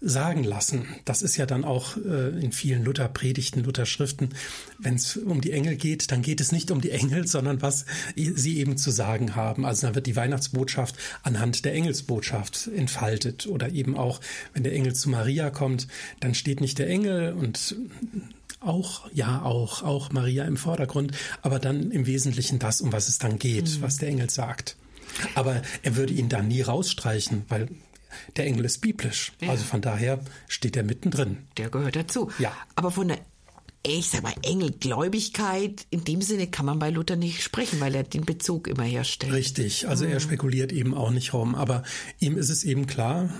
sagen 0.00 0.44
lassen. 0.44 0.86
Das 1.04 1.22
ist 1.22 1.36
ja 1.36 1.46
dann 1.46 1.64
auch 1.64 1.96
äh, 1.96 2.28
in 2.38 2.52
vielen 2.52 2.84
Luther-Predigten, 2.84 3.64
Luther-Schriften. 3.64 4.30
Wenn 4.78 4.94
es 4.94 5.16
um 5.16 5.40
die 5.40 5.52
Engel 5.52 5.76
geht, 5.76 6.12
dann 6.12 6.22
geht 6.22 6.40
es 6.40 6.52
nicht 6.52 6.70
um 6.70 6.80
die 6.80 6.90
Engel, 6.90 7.26
sondern 7.26 7.62
was 7.62 7.86
sie 8.14 8.58
eben 8.58 8.76
zu 8.76 8.90
sagen 8.90 9.34
haben. 9.34 9.64
Also 9.64 9.86
dann 9.86 9.94
wird 9.94 10.06
die 10.06 10.16
Weihnachtsbotschaft 10.16 10.96
anhand 11.22 11.64
der 11.64 11.74
Engelsbotschaft 11.74 12.68
entfaltet. 12.74 13.46
Oder 13.46 13.70
eben 13.70 13.96
auch, 13.96 14.20
wenn 14.52 14.64
der 14.64 14.74
Engel 14.74 14.94
zu 14.94 15.08
Maria 15.08 15.50
kommt, 15.50 15.88
dann 16.20 16.34
steht 16.34 16.60
nicht 16.60 16.78
der 16.78 16.88
Engel 16.88 17.32
und 17.32 17.76
auch, 18.60 19.08
ja, 19.12 19.42
auch, 19.42 19.82
auch 19.82 20.12
Maria 20.12 20.44
im 20.44 20.56
Vordergrund, 20.56 21.12
aber 21.42 21.58
dann 21.58 21.90
im 21.90 22.06
Wesentlichen 22.06 22.58
das, 22.58 22.80
um 22.80 22.92
was 22.92 23.08
es 23.08 23.18
dann 23.18 23.38
geht, 23.38 23.64
mhm. 23.68 23.82
was 23.82 23.98
der 23.98 24.08
Engel 24.08 24.30
sagt. 24.30 24.76
Aber 25.34 25.62
er 25.82 25.96
würde 25.96 26.12
ihn 26.12 26.28
dann 26.28 26.48
nie 26.48 26.62
rausstreichen, 26.62 27.44
weil 27.48 27.68
der 28.36 28.46
Engel 28.46 28.64
ist 28.64 28.80
biblisch. 28.80 29.32
Ja. 29.40 29.50
Also 29.50 29.64
von 29.64 29.80
daher 29.80 30.20
steht 30.48 30.76
er 30.76 30.82
mittendrin. 30.82 31.38
Der 31.56 31.70
gehört 31.70 31.96
dazu. 31.96 32.30
Ja. 32.38 32.52
Aber 32.74 32.90
von 32.90 33.08
der 33.08 33.18
ich 33.86 34.10
sag 34.10 34.22
mal, 34.22 34.34
Engelgläubigkeit, 34.42 35.86
in 35.90 36.04
dem 36.04 36.20
Sinne 36.20 36.48
kann 36.48 36.66
man 36.66 36.78
bei 36.78 36.90
Luther 36.90 37.16
nicht 37.16 37.42
sprechen, 37.42 37.80
weil 37.80 37.94
er 37.94 38.02
den 38.02 38.24
Bezug 38.24 38.66
immer 38.66 38.82
herstellt. 38.82 39.32
Richtig, 39.32 39.86
also 39.86 40.04
mhm. 40.04 40.12
er 40.12 40.20
spekuliert 40.20 40.72
eben 40.72 40.94
auch 40.94 41.10
nicht 41.10 41.32
rum, 41.32 41.54
aber 41.54 41.84
ihm 42.18 42.36
ist 42.36 42.50
es 42.50 42.64
eben 42.64 42.86
klar, 42.86 43.30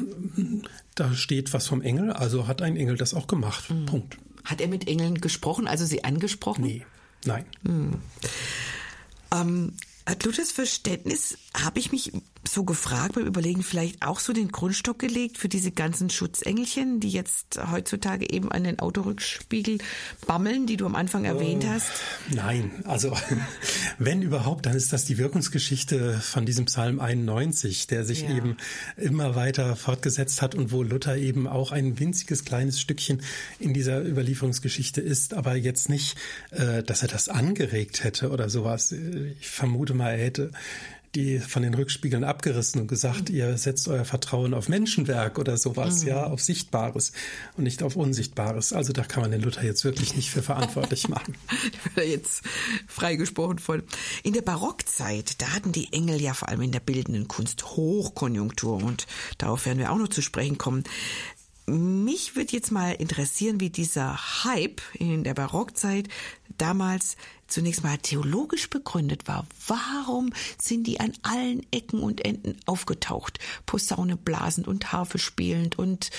da 0.94 1.14
steht 1.14 1.52
was 1.52 1.66
vom 1.66 1.82
Engel, 1.82 2.12
also 2.12 2.46
hat 2.46 2.62
ein 2.62 2.76
Engel 2.76 2.96
das 2.96 3.14
auch 3.14 3.26
gemacht. 3.26 3.70
Mhm. 3.70 3.86
Punkt. 3.86 4.18
Hat 4.44 4.60
er 4.60 4.68
mit 4.68 4.86
Engeln 4.86 5.20
gesprochen, 5.20 5.66
also 5.66 5.84
sie 5.84 6.04
angesprochen? 6.04 6.64
Nee, 6.64 6.86
nein. 7.24 7.44
Mhm. 7.62 7.94
Ähm, 9.34 9.72
hat 10.06 10.24
Luthers 10.24 10.52
Verständnis, 10.52 11.38
habe 11.54 11.80
ich 11.80 11.90
mich 11.90 12.12
so 12.46 12.64
gefragt 12.64 13.14
beim 13.14 13.26
Überlegen, 13.26 13.62
vielleicht 13.62 14.02
auch 14.02 14.20
so 14.20 14.32
den 14.32 14.48
Grundstock 14.48 14.98
gelegt 14.98 15.38
für 15.38 15.48
diese 15.48 15.70
ganzen 15.70 16.10
Schutzengelchen, 16.10 17.00
die 17.00 17.10
jetzt 17.10 17.58
heutzutage 17.70 18.30
eben 18.30 18.50
an 18.52 18.64
den 18.64 18.78
Autorückspiegel 18.78 19.78
bammeln, 20.26 20.66
die 20.66 20.76
du 20.76 20.86
am 20.86 20.94
Anfang 20.94 21.24
erwähnt 21.24 21.64
oh, 21.66 21.70
hast? 21.70 21.90
Nein, 22.30 22.70
also 22.84 23.16
wenn 23.98 24.22
überhaupt, 24.22 24.66
dann 24.66 24.76
ist 24.76 24.92
das 24.92 25.04
die 25.04 25.18
Wirkungsgeschichte 25.18 26.18
von 26.20 26.46
diesem 26.46 26.66
Psalm 26.66 27.00
91, 27.00 27.86
der 27.86 28.04
sich 28.04 28.22
ja. 28.22 28.36
eben 28.36 28.56
immer 28.96 29.34
weiter 29.34 29.76
fortgesetzt 29.76 30.42
hat 30.42 30.54
und 30.54 30.72
wo 30.72 30.82
Luther 30.82 31.16
eben 31.16 31.46
auch 31.46 31.72
ein 31.72 31.98
winziges 31.98 32.44
kleines 32.44 32.80
Stückchen 32.80 33.22
in 33.58 33.74
dieser 33.74 34.04
Überlieferungsgeschichte 34.04 35.00
ist, 35.00 35.34
aber 35.34 35.56
jetzt 35.56 35.88
nicht, 35.88 36.16
äh, 36.50 36.82
dass 36.82 37.02
er 37.02 37.08
das 37.08 37.28
angeregt 37.28 38.04
hätte 38.04 38.30
oder 38.30 38.48
sowas. 38.48 38.92
Ich 39.40 39.48
vermute 39.48 39.94
mal, 39.94 40.10
er 40.10 40.24
hätte 40.24 40.50
die 41.16 41.40
von 41.40 41.62
den 41.62 41.74
Rückspiegeln 41.74 42.24
abgerissen 42.24 42.80
und 42.80 42.88
gesagt, 42.88 43.30
mhm. 43.30 43.36
ihr 43.36 43.58
setzt 43.58 43.88
euer 43.88 44.04
Vertrauen 44.04 44.52
auf 44.52 44.68
Menschenwerk 44.68 45.38
oder 45.38 45.56
sowas, 45.56 46.02
mhm. 46.02 46.08
ja, 46.08 46.24
auf 46.24 46.42
Sichtbares 46.42 47.12
und 47.56 47.64
nicht 47.64 47.82
auf 47.82 47.96
Unsichtbares. 47.96 48.72
Also 48.72 48.92
da 48.92 49.02
kann 49.02 49.22
man 49.22 49.30
den 49.30 49.40
Luther 49.40 49.64
jetzt 49.64 49.84
wirklich 49.84 50.14
nicht 50.14 50.30
für 50.30 50.42
verantwortlich 50.42 51.08
machen. 51.08 51.36
Wird 51.94 52.08
jetzt 52.08 52.42
freigesprochen 52.86 53.58
von. 53.58 53.82
In 54.22 54.34
der 54.34 54.42
Barockzeit, 54.42 55.40
da 55.40 55.54
hatten 55.54 55.72
die 55.72 55.92
Engel 55.92 56.20
ja 56.20 56.34
vor 56.34 56.48
allem 56.48 56.60
in 56.60 56.72
der 56.72 56.80
bildenden 56.80 57.28
Kunst 57.28 57.64
Hochkonjunktur 57.64 58.76
und 58.76 59.06
darauf 59.38 59.64
werden 59.64 59.78
wir 59.78 59.90
auch 59.90 59.98
noch 59.98 60.08
zu 60.08 60.20
sprechen 60.20 60.58
kommen. 60.58 60.84
Mich 61.68 62.36
würde 62.36 62.52
jetzt 62.52 62.70
mal 62.70 62.92
interessieren, 62.92 63.58
wie 63.58 63.70
dieser 63.70 64.44
Hype 64.44 64.80
in 64.94 65.24
der 65.24 65.34
Barockzeit 65.34 66.08
damals 66.58 67.16
zunächst 67.46 67.82
mal 67.82 67.98
theologisch 67.98 68.70
begründet 68.70 69.28
war. 69.28 69.46
Warum 69.66 70.32
sind 70.60 70.86
die 70.86 71.00
an 71.00 71.12
allen 71.22 71.64
Ecken 71.70 72.00
und 72.00 72.24
Enden 72.24 72.56
aufgetaucht? 72.66 73.38
Posaune 73.66 74.16
blasend 74.16 74.68
und 74.68 74.92
Harfe 74.92 75.18
spielend 75.18 75.78
und 75.78 76.10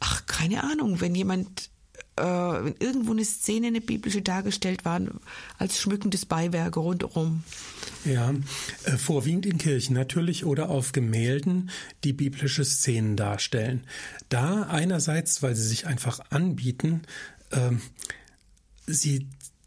ach, 0.00 0.26
keine 0.26 0.64
Ahnung, 0.64 1.00
wenn 1.00 1.14
jemand 1.14 1.70
äh, 2.16 2.22
wenn 2.22 2.74
irgendwo 2.78 3.12
eine 3.12 3.24
Szene, 3.24 3.68
eine 3.68 3.80
biblische 3.80 4.22
dargestellt 4.22 4.84
war, 4.84 5.00
als 5.58 5.80
schmückendes 5.80 6.26
Beiwerk 6.26 6.76
rundherum. 6.76 7.42
Ja, 8.04 8.32
äh, 8.84 8.96
vorwiegend 8.96 9.46
in 9.46 9.58
Kirchen 9.58 9.94
natürlich 9.94 10.44
oder 10.44 10.68
auf 10.68 10.92
Gemälden, 10.92 11.70
die 12.04 12.12
biblische 12.12 12.64
Szenen 12.64 13.16
darstellen. 13.16 13.84
Da 14.28 14.62
einerseits, 14.62 15.42
weil 15.42 15.56
sie 15.56 15.66
sich 15.66 15.86
einfach 15.86 16.20
anbieten, 16.30 17.02
äh, 17.50 17.72
sie 18.86 19.26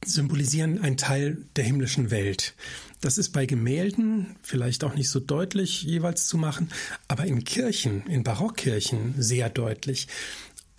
symbolisieren 0.10 0.82
einen 0.82 0.98
Teil 0.98 1.38
der 1.56 1.64
himmlischen 1.64 2.12
Welt. 2.12 2.56
Das 3.02 3.18
ist 3.20 3.30
bei 3.30 3.46
Gemälden 3.46 4.36
vielleicht 4.42 4.84
auch 4.84 4.96
nicht 4.96 5.10
so 5.10 5.20
deutlich 5.20 5.84
jeweils 5.84 6.26
zu 6.28 6.38
machen, 6.38 6.70
aber 7.08 7.26
in 7.26 7.44
Kirchen, 7.44 8.08
in 8.08 8.24
Barockkirchen 8.24 9.14
sehr 9.18 9.50
deutlich. 9.50 10.08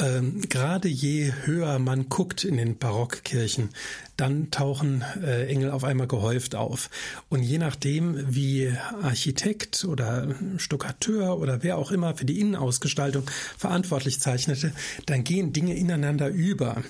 Ähm, 0.00 0.42
gerade 0.48 0.86
je 0.86 1.32
höher 1.44 1.78
man 1.80 2.08
guckt 2.08 2.44
in 2.44 2.56
den 2.56 2.78
Barockkirchen, 2.78 3.70
dann 4.18 4.50
tauchen 4.50 5.04
äh, 5.22 5.46
Engel 5.46 5.70
auf 5.70 5.84
einmal 5.84 6.08
gehäuft 6.08 6.54
auf. 6.54 6.90
Und 7.28 7.42
je 7.42 7.58
nachdem, 7.58 8.16
wie 8.28 8.72
Architekt 9.00 9.84
oder 9.84 10.34
Stuckateur 10.56 11.38
oder 11.38 11.62
wer 11.62 11.78
auch 11.78 11.92
immer 11.92 12.14
für 12.16 12.24
die 12.24 12.40
Innenausgestaltung 12.40 13.30
verantwortlich 13.56 14.20
zeichnete, 14.20 14.72
dann 15.06 15.22
gehen 15.24 15.52
Dinge 15.52 15.74
ineinander 15.74 16.28
über. 16.28 16.82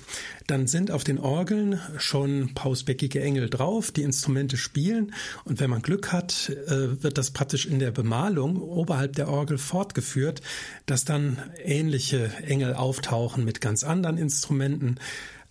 Dann 0.47 0.65
sind 0.65 0.89
auf 0.89 1.03
den 1.03 1.19
Orgeln 1.19 1.79
schon 1.99 2.55
pausbäckige 2.55 3.21
Engel 3.21 3.51
drauf, 3.51 3.91
die 3.91 4.01
Instrumente 4.01 4.57
spielen. 4.57 5.13
Und 5.45 5.59
wenn 5.59 5.69
man 5.69 5.83
Glück 5.83 6.11
hat, 6.11 6.49
äh, 6.49 7.03
wird 7.03 7.19
das 7.19 7.29
praktisch 7.29 7.67
in 7.67 7.77
der 7.77 7.91
Bemalung 7.91 8.59
oberhalb 8.59 9.13
der 9.13 9.29
Orgel 9.29 9.59
fortgeführt, 9.59 10.41
dass 10.87 11.05
dann 11.05 11.37
ähnliche 11.63 12.31
Engel 12.41 12.73
auftauchen 12.99 13.45
mit 13.45 13.61
ganz 13.61 13.83
anderen 13.83 14.17
Instrumenten 14.17 14.99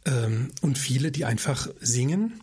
ähm, 0.05 0.51
und 0.61 0.77
viele, 0.77 1.11
die 1.11 1.25
einfach 1.25 1.69
singen. 1.81 2.41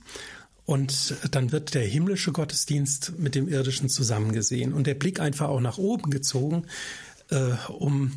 Und 0.65 1.15
dann 1.29 1.51
wird 1.51 1.75
der 1.75 1.83
himmlische 1.83 2.31
Gottesdienst 2.31 3.19
mit 3.19 3.35
dem 3.35 3.47
irdischen 3.47 3.87
zusammengesehen 3.87 4.73
und 4.73 4.87
der 4.87 4.95
Blick 4.95 5.19
einfach 5.19 5.49
auch 5.49 5.61
nach 5.61 5.77
oben 5.77 6.09
gezogen, 6.09 6.65
äh, 7.29 7.51
um 7.69 8.13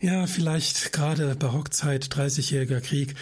ja 0.00 0.26
vielleicht 0.26 0.92
gerade 0.92 1.36
Barockzeit, 1.36 2.06
30-jähriger 2.06 2.80
Krieg, 2.80 3.14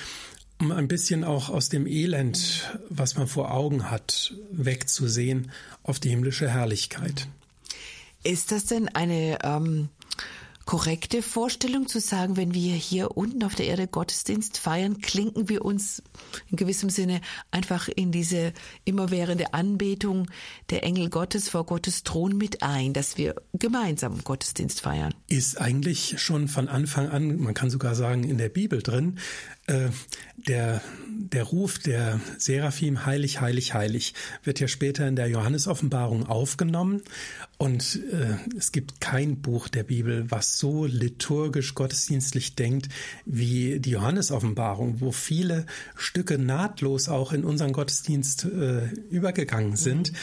um 0.61 0.73
ein 0.73 0.89
bisschen 0.89 1.25
auch 1.25 1.51
aus 1.51 1.69
dem 1.69 1.87
Elend, 1.87 2.79
was 2.89 3.17
man 3.17 3.27
vor 3.27 3.53
Augen 3.53 3.91
hat, 3.91 4.33
wegzusehen 4.51 5.51
auf 5.83 6.01
die 6.01 6.09
himmlische 6.09 6.49
Herrlichkeit. 6.49 7.29
Ist 8.25 8.51
das 8.51 8.65
denn 8.65 8.89
eine 8.89 9.39
ähm, 9.45 9.91
korrekte 10.69 11.23
Vorstellung 11.23 11.89
zu 11.89 11.99
sagen, 11.99 12.37
wenn 12.37 12.53
wir 12.53 12.75
hier 12.75 13.17
unten 13.17 13.43
auf 13.43 13.55
der 13.55 13.69
Erde 13.69 13.87
Gottesdienst 13.87 14.59
feiern, 14.59 14.99
klinken 14.99 15.49
wir 15.49 15.65
uns 15.65 16.03
in 16.51 16.59
gewissem 16.59 16.91
Sinne 16.91 17.23
einfach 17.51 17.89
in 17.89 18.13
diese 18.13 18.53
immerwährende 18.85 19.55
Anbetung 19.55 20.27
der 20.69 20.85
Engel 20.85 21.09
Gottes 21.09 21.49
vor 21.49 21.65
Gottes 21.65 22.03
Thron 22.03 22.37
mit 22.37 22.63
ein, 22.63 22.93
dass 22.93 23.17
wir 23.17 23.37
gemeinsam 23.55 24.23
Gottesdienst 24.23 24.83
feiern? 24.83 25.15
Ist 25.31 25.59
eigentlich 25.59 26.17
schon 26.19 26.49
von 26.49 26.69
Anfang 26.69 27.09
an, 27.09 27.39
man 27.39 27.55
kann 27.55 27.71
sogar 27.71 27.95
sagen, 27.95 28.25
in 28.25 28.37
der 28.37 28.51
Bibel 28.51 28.83
drin. 28.83 29.19
Äh, 29.69 29.91
der, 30.47 30.81
der 31.07 31.43
Ruf 31.43 31.79
der 31.79 32.21
Seraphim 32.39 33.05
heilig, 33.05 33.41
heilig, 33.41 33.75
heilig 33.75 34.15
wird 34.45 34.61
ja 34.61 34.69
später 34.69 35.07
in 35.07 35.15
der 35.17 35.29
Johannesoffenbarung 35.29 36.27
aufgenommen 36.27 37.03
und 37.59 38.01
äh, 38.13 38.37
es 38.57 38.73
gibt 38.73 39.01
kein 39.01 39.43
Buch 39.43 39.69
der 39.69 39.83
Bibel, 39.83 40.31
was 40.31 40.59
so 40.59 40.87
liturgisch 40.87 41.75
gottesdienstlich 41.75 42.55
denkt 42.55 42.89
wie 43.27 43.79
die 43.81 43.91
Johannesoffenbarung, 43.91 45.01
wo 45.01 45.13
viele 45.13 45.67
Stücke 45.97 46.39
nahtlos 46.39 47.09
auch 47.09 47.33
in 47.33 47.45
unseren 47.45 47.73
Gottesdienst 47.73 48.45
äh, 48.45 48.87
übergegangen 49.11 49.77
sind. 49.77 50.13
Mhm. 50.13 50.17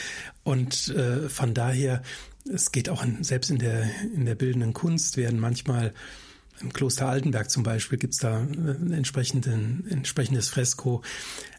Und 0.43 0.87
äh, 0.87 1.29
von 1.29 1.53
daher, 1.53 2.01
es 2.51 2.71
geht 2.71 2.89
auch 2.89 3.03
in, 3.03 3.23
selbst 3.23 3.51
in 3.51 3.59
der, 3.59 3.83
in 4.15 4.25
der 4.25 4.35
bildenden 4.35 4.73
Kunst 4.73 5.17
werden 5.17 5.39
manchmal 5.39 5.93
im 6.61 6.73
Kloster 6.73 7.07
Altenberg 7.07 7.49
zum 7.49 7.63
Beispiel 7.63 7.97
gibt's 7.97 8.17
da 8.17 8.39
ein 8.39 8.91
entsprechendes 8.91 10.49
Fresko. 10.49 11.01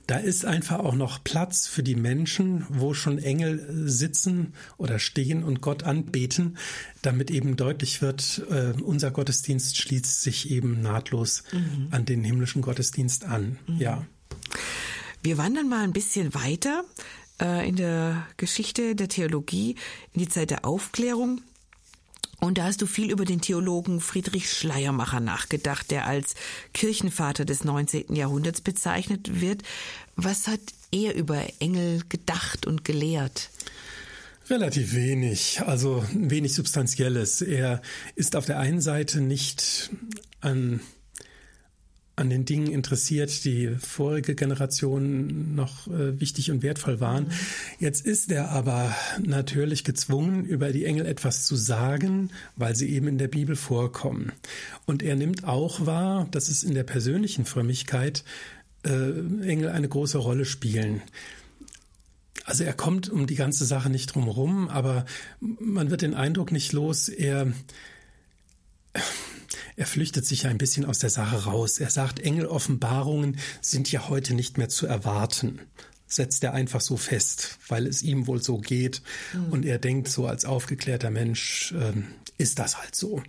Da 0.06 0.18
ist 0.18 0.44
einfach 0.44 0.78
auch 0.78 0.94
noch 0.94 1.22
Platz 1.24 1.66
für 1.66 1.82
die 1.82 1.96
Menschen, 1.96 2.64
wo 2.68 2.94
schon 2.94 3.18
Engel 3.18 3.88
sitzen 3.88 4.54
oder 4.76 5.00
stehen 5.00 5.42
und 5.42 5.60
Gott 5.60 5.82
anbeten, 5.82 6.58
damit 7.02 7.30
eben 7.30 7.56
deutlich 7.56 8.02
wird, 8.02 8.42
äh, 8.48 8.72
unser 8.80 9.10
Gottesdienst 9.10 9.76
schließt 9.76 10.22
sich 10.22 10.50
eben 10.50 10.80
nahtlos 10.80 11.42
mhm. 11.52 11.88
an 11.90 12.04
den 12.04 12.22
himmlischen 12.22 12.62
Gottesdienst 12.62 13.24
an. 13.24 13.58
Mhm. 13.66 13.78
Ja. 13.78 14.06
Wir 15.22 15.38
wandern 15.38 15.68
mal 15.68 15.82
ein 15.82 15.92
bisschen 15.92 16.34
weiter 16.34 16.84
äh, 17.40 17.68
in 17.68 17.74
der 17.74 18.26
Geschichte 18.36 18.94
der 18.94 19.08
Theologie 19.08 19.74
in 20.12 20.20
die 20.20 20.28
Zeit 20.28 20.50
der 20.50 20.64
Aufklärung. 20.64 21.40
Und 22.38 22.58
da 22.58 22.64
hast 22.64 22.82
du 22.82 22.86
viel 22.86 23.10
über 23.10 23.24
den 23.24 23.40
Theologen 23.40 24.00
Friedrich 24.00 24.52
Schleiermacher 24.52 25.20
nachgedacht, 25.20 25.90
der 25.90 26.06
als 26.06 26.34
Kirchenvater 26.74 27.44
des 27.44 27.64
19. 27.64 28.14
Jahrhunderts 28.14 28.60
bezeichnet 28.60 29.40
wird. 29.40 29.62
Was 30.16 30.46
hat 30.46 30.60
er 30.90 31.14
über 31.14 31.42
Engel 31.60 32.02
gedacht 32.08 32.66
und 32.66 32.84
gelehrt? 32.84 33.50
Relativ 34.48 34.94
wenig, 34.94 35.62
also 35.66 36.04
wenig 36.12 36.54
Substanzielles. 36.54 37.42
Er 37.42 37.82
ist 38.14 38.36
auf 38.36 38.46
der 38.46 38.60
einen 38.60 38.80
Seite 38.80 39.20
nicht 39.20 39.90
an 40.40 40.80
an 42.16 42.30
den 42.30 42.46
Dingen 42.46 42.68
interessiert, 42.68 43.44
die 43.44 43.76
vorige 43.78 44.34
Generation 44.34 45.54
noch 45.54 45.86
äh, 45.86 46.18
wichtig 46.18 46.50
und 46.50 46.62
wertvoll 46.62 46.98
waren. 46.98 47.24
Mhm. 47.24 47.30
Jetzt 47.78 48.06
ist 48.06 48.32
er 48.32 48.50
aber 48.50 48.94
natürlich 49.22 49.84
gezwungen, 49.84 50.46
über 50.46 50.72
die 50.72 50.86
Engel 50.86 51.04
etwas 51.04 51.44
zu 51.44 51.56
sagen, 51.56 52.30
weil 52.56 52.74
sie 52.74 52.88
eben 52.88 53.06
in 53.06 53.18
der 53.18 53.28
Bibel 53.28 53.54
vorkommen. 53.54 54.32
Und 54.86 55.02
er 55.02 55.14
nimmt 55.14 55.44
auch 55.44 55.84
wahr, 55.84 56.26
dass 56.30 56.48
es 56.48 56.62
in 56.62 56.74
der 56.74 56.84
persönlichen 56.84 57.44
Frömmigkeit 57.44 58.24
äh, 58.82 58.88
Engel 59.46 59.68
eine 59.68 59.88
große 59.88 60.16
Rolle 60.16 60.46
spielen. 60.46 61.02
Also 62.46 62.64
er 62.64 62.72
kommt 62.72 63.10
um 63.10 63.26
die 63.26 63.34
ganze 63.34 63.66
Sache 63.66 63.90
nicht 63.90 64.14
drumherum, 64.14 64.68
aber 64.68 65.04
man 65.40 65.90
wird 65.90 66.00
den 66.00 66.14
Eindruck 66.14 66.50
nicht 66.50 66.72
los, 66.72 67.08
er 67.08 67.52
er 69.76 69.86
flüchtet 69.86 70.24
sich 70.24 70.46
ein 70.46 70.58
bisschen 70.58 70.84
aus 70.84 70.98
der 70.98 71.10
Sache 71.10 71.44
raus. 71.44 71.78
Er 71.78 71.90
sagt, 71.90 72.18
Engeloffenbarungen 72.18 73.38
sind 73.60 73.92
ja 73.92 74.08
heute 74.08 74.34
nicht 74.34 74.58
mehr 74.58 74.68
zu 74.68 74.86
erwarten. 74.86 75.60
Setzt 76.06 76.44
er 76.44 76.54
einfach 76.54 76.80
so 76.80 76.96
fest, 76.96 77.58
weil 77.68 77.86
es 77.86 78.02
ihm 78.02 78.26
wohl 78.26 78.42
so 78.42 78.58
geht. 78.58 79.02
Mhm. 79.34 79.52
Und 79.52 79.66
er 79.66 79.78
denkt 79.78 80.08
so 80.08 80.26
als 80.26 80.44
aufgeklärter 80.44 81.10
Mensch, 81.10 81.72
äh, 81.72 81.92
ist 82.38 82.58
das 82.58 82.78
halt 82.78 82.94
so. 82.94 83.18
Mhm. 83.18 83.24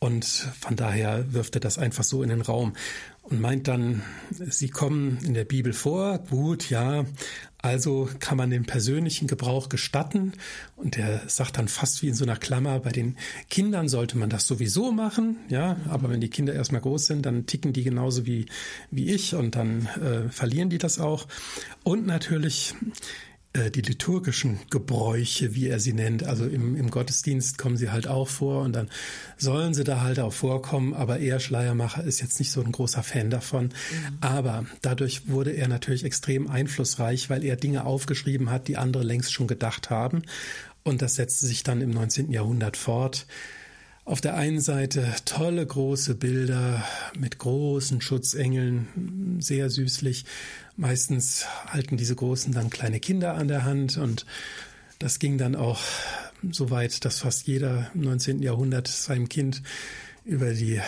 Und 0.00 0.24
von 0.24 0.76
daher 0.76 1.32
wirft 1.34 1.56
er 1.56 1.60
das 1.60 1.76
einfach 1.76 2.04
so 2.04 2.22
in 2.22 2.30
den 2.30 2.40
Raum 2.40 2.72
und 3.22 3.38
meint 3.38 3.68
dann, 3.68 4.02
sie 4.30 4.70
kommen 4.70 5.18
in 5.24 5.34
der 5.34 5.44
Bibel 5.44 5.74
vor, 5.74 6.18
gut, 6.18 6.70
ja, 6.70 7.04
also 7.62 8.08
kann 8.18 8.36
man 8.36 8.50
den 8.50 8.64
persönlichen 8.64 9.26
Gebrauch 9.28 9.68
gestatten. 9.68 10.32
Und 10.76 10.98
er 10.98 11.28
sagt 11.28 11.58
dann 11.58 11.68
fast 11.68 12.02
wie 12.02 12.08
in 12.08 12.14
so 12.14 12.24
einer 12.24 12.36
Klammer, 12.36 12.80
bei 12.80 12.90
den 12.90 13.16
Kindern 13.48 13.88
sollte 13.88 14.16
man 14.18 14.30
das 14.30 14.46
sowieso 14.46 14.92
machen, 14.92 15.36
ja, 15.48 15.76
aber 15.88 16.10
wenn 16.10 16.20
die 16.20 16.30
Kinder 16.30 16.54
erstmal 16.54 16.80
groß 16.80 17.06
sind, 17.06 17.26
dann 17.26 17.46
ticken 17.46 17.72
die 17.72 17.84
genauso 17.84 18.26
wie, 18.26 18.46
wie 18.90 19.10
ich 19.10 19.34
und 19.34 19.56
dann 19.56 19.86
äh, 19.86 20.28
verlieren 20.30 20.70
die 20.70 20.78
das 20.78 20.98
auch. 20.98 21.26
Und 21.82 22.06
natürlich 22.06 22.74
die 23.52 23.80
liturgischen 23.80 24.60
Gebräuche, 24.70 25.54
wie 25.56 25.66
er 25.66 25.80
sie 25.80 25.92
nennt. 25.92 26.22
Also 26.22 26.46
im, 26.46 26.76
im 26.76 26.90
Gottesdienst 26.90 27.58
kommen 27.58 27.76
sie 27.76 27.90
halt 27.90 28.06
auch 28.06 28.28
vor 28.28 28.62
und 28.62 28.74
dann 28.74 28.88
sollen 29.38 29.74
sie 29.74 29.82
da 29.82 30.02
halt 30.02 30.20
auch 30.20 30.32
vorkommen. 30.32 30.94
Aber 30.94 31.18
er, 31.18 31.40
Schleiermacher, 31.40 32.04
ist 32.04 32.20
jetzt 32.20 32.38
nicht 32.38 32.52
so 32.52 32.62
ein 32.62 32.70
großer 32.70 33.02
Fan 33.02 33.28
davon. 33.28 33.64
Mhm. 33.64 34.18
Aber 34.20 34.66
dadurch 34.82 35.28
wurde 35.28 35.50
er 35.50 35.66
natürlich 35.66 36.04
extrem 36.04 36.48
einflussreich, 36.48 37.28
weil 37.28 37.44
er 37.44 37.56
Dinge 37.56 37.86
aufgeschrieben 37.86 38.50
hat, 38.50 38.68
die 38.68 38.76
andere 38.76 39.02
längst 39.02 39.32
schon 39.32 39.48
gedacht 39.48 39.90
haben. 39.90 40.22
Und 40.84 41.02
das 41.02 41.16
setzte 41.16 41.46
sich 41.46 41.64
dann 41.64 41.80
im 41.80 41.90
19. 41.90 42.30
Jahrhundert 42.30 42.76
fort. 42.76 43.26
Auf 44.04 44.20
der 44.20 44.34
einen 44.34 44.60
Seite 44.60 45.06
tolle 45.24 45.64
große 45.64 46.14
Bilder 46.14 46.84
mit 47.18 47.38
großen 47.38 48.00
Schutzengeln, 48.00 49.38
sehr 49.40 49.70
süßlich. 49.70 50.24
Meistens 50.80 51.44
halten 51.66 51.98
diese 51.98 52.16
Großen 52.16 52.54
dann 52.54 52.70
kleine 52.70 53.00
Kinder 53.00 53.34
an 53.34 53.48
der 53.48 53.66
Hand 53.66 53.98
und 53.98 54.24
das 54.98 55.18
ging 55.18 55.36
dann 55.36 55.54
auch 55.54 55.78
so 56.52 56.70
weit, 56.70 57.04
dass 57.04 57.18
fast 57.18 57.46
jeder 57.46 57.90
im 57.94 58.00
19. 58.00 58.40
Jahrhundert 58.40 58.88
seinem 58.88 59.28
Kind 59.28 59.62
über 60.24 60.54
die 60.54 60.80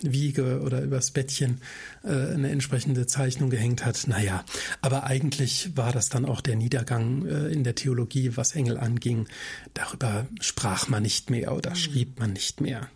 Wiege 0.00 0.62
oder 0.62 0.82
übers 0.82 1.12
Bettchen 1.12 1.60
äh, 2.02 2.08
eine 2.08 2.50
entsprechende 2.50 3.06
Zeichnung 3.06 3.50
gehängt 3.50 3.84
hat. 3.84 4.08
Naja, 4.08 4.44
aber 4.80 5.04
eigentlich 5.04 5.76
war 5.76 5.92
das 5.92 6.08
dann 6.08 6.24
auch 6.24 6.40
der 6.40 6.56
Niedergang 6.56 7.24
äh, 7.24 7.52
in 7.52 7.62
der 7.62 7.76
Theologie, 7.76 8.36
was 8.36 8.56
Engel 8.56 8.78
anging. 8.78 9.28
Darüber 9.74 10.26
sprach 10.40 10.88
man 10.88 11.04
nicht 11.04 11.30
mehr 11.30 11.54
oder 11.54 11.70
mhm. 11.70 11.76
schrieb 11.76 12.18
man 12.18 12.32
nicht 12.32 12.60
mehr. 12.60 12.88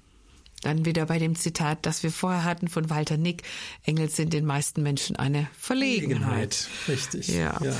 Dann 0.64 0.86
wieder 0.86 1.04
bei 1.06 1.18
dem 1.18 1.36
Zitat, 1.36 1.84
das 1.84 2.02
wir 2.02 2.10
vorher 2.10 2.44
hatten 2.44 2.68
von 2.68 2.88
Walter 2.88 3.18
Nick. 3.18 3.42
Engel 3.84 4.08
sind 4.08 4.32
den 4.32 4.46
meisten 4.46 4.82
Menschen 4.82 5.16
eine 5.16 5.46
Verlegenheit. 5.58 6.54
Verlegenheit. 6.54 6.68
Richtig. 6.88 7.28
Ja. 7.28 7.60
ja. 7.62 7.76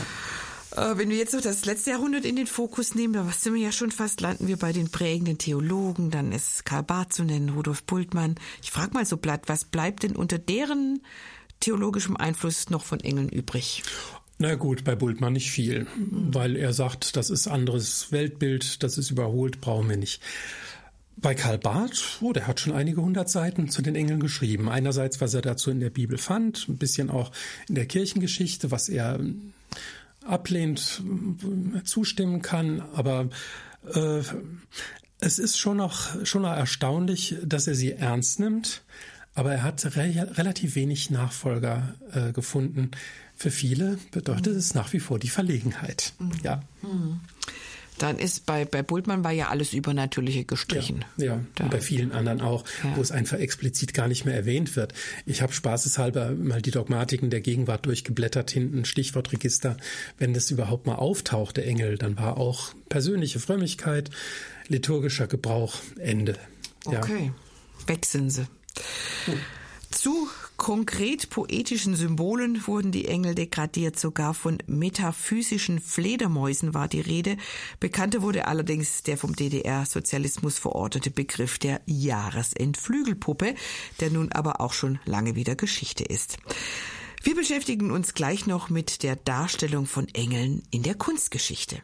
Äh, 0.77 0.99
wenn 0.99 1.09
wir 1.09 1.17
jetzt 1.17 1.33
noch 1.33 1.41
das 1.41 1.65
letzte 1.65 1.91
Jahrhundert 1.91 2.25
in 2.25 2.37
den 2.37 2.47
Fokus 2.47 2.95
nehmen, 2.95 3.15
da 3.15 3.25
sind 3.31 3.55
wir 3.55 3.63
ja 3.63 3.73
schon 3.73 3.91
fast, 3.91 4.21
landen 4.21 4.49
wir 4.49 4.59
bei 4.59 4.73
den 4.73 4.91
prägenden 4.91 5.39
Theologen, 5.39 6.11
dann 6.11 6.33
ist 6.33 6.65
Karl 6.65 6.83
Barth 6.83 7.13
zu 7.13 7.25
nennen, 7.25 7.51
Rudolf 7.51 7.85
Bultmann. 7.85 8.35
Ich 8.63 8.71
frage 8.71 8.93
mal 8.93 9.07
so 9.07 9.17
platt, 9.17 9.45
was 9.47 9.65
bleibt 9.65 10.03
denn 10.03 10.17
unter 10.17 10.39
deren 10.39 11.01
theologischem 11.61 12.17
Einfluss 12.17 12.71
noch 12.71 12.85
von 12.85 13.01
Engeln 13.01 13.29
übrig? 13.29 13.83
Na 14.39 14.57
gut, 14.57 14.83
bei 14.83 14.97
Bultmann 14.97 15.35
nicht 15.35 15.51
viel, 15.53 15.87
weil 15.97 16.57
er 16.57 16.73
sagt, 16.73 17.17
das 17.17 17.31
ist 17.31 17.47
anderes 17.47 18.11
Weltbild, 18.11 18.83
das 18.83 18.99
ist 18.99 19.13
überholt, 19.13 19.61
brauchen 19.61 19.89
wir 19.89 19.97
nicht. 19.97 20.21
Bei 21.25 21.35
Karl 21.35 21.57
Barth, 21.57 22.19
oh, 22.21 22.35
der 22.35 22.47
hat 22.47 22.61
schon 22.61 22.75
einige 22.75 23.01
hundert 23.01 23.31
Seiten 23.31 23.71
zu 23.71 23.81
den 23.81 23.97
Engeln 23.97 24.21
geschrieben. 24.21 24.69
Einerseits, 24.69 25.23
was 25.23 25.33
er 25.33 25.41
dazu 25.41 25.71
in 25.71 25.81
der 25.81 25.89
Bibel 25.89 26.19
fand, 26.19 26.69
ein 26.69 26.77
bisschen 26.77 27.09
auch 27.09 27.33
in 27.67 27.77
der 27.77 27.87
Kirchengeschichte, 27.87 28.71
was 28.71 28.91
er 28.91 29.19
ablehnt, 30.27 31.03
zustimmen 31.85 32.43
kann, 32.43 32.83
aber 32.93 33.31
äh, 33.95 34.21
es 35.19 35.39
ist 35.39 35.57
schon 35.57 35.79
noch, 35.79 36.27
schon 36.27 36.43
noch 36.43 36.53
erstaunlich, 36.53 37.37
dass 37.43 37.69
er 37.69 37.75
sie 37.75 37.93
ernst 37.93 38.39
nimmt, 38.39 38.83
aber 39.35 39.55
er 39.55 39.63
hat 39.63 39.97
re 39.97 40.29
relativ 40.37 40.75
wenig 40.75 41.09
Nachfolger 41.09 41.95
äh, 42.13 42.33
gefunden. 42.33 42.91
Für 43.35 43.51
viele 43.51 43.97
bedeutet 44.11 44.53
mhm. 44.53 44.59
es 44.59 44.75
nach 44.75 44.93
wie 44.93 45.01
vor 45.01 45.19
die 45.19 45.31
Verlegenheit. 45.31 46.13
Mhm. 46.19 46.33
Ja. 46.43 46.63
Mhm. 46.83 47.21
Dann 47.99 48.19
ist 48.19 48.45
bei, 48.47 48.65
bei 48.65 48.83
Bultmann 48.83 49.23
war 49.23 49.31
ja 49.31 49.49
alles 49.49 49.73
Übernatürliche 49.73 50.45
gestrichen. 50.45 51.05
Ja, 51.17 51.27
ja. 51.27 51.41
und 51.61 51.71
bei 51.71 51.81
vielen 51.81 52.13
anderen 52.13 52.41
auch, 52.41 52.65
ja. 52.83 52.97
wo 52.97 53.01
es 53.01 53.13
einfach 53.13 53.39
explizit 53.39 53.95
gar 53.95 54.09
nicht 54.09 54.25
mehr 54.25 54.35
erwähnt 54.35 54.75
wird. 54.75 54.95
Ich 55.27 55.43
habe 55.43 55.53
spaßeshalber 55.53 56.33
mal 56.33 56.61
die 56.61 56.73
Dogmatiken 56.73 57.31
der 57.31 57.41
Gegenwart 57.41 57.87
durchgeblättert, 57.87 58.51
hinten 58.51 58.85
Stichwortregister. 58.85 59.77
Wenn 60.19 60.35
das 60.35 60.51
überhaupt 60.51 60.87
mal 60.87 60.97
auftaucht, 60.97 61.57
der 61.57 61.67
Engel, 61.67 61.97
dann 61.97 62.19
war 62.19 62.37
auch 62.37 62.75
persönliche 62.89 63.39
Frömmigkeit, 63.39 64.11
liturgischer 64.69 65.29
Gebrauch, 65.29 65.77
Ende. 65.99 66.37
Ja. 66.91 66.99
Okay, 66.99 67.33
weg 67.87 68.05
sind 68.05 68.31
sie. 68.31 68.47
Hm. 69.27 69.41
Zu 69.91 70.29
konkret 70.57 71.31
poetischen 71.31 71.97
Symbolen 71.97 72.67
wurden 72.67 72.93
die 72.93 73.07
Engel 73.07 73.35
degradiert, 73.35 73.99
sogar 73.99 74.35
von 74.35 74.59
metaphysischen 74.67 75.81
Fledermäusen 75.81 76.75
war 76.75 76.89
die 76.89 77.01
Rede. 77.01 77.37
Bekannter 77.81 78.23
wurde 78.23 78.47
allerdings 78.47 79.03
der 79.03 79.17
vom 79.17 79.35
DDR-Sozialismus 79.35 80.59
verortete 80.59 81.11
Begriff 81.11 81.59
der 81.59 81.81
Jahresendflügelpuppe, 81.87 83.55
der 84.01 84.11
nun 84.11 84.33
aber 84.33 84.61
auch 84.61 84.73
schon 84.73 84.99
lange 85.05 85.35
wieder 85.35 85.57
Geschichte 85.57 86.05
ist. 86.05 86.39
Wir 87.23 87.35
beschäftigen 87.35 87.91
uns 87.91 88.15
gleich 88.15 88.47
noch 88.47 88.69
mit 88.69 89.03
der 89.03 89.17
Darstellung 89.17 89.87
von 89.87 90.07
Engeln 90.13 90.63
in 90.71 90.83
der 90.83 90.95
Kunstgeschichte. 90.95 91.83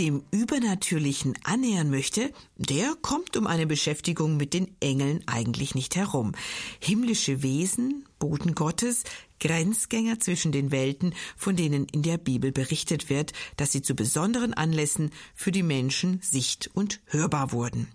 Dem 0.00 0.22
Übernatürlichen 0.30 1.34
annähern 1.44 1.90
möchte, 1.90 2.32
der 2.56 2.94
kommt 3.02 3.36
um 3.36 3.46
eine 3.46 3.66
Beschäftigung 3.66 4.38
mit 4.38 4.54
den 4.54 4.74
Engeln 4.80 5.22
eigentlich 5.26 5.74
nicht 5.74 5.94
herum. 5.94 6.32
Himmlische 6.80 7.42
Wesen, 7.42 8.06
Boten 8.18 8.54
Gottes, 8.54 9.04
Grenzgänger 9.40 10.18
zwischen 10.18 10.52
den 10.52 10.70
Welten, 10.70 11.14
von 11.36 11.54
denen 11.54 11.84
in 11.84 12.00
der 12.02 12.16
Bibel 12.16 12.50
berichtet 12.50 13.10
wird, 13.10 13.34
dass 13.58 13.72
sie 13.72 13.82
zu 13.82 13.94
besonderen 13.94 14.54
Anlässen 14.54 15.10
für 15.34 15.52
die 15.52 15.62
Menschen 15.62 16.20
sicht- 16.22 16.70
und 16.72 17.00
hörbar 17.04 17.52
wurden. 17.52 17.86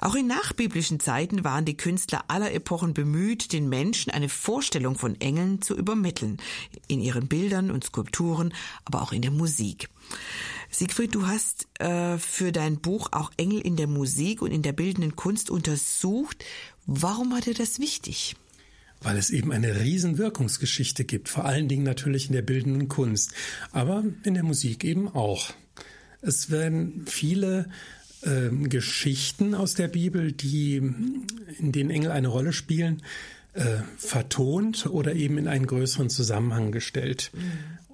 Auch 0.00 0.14
in 0.14 0.28
nachbiblischen 0.28 0.98
Zeiten 0.98 1.44
waren 1.44 1.66
die 1.66 1.76
Künstler 1.76 2.24
aller 2.28 2.54
Epochen 2.54 2.94
bemüht, 2.94 3.52
den 3.52 3.68
Menschen 3.68 4.10
eine 4.12 4.30
Vorstellung 4.30 4.96
von 4.96 5.20
Engeln 5.20 5.60
zu 5.60 5.76
übermitteln, 5.76 6.38
in 6.86 7.00
ihren 7.00 7.28
Bildern 7.28 7.70
und 7.70 7.84
Skulpturen, 7.84 8.54
aber 8.86 9.02
auch 9.02 9.12
in 9.12 9.20
der 9.20 9.32
Musik. 9.32 9.90
Siegfried, 10.70 11.14
du 11.14 11.26
hast 11.26 11.66
äh, 11.80 12.18
für 12.18 12.52
dein 12.52 12.78
Buch 12.78 13.08
auch 13.12 13.32
Engel 13.36 13.60
in 13.60 13.76
der 13.76 13.86
Musik 13.86 14.42
und 14.42 14.52
in 14.52 14.62
der 14.62 14.72
bildenden 14.72 15.16
Kunst 15.16 15.50
untersucht. 15.50 16.44
Warum 16.86 17.32
war 17.32 17.40
dir 17.40 17.54
das 17.54 17.80
wichtig? 17.80 18.36
Weil 19.00 19.16
es 19.16 19.30
eben 19.30 19.52
eine 19.52 19.80
Riesenwirkungsgeschichte 19.80 21.04
gibt, 21.04 21.28
vor 21.28 21.44
allen 21.44 21.68
Dingen 21.68 21.84
natürlich 21.84 22.26
in 22.26 22.32
der 22.32 22.42
bildenden 22.42 22.88
Kunst, 22.88 23.32
aber 23.70 24.04
in 24.24 24.34
der 24.34 24.42
Musik 24.42 24.84
eben 24.84 25.08
auch. 25.08 25.52
Es 26.20 26.50
werden 26.50 27.04
viele 27.06 27.70
äh, 28.22 28.50
Geschichten 28.50 29.54
aus 29.54 29.74
der 29.74 29.88
Bibel, 29.88 30.32
die 30.32 30.76
in 30.76 31.72
denen 31.72 31.90
Engel 31.90 32.10
eine 32.10 32.28
Rolle 32.28 32.52
spielen, 32.52 33.02
äh, 33.54 33.78
vertont 33.96 34.86
oder 34.86 35.14
eben 35.14 35.38
in 35.38 35.48
einen 35.48 35.66
größeren 35.66 36.10
Zusammenhang 36.10 36.72
gestellt. 36.72 37.30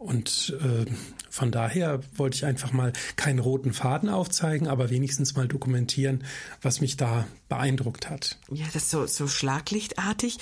Und 0.04 0.54
äh, 0.60 0.84
von 1.30 1.50
daher 1.50 2.00
wollte 2.14 2.36
ich 2.36 2.44
einfach 2.44 2.72
mal 2.72 2.92
keinen 3.16 3.38
roten 3.38 3.72
Faden 3.72 4.10
aufzeigen, 4.10 4.68
aber 4.68 4.90
wenigstens 4.90 5.34
mal 5.34 5.48
dokumentieren, 5.48 6.24
was 6.60 6.82
mich 6.82 6.98
da 6.98 7.26
beeindruckt 7.48 8.10
hat. 8.10 8.38
Ja, 8.52 8.66
das 8.66 8.84
ist 8.84 8.90
so, 8.90 9.06
so 9.06 9.26
schlaglichtartig. 9.26 10.38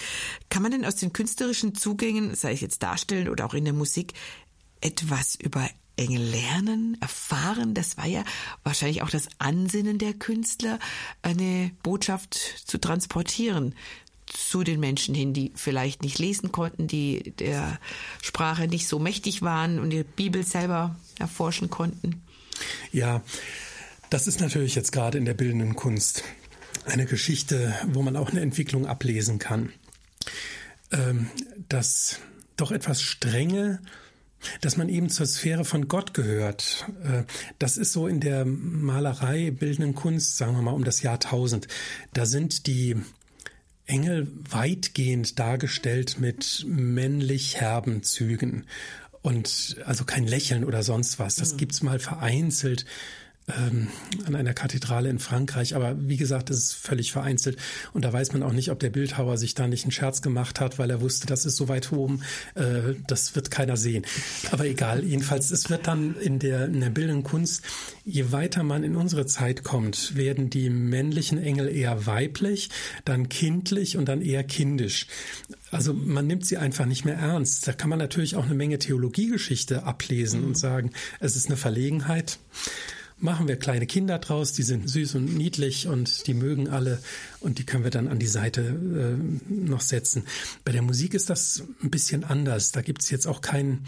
Kann 0.51 0.63
man 0.63 0.73
denn 0.73 0.85
aus 0.85 0.97
den 0.97 1.13
künstlerischen 1.13 1.77
Zugängen, 1.77 2.35
sei 2.35 2.55
es 2.55 2.61
jetzt 2.61 2.83
darstellen 2.83 3.29
oder 3.29 3.47
auch 3.47 3.55
in 3.55 3.65
der 3.65 3.73
Musik, 3.73 4.15
etwas 4.81 5.37
über 5.37 5.71
Engel 5.95 6.23
lernen, 6.23 6.99
erfahren. 7.01 7.73
Das 7.73 7.97
war 7.97 8.07
ja 8.07 8.25
wahrscheinlich 8.65 9.03
auch 9.03 9.11
das 9.11 9.29
Ansinnen 9.39 9.99
der 9.99 10.15
Künstler, 10.15 10.81
eine 11.23 11.71
Botschaft 11.85 12.35
zu 12.67 12.79
transportieren 12.79 13.77
zu 14.33 14.65
den 14.65 14.81
Menschen 14.81 15.15
hin, 15.15 15.33
die 15.33 15.53
vielleicht 15.55 16.03
nicht 16.03 16.19
lesen 16.19 16.53
konnten, 16.53 16.87
die 16.87 17.33
der 17.39 17.79
Sprache 18.21 18.67
nicht 18.67 18.89
so 18.89 18.99
mächtig 18.99 19.43
waren 19.43 19.79
und 19.79 19.91
die 19.91 20.05
Bibel 20.05 20.45
selber 20.45 20.97
erforschen 21.19 21.71
konnten? 21.71 22.23
Ja, 22.93 23.23
das 24.11 24.27
ist 24.27 24.41
natürlich 24.41 24.75
jetzt 24.75 24.93
gerade 24.93 25.19
in 25.19 25.25
der 25.25 25.35
bildenden 25.35 25.77
Kunst 25.77 26.25
eine 26.85 27.07
Geschichte, 27.07 27.75
wo 27.89 28.03
man 28.03 28.17
auch 28.17 28.31
eine 28.31 28.41
Entwicklung 28.41 28.87
ablesen 28.87 29.39
kann. 29.39 29.73
Ähm, 30.91 31.31
das 31.69 32.19
doch 32.57 32.73
etwas 32.73 33.03
strenge 33.03 33.81
dass 34.61 34.77
man 34.77 34.89
eben 34.89 35.09
zur 35.09 35.27
Sphäre 35.27 35.65
von 35.65 35.89
Gott 35.89 36.15
gehört. 36.15 36.87
Äh, 37.05 37.25
das 37.59 37.77
ist 37.77 37.93
so 37.93 38.07
in 38.07 38.21
der 38.21 38.45
Malerei, 38.45 39.51
bildenden 39.51 39.95
Kunst, 39.95 40.37
sagen 40.37 40.55
wir 40.55 40.63
mal 40.63 40.73
um 40.73 40.85
das 40.85 41.03
Jahr 41.03 41.15
1000. 41.15 41.69
Da 42.13 42.27
sind 42.27 42.67
die 42.67 42.97
Engel 43.87 44.29
weitgehend 44.49 45.39
dargestellt 45.39 46.17
mit 46.19 46.65
männlich 46.67 47.61
herben 47.61 48.03
Zügen 48.03 48.67
und 49.23 49.77
also 49.85 50.05
kein 50.05 50.27
Lächeln 50.27 50.65
oder 50.65 50.83
sonst 50.83 51.19
was. 51.19 51.37
Das 51.37 51.55
mhm. 51.55 51.57
gibt's 51.59 51.83
mal 51.83 51.99
vereinzelt 51.99 52.85
ähm, 53.49 53.89
an 54.25 54.35
einer 54.35 54.55
Kathedrale 54.55 55.09
in 55.09 55.19
Frankreich. 55.19 55.75
Aber 55.75 55.97
wie 55.99 56.17
gesagt, 56.17 56.51
das 56.51 56.59
ist 56.59 56.75
völlig 56.75 57.13
vereinzelt. 57.13 57.59
Und 57.93 58.05
da 58.05 58.13
weiß 58.13 58.33
man 58.33 58.43
auch 58.43 58.53
nicht, 58.53 58.71
ob 58.71 58.79
der 58.79 58.91
Bildhauer 58.91 59.37
sich 59.37 59.55
da 59.55 59.67
nicht 59.67 59.85
einen 59.85 59.93
Scherz 59.93 60.23
gemacht 60.23 60.61
hat, 60.61 60.79
weil 60.79 60.91
er 60.91 61.01
wusste, 61.01 61.27
das 61.27 61.45
ist 61.45 61.57
so 61.57 61.69
weit 61.69 61.93
oben, 61.93 62.23
äh, 62.55 62.95
das 63.07 63.35
wird 63.35 63.51
keiner 63.51 63.77
sehen. 63.77 64.05
Aber 64.51 64.67
egal, 64.67 65.05
jedenfalls, 65.05 65.51
es 65.51 65.71
wird 65.71 65.87
dann 65.87 66.17
in 66.17 66.39
der, 66.39 66.67
in 66.67 66.81
der 66.81 66.91
bildenden 66.91 67.25
Kunst, 67.25 67.63
je 68.05 68.33
weiter 68.33 68.63
man 68.63 68.85
in 68.85 68.97
unsere 68.97 69.27
Zeit 69.27 69.65
kommt, 69.65 70.17
werden 70.17 70.51
die 70.51 70.71
männlichen 70.71 71.43
Engel 71.43 71.69
eher 71.69 72.07
weiblich, 72.07 72.71
dann 73.05 73.29
kindlich 73.29 73.97
und 73.97 74.07
dann 74.07 74.23
eher 74.23 74.45
kindisch. 74.45 75.07
Also 75.71 75.95
man 75.95 76.27
nimmt 76.27 76.45
sie 76.47 76.59
einfach 76.59 76.87
nicht 76.87 77.05
mehr 77.05 77.17
ernst. 77.17 77.67
Da 77.67 77.73
kann 77.73 77.89
man 77.89 77.99
natürlich 77.99 78.37
auch 78.37 78.45
eine 78.45 78.55
Menge 78.55 78.79
Theologiegeschichte 78.79 79.85
ablesen 79.85 80.43
mhm. 80.43 80.49
und 80.49 80.59
sagen, 80.59 80.91
es 81.19 81.35
ist 81.35 81.47
eine 81.47 81.57
Verlegenheit 81.57 82.39
machen 83.23 83.49
wir 83.49 83.57
kleine 83.57 83.87
Kinder 83.87 84.19
draus, 84.19 84.53
die 84.53 84.63
sind 84.63 84.89
süß 84.89 85.15
und 85.15 85.37
niedlich 85.37 85.87
und 85.87 86.27
die 86.27 86.35
mögen 86.35 86.69
alle 86.69 86.99
und 87.41 87.59
die 87.59 87.65
können 87.65 87.85
wir 87.85 87.91
dann 87.91 88.09
an 88.09 88.19
die 88.19 88.27
Seite 88.27 88.61
äh, 88.63 89.53
noch 89.53 89.81
setzen. 89.81 90.25
Bei 90.65 90.73
der 90.73 90.83
Musik 90.83 91.15
ist 91.15 91.31
das 91.31 91.63
ein 91.83 91.91
bisschen 91.91 92.25
anders. 92.25 92.73
Da 92.73 92.83
gibt 92.83 93.03
es 93.03 93.11
jetzt 93.11 93.27
auch 93.27 93.41
keinen 93.41 93.87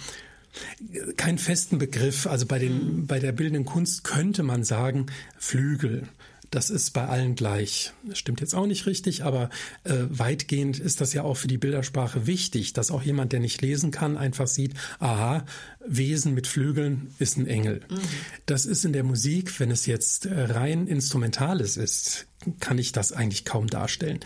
keinen 1.16 1.38
festen 1.38 1.78
Begriff. 1.78 2.26
Also 2.26 2.46
bei 2.46 2.58
den, 2.58 2.72
mhm. 3.00 3.06
bei 3.06 3.18
der 3.18 3.32
bildenden 3.32 3.64
Kunst 3.64 4.04
könnte 4.04 4.42
man 4.42 4.62
sagen 4.62 5.06
Flügel. 5.36 6.08
Das 6.54 6.70
ist 6.70 6.92
bei 6.92 7.04
allen 7.08 7.34
gleich. 7.34 7.92
Das 8.04 8.16
stimmt 8.16 8.40
jetzt 8.40 8.54
auch 8.54 8.66
nicht 8.66 8.86
richtig, 8.86 9.24
aber 9.24 9.50
äh, 9.82 9.94
weitgehend 10.08 10.78
ist 10.78 11.00
das 11.00 11.12
ja 11.12 11.24
auch 11.24 11.34
für 11.34 11.48
die 11.48 11.58
Bildersprache 11.58 12.28
wichtig, 12.28 12.72
dass 12.74 12.92
auch 12.92 13.02
jemand, 13.02 13.32
der 13.32 13.40
nicht 13.40 13.60
lesen 13.60 13.90
kann, 13.90 14.16
einfach 14.16 14.46
sieht, 14.46 14.74
aha, 15.00 15.44
Wesen 15.84 16.32
mit 16.32 16.46
Flügeln 16.46 17.12
ist 17.18 17.38
ein 17.38 17.48
Engel. 17.48 17.80
Mhm. 17.90 17.98
Das 18.46 18.66
ist 18.66 18.84
in 18.84 18.92
der 18.92 19.02
Musik, 19.02 19.58
wenn 19.58 19.72
es 19.72 19.86
jetzt 19.86 20.26
äh, 20.26 20.42
rein 20.44 20.86
Instrumentales 20.86 21.76
ist, 21.76 22.28
kann 22.60 22.78
ich 22.78 22.92
das 22.92 23.12
eigentlich 23.12 23.44
kaum 23.44 23.66
darstellen. 23.66 24.20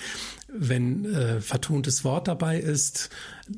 Wenn 0.48 1.06
äh, 1.06 1.40
vertontes 1.40 2.04
Wort 2.04 2.28
dabei 2.28 2.58
ist, 2.58 3.10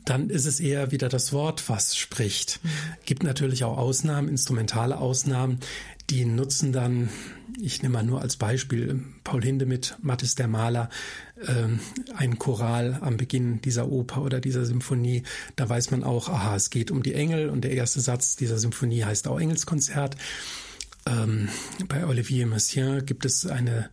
dann 0.05 0.31
ist 0.31 0.47
es 0.47 0.61
eher 0.61 0.93
wieder 0.93 1.09
das 1.09 1.33
Wort, 1.33 1.68
was 1.68 1.97
spricht. 1.97 2.61
Mhm. 2.62 2.68
Gibt 3.05 3.23
natürlich 3.25 3.64
auch 3.64 3.79
Ausnahmen, 3.79 4.29
instrumentale 4.29 4.99
Ausnahmen, 4.99 5.59
die 6.11 6.25
nutzen 6.25 6.73
dann, 6.73 7.09
ich 7.61 7.83
nehme 7.83 7.95
mal 7.95 8.03
nur 8.03 8.21
als 8.21 8.37
Beispiel, 8.37 9.01
Paul 9.23 9.43
Hindemith, 9.43 9.97
Mattes 10.03 10.35
der 10.35 10.49
Maler, 10.49 10.91
äh, 11.47 11.69
ein 12.17 12.39
Choral 12.39 12.99
am 13.01 13.17
Beginn 13.17 13.61
dieser 13.61 13.91
Oper 13.91 14.23
oder 14.23 14.41
dieser 14.41 14.65
Symphonie. 14.65 15.23
Da 15.57 15.69
weiß 15.69 15.93
man 15.93 16.03
auch, 16.03 16.29
aha, 16.29 16.57
es 16.57 16.71
geht 16.71 16.91
um 16.91 17.03
die 17.03 17.15
Engel 17.15 17.49
und 17.49 17.63
der 17.63 17.73
erste 17.73 18.01
Satz 18.01 18.37
dieser 18.37 18.59
Symphonie 18.59 19.05
heißt 19.05 19.29
auch 19.29 19.41
Engelskonzert. 19.41 20.17
Ähm, 21.07 21.49
bei 21.89 22.05
Olivier 22.05 22.47
Messiaen 22.47 23.07
gibt 23.07 23.25
es 23.25 23.47
eine 23.47 23.89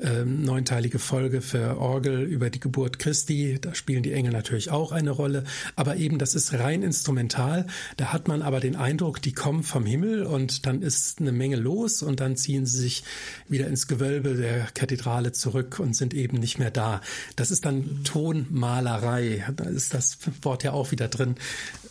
ähm, 0.00 0.42
neunteilige 0.42 0.98
Folge 0.98 1.40
für 1.40 1.78
Orgel 1.78 2.22
über 2.22 2.50
die 2.50 2.60
Geburt 2.60 2.98
Christi. 2.98 3.58
Da 3.60 3.74
spielen 3.74 4.02
die 4.02 4.12
Engel 4.12 4.32
natürlich 4.32 4.70
auch 4.70 4.92
eine 4.92 5.10
Rolle. 5.10 5.44
Aber 5.76 5.96
eben, 5.96 6.18
das 6.18 6.34
ist 6.34 6.52
rein 6.52 6.82
instrumental. 6.82 7.66
Da 7.96 8.12
hat 8.12 8.28
man 8.28 8.42
aber 8.42 8.60
den 8.60 8.76
Eindruck, 8.76 9.20
die 9.22 9.32
kommen 9.32 9.62
vom 9.62 9.86
Himmel 9.86 10.24
und 10.24 10.66
dann 10.66 10.82
ist 10.82 11.20
eine 11.20 11.32
Menge 11.32 11.56
los 11.56 12.02
und 12.02 12.20
dann 12.20 12.36
ziehen 12.36 12.66
sie 12.66 12.78
sich 12.78 13.04
wieder 13.48 13.66
ins 13.66 13.86
Gewölbe 13.86 14.34
der 14.34 14.66
Kathedrale 14.74 15.32
zurück 15.32 15.78
und 15.78 15.96
sind 15.96 16.14
eben 16.14 16.38
nicht 16.38 16.58
mehr 16.58 16.70
da. 16.70 17.00
Das 17.36 17.50
ist 17.50 17.64
dann 17.64 18.04
Tonmalerei. 18.04 19.44
Da 19.56 19.64
ist 19.64 19.94
das 19.94 20.18
Wort 20.42 20.64
ja 20.64 20.72
auch 20.72 20.90
wieder 20.90 21.08
drin. 21.08 21.36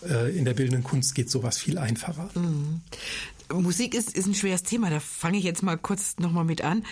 Äh, 0.08 0.38
in 0.38 0.46
der 0.46 0.54
bildenden 0.54 0.84
Kunst 0.84 1.16
geht 1.16 1.30
sowas 1.30 1.58
viel 1.58 1.78
einfacher. 1.78 2.30
Mhm. 2.36 2.82
Musik 3.54 3.94
ist, 3.94 4.16
ist 4.16 4.28
ein 4.28 4.36
schweres 4.36 4.64
Thema, 4.64 4.90
da 4.90 5.00
fange 5.00 5.38
ich 5.38 5.44
jetzt 5.44 5.64
mal 5.64 5.78
kurz 5.78 6.18
nochmal 6.20 6.44
mit 6.44 6.62
an. 6.62 6.86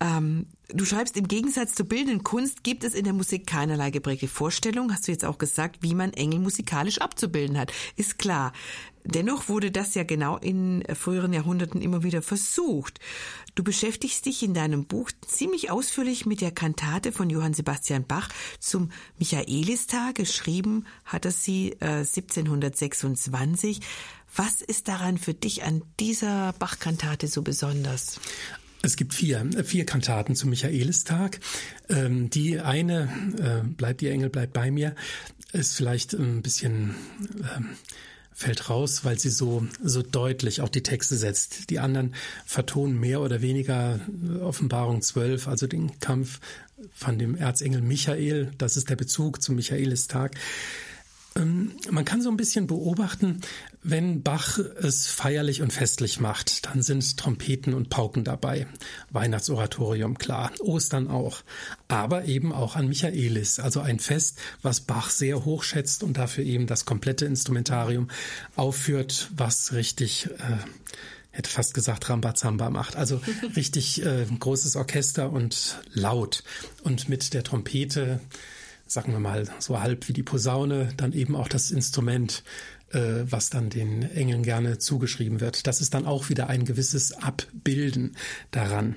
Ähm, 0.00 0.46
du 0.74 0.84
schreibst, 0.84 1.16
im 1.16 1.28
Gegensatz 1.28 1.74
zur 1.74 1.86
bildenden 1.86 2.22
Kunst 2.22 2.64
gibt 2.64 2.84
es 2.84 2.94
in 2.94 3.04
der 3.04 3.12
Musik 3.12 3.46
keinerlei 3.46 3.90
geprägte 3.90 4.28
Vorstellung, 4.28 4.92
hast 4.92 5.06
du 5.06 5.12
jetzt 5.12 5.24
auch 5.24 5.38
gesagt, 5.38 5.82
wie 5.82 5.94
man 5.94 6.12
Engel 6.12 6.40
musikalisch 6.40 6.98
abzubilden 6.98 7.58
hat. 7.58 7.72
Ist 7.96 8.18
klar. 8.18 8.52
Dennoch 9.04 9.48
wurde 9.48 9.72
das 9.72 9.94
ja 9.94 10.04
genau 10.04 10.36
in 10.36 10.84
früheren 10.94 11.32
Jahrhunderten 11.32 11.82
immer 11.82 12.04
wieder 12.04 12.22
versucht. 12.22 13.00
Du 13.56 13.64
beschäftigst 13.64 14.26
dich 14.26 14.44
in 14.44 14.54
deinem 14.54 14.86
Buch 14.86 15.10
ziemlich 15.26 15.72
ausführlich 15.72 16.24
mit 16.24 16.40
der 16.40 16.52
Kantate 16.52 17.10
von 17.10 17.28
Johann 17.28 17.52
Sebastian 17.52 18.06
Bach 18.06 18.28
zum 18.60 18.90
Michaelistag. 19.18 20.14
Geschrieben 20.14 20.86
hat 21.04 21.24
er 21.24 21.32
sie 21.32 21.72
äh, 21.80 22.04
1726. 22.04 23.80
Was 24.36 24.62
ist 24.62 24.86
daran 24.86 25.18
für 25.18 25.34
dich 25.34 25.64
an 25.64 25.82
dieser 25.98 26.54
Bach-Kantate 26.58 27.26
so 27.26 27.42
besonders? 27.42 28.20
Es 28.84 28.96
gibt 28.96 29.14
vier, 29.14 29.48
vier 29.64 29.86
Kantaten 29.86 30.34
zum 30.34 30.50
Michaelistag. 30.50 31.38
Ähm, 31.88 32.30
die 32.30 32.58
eine, 32.58 33.08
äh, 33.38 33.66
bleibt 33.66 34.00
die 34.00 34.08
Engel, 34.08 34.28
bleibt 34.28 34.52
bei 34.52 34.72
mir, 34.72 34.96
ist 35.52 35.76
vielleicht 35.76 36.14
ein 36.14 36.42
bisschen, 36.42 36.96
ähm, 37.56 37.70
fällt 38.34 38.68
raus, 38.68 39.04
weil 39.04 39.20
sie 39.20 39.30
so, 39.30 39.64
so 39.84 40.02
deutlich 40.02 40.62
auch 40.62 40.68
die 40.68 40.82
Texte 40.82 41.16
setzt. 41.16 41.70
Die 41.70 41.78
anderen 41.78 42.14
vertonen 42.44 42.98
mehr 42.98 43.20
oder 43.20 43.40
weniger 43.40 44.00
Offenbarung 44.40 45.00
12, 45.00 45.46
also 45.46 45.68
den 45.68 46.00
Kampf 46.00 46.40
von 46.92 47.20
dem 47.20 47.36
Erzengel 47.36 47.82
Michael. 47.82 48.50
Das 48.58 48.76
ist 48.76 48.90
der 48.90 48.96
Bezug 48.96 49.42
zum 49.42 49.54
Michaelistag. 49.54 50.34
Ähm, 51.36 51.72
man 51.90 52.04
kann 52.04 52.22
so 52.22 52.30
ein 52.30 52.36
bisschen 52.36 52.66
beobachten, 52.66 53.40
wenn 53.82 54.22
Bach 54.22 54.58
es 54.58 55.06
feierlich 55.06 55.62
und 55.62 55.72
festlich 55.72 56.20
macht, 56.20 56.66
dann 56.66 56.82
sind 56.82 57.16
Trompeten 57.16 57.74
und 57.74 57.88
Pauken 57.88 58.24
dabei. 58.24 58.66
Weihnachtsoratorium, 59.10 60.18
klar. 60.18 60.52
Ostern 60.60 61.08
auch. 61.08 61.42
Aber 61.88 62.26
eben 62.26 62.52
auch 62.52 62.76
an 62.76 62.88
Michaelis, 62.88 63.58
also 63.58 63.80
ein 63.80 63.98
Fest, 63.98 64.38
was 64.62 64.80
Bach 64.80 65.10
sehr 65.10 65.44
hoch 65.44 65.62
schätzt 65.62 66.02
und 66.02 66.16
dafür 66.16 66.44
eben 66.44 66.66
das 66.66 66.84
komplette 66.84 67.24
Instrumentarium 67.24 68.08
aufführt, 68.56 69.30
was 69.34 69.72
richtig, 69.72 70.28
äh, 70.38 70.56
hätte 71.30 71.50
fast 71.50 71.74
gesagt, 71.74 72.08
Rambazamba 72.10 72.70
macht. 72.70 72.96
Also 72.96 73.20
richtig 73.56 74.04
äh, 74.04 74.26
großes 74.38 74.76
Orchester 74.76 75.32
und 75.32 75.78
laut. 75.92 76.44
Und 76.82 77.08
mit 77.08 77.34
der 77.34 77.42
Trompete 77.42 78.20
sagen 78.92 79.12
wir 79.12 79.20
mal, 79.20 79.48
so 79.58 79.80
halb 79.80 80.08
wie 80.08 80.12
die 80.12 80.22
Posaune, 80.22 80.92
dann 80.96 81.12
eben 81.12 81.34
auch 81.34 81.48
das 81.48 81.70
Instrument, 81.70 82.44
äh, 82.92 83.24
was 83.24 83.50
dann 83.50 83.70
den 83.70 84.02
Engeln 84.02 84.42
gerne 84.42 84.78
zugeschrieben 84.78 85.40
wird. 85.40 85.66
Das 85.66 85.80
ist 85.80 85.94
dann 85.94 86.06
auch 86.06 86.28
wieder 86.28 86.48
ein 86.48 86.64
gewisses 86.64 87.12
Abbilden 87.12 88.16
daran. 88.50 88.96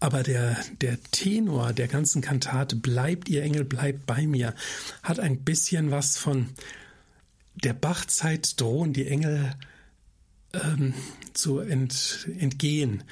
Aber 0.00 0.22
der, 0.22 0.56
der 0.80 0.98
Tenor 1.10 1.72
der 1.72 1.88
ganzen 1.88 2.20
Kantate, 2.20 2.76
bleibt 2.76 3.28
ihr 3.28 3.42
Engel, 3.42 3.64
bleibt 3.64 4.06
bei 4.06 4.26
mir, 4.26 4.54
hat 5.02 5.18
ein 5.18 5.38
bisschen 5.38 5.90
was 5.90 6.16
von 6.16 6.50
der 7.54 7.72
Bachzeit 7.72 8.60
drohen 8.60 8.92
die 8.92 9.06
Engel 9.06 9.54
ähm, 10.52 10.94
zu 11.32 11.60
ent, 11.60 12.28
entgehen. 12.38 13.02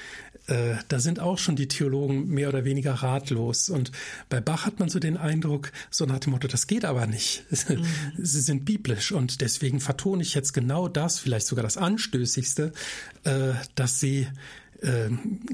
Äh, 0.49 0.75
da 0.89 0.99
sind 0.99 1.21
auch 1.21 1.39
schon 1.39 1.55
die 1.57 1.69
Theologen 1.69 2.29
mehr 2.29 2.49
oder 2.49 2.65
weniger 2.65 2.95
ratlos. 2.95 3.69
Und 3.69 3.93
bei 4.29 4.41
Bach 4.41 4.67
hat 4.67 4.81
man 4.81 4.89
so 4.89 4.99
den 4.99 5.17
Eindruck, 5.17 5.73
so 5.91 6.05
nach 6.05 6.19
dem 6.19 6.33
Motto, 6.33 6.49
das 6.49 6.67
geht 6.67 6.85
aber 6.85 7.07
nicht. 7.07 7.45
Mhm. 7.73 7.87
Sie 8.19 8.41
sind 8.41 8.65
biblisch 8.65 9.13
und 9.13 9.41
deswegen 9.41 9.81
vertone 9.81 10.23
ich 10.23 10.35
jetzt 10.35 10.53
genau 10.53 10.89
das, 10.89 11.21
vielleicht 11.21 11.47
sogar 11.47 11.63
das 11.63 11.77
Anstößigste, 11.77 12.73
äh, 13.25 13.53
dass 13.77 14.01
sie 14.01 14.27
äh, 14.83 15.09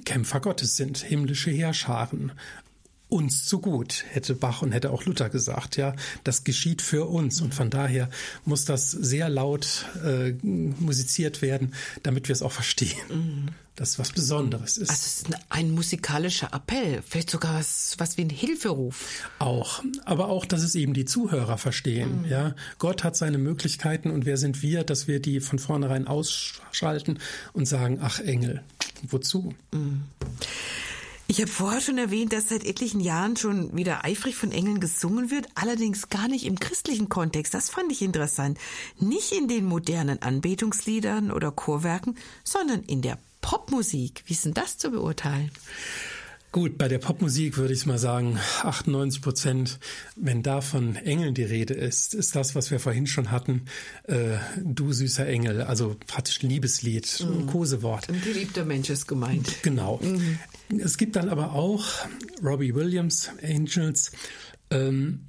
Kämpfer 0.05 0.41
Gottes 0.41 0.77
sind, 0.77 0.99
himmlische 0.99 1.51
Heerscharen 1.51 2.33
uns 3.09 3.47
zu 3.47 3.61
gut, 3.61 4.05
hätte 4.11 4.35
Bach 4.35 4.63
und 4.63 4.73
hätte 4.73 4.91
auch 4.91 5.05
Luther 5.05 5.31
gesagt. 5.31 5.77
Ja, 5.77 5.95
das 6.25 6.45
geschieht 6.45 6.83
für 6.83 7.07
uns 7.07 7.41
und 7.41 7.55
von 7.55 7.71
daher 7.71 8.11
muss 8.45 8.65
das 8.65 8.91
sehr 8.91 9.29
laut 9.29 9.87
äh, 10.05 10.33
musiziert 10.43 11.41
werden, 11.43 11.75
damit 12.03 12.29
wir 12.29 12.35
es 12.35 12.43
auch 12.43 12.53
verstehen. 12.53 12.99
Mhm. 13.09 13.49
Das 13.77 13.97
was 14.01 14.11
Besonderes 14.11 14.77
ist. 14.77 14.91
Also 14.91 15.03
es 15.03 15.17
ist 15.19 15.27
ein 15.51 15.71
musikalischer 15.71 16.53
Appell, 16.53 17.01
vielleicht 17.07 17.31
sogar 17.31 17.55
was, 17.55 17.95
was 17.99 18.17
wie 18.17 18.23
ein 18.23 18.31
Hilferuf. 18.31 19.31
Auch, 19.39 19.85
aber 20.05 20.31
auch, 20.31 20.47
dass 20.47 20.65
es 20.65 20.75
eben 20.75 20.95
die 20.95 21.05
Zuhörer 21.05 21.59
verstehen. 21.59 22.23
Mhm. 22.23 22.29
Ja, 22.29 22.57
Gott 22.79 23.05
hat 23.05 23.17
seine 23.17 23.39
Möglichkeiten 23.39 24.11
und 24.11 24.27
wer 24.27 24.37
sind 24.37 24.63
wir, 24.63 24.83
dass 24.83 25.07
wir 25.07 25.21
die 25.21 25.39
von 25.39 25.61
vornherein 25.61 26.09
ausschalten 26.09 27.21
und 27.53 27.67
sagen, 27.67 28.01
ach 28.03 28.19
Engel, 28.19 28.65
wozu? 29.03 29.55
Mhm. 29.71 30.03
Ich 31.31 31.43
habe 31.43 31.51
vorher 31.51 31.83
schon 31.83 31.99
erwähnt, 31.99 32.33
dass 32.33 32.49
seit 32.49 32.65
etlichen 32.65 33.01
Jahren 33.01 33.37
schon 33.37 33.77
wieder 33.77 34.03
eifrig 34.03 34.35
von 34.35 34.51
Engeln 34.51 34.81
gesungen 34.81 35.31
wird, 35.31 35.47
allerdings 35.55 36.09
gar 36.09 36.27
nicht 36.27 36.47
im 36.47 36.59
christlichen 36.59 37.11
Kontext. 37.11 37.53
Das 37.53 37.69
fand 37.69 37.93
ich 37.93 38.01
interessant. 38.01 38.59
Nicht 38.99 39.33
in 39.33 39.47
den 39.47 39.67
modernen 39.67 40.23
Anbetungsliedern 40.23 41.31
oder 41.31 41.53
Chorwerken, 41.53 42.17
sondern 42.45 42.83
in 42.83 43.03
der 43.03 43.19
Popmusik. 43.43 44.23
Wie 44.25 44.33
ist 44.33 44.47
denn 44.47 44.55
das 44.55 44.79
zu 44.79 44.91
beurteilen? 44.91 45.51
Gut, 46.51 46.79
bei 46.79 46.89
der 46.89 46.99
Popmusik 46.99 47.59
würde 47.59 47.75
ich 47.75 47.85
mal 47.85 47.99
sagen, 47.99 48.39
98 48.63 49.21
Prozent, 49.21 49.79
wenn 50.17 50.43
da 50.43 50.63
von 50.63 50.97
Engeln 50.97 51.35
die 51.35 51.43
Rede 51.43 51.75
ist, 51.75 52.15
ist 52.15 52.35
das, 52.35 52.55
was 52.55 52.71
wir 52.71 52.81
vorhin 52.81 53.07
schon 53.07 53.31
hatten, 53.31 53.67
äh, 54.05 54.39
du 54.63 54.93
süßer 54.93 55.27
Engel, 55.27 55.61
also 55.61 55.97
praktisch 56.07 56.41
Liebeslied, 56.41 57.23
mhm. 57.23 57.47
Kosewort. 57.49 58.09
Ein 58.09 58.23
geliebter 58.23 58.65
Mensch 58.65 58.89
ist 58.89 59.07
gemeint. 59.07 59.63
Genau. 59.63 60.01
Mhm. 60.03 60.39
Es 60.79 60.97
gibt 60.97 61.17
dann 61.17 61.29
aber 61.29 61.53
auch 61.53 61.87
Robbie 62.43 62.75
Williams, 62.75 63.31
Angels, 63.43 64.13
ähm, 64.71 65.21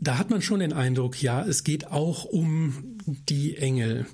da 0.00 0.18
hat 0.18 0.30
man 0.30 0.42
schon 0.42 0.60
den 0.60 0.72
Eindruck, 0.72 1.20
ja, 1.22 1.44
es 1.44 1.64
geht 1.64 1.88
auch 1.88 2.24
um 2.24 2.98
die 3.06 3.56
Engel. 3.56 4.06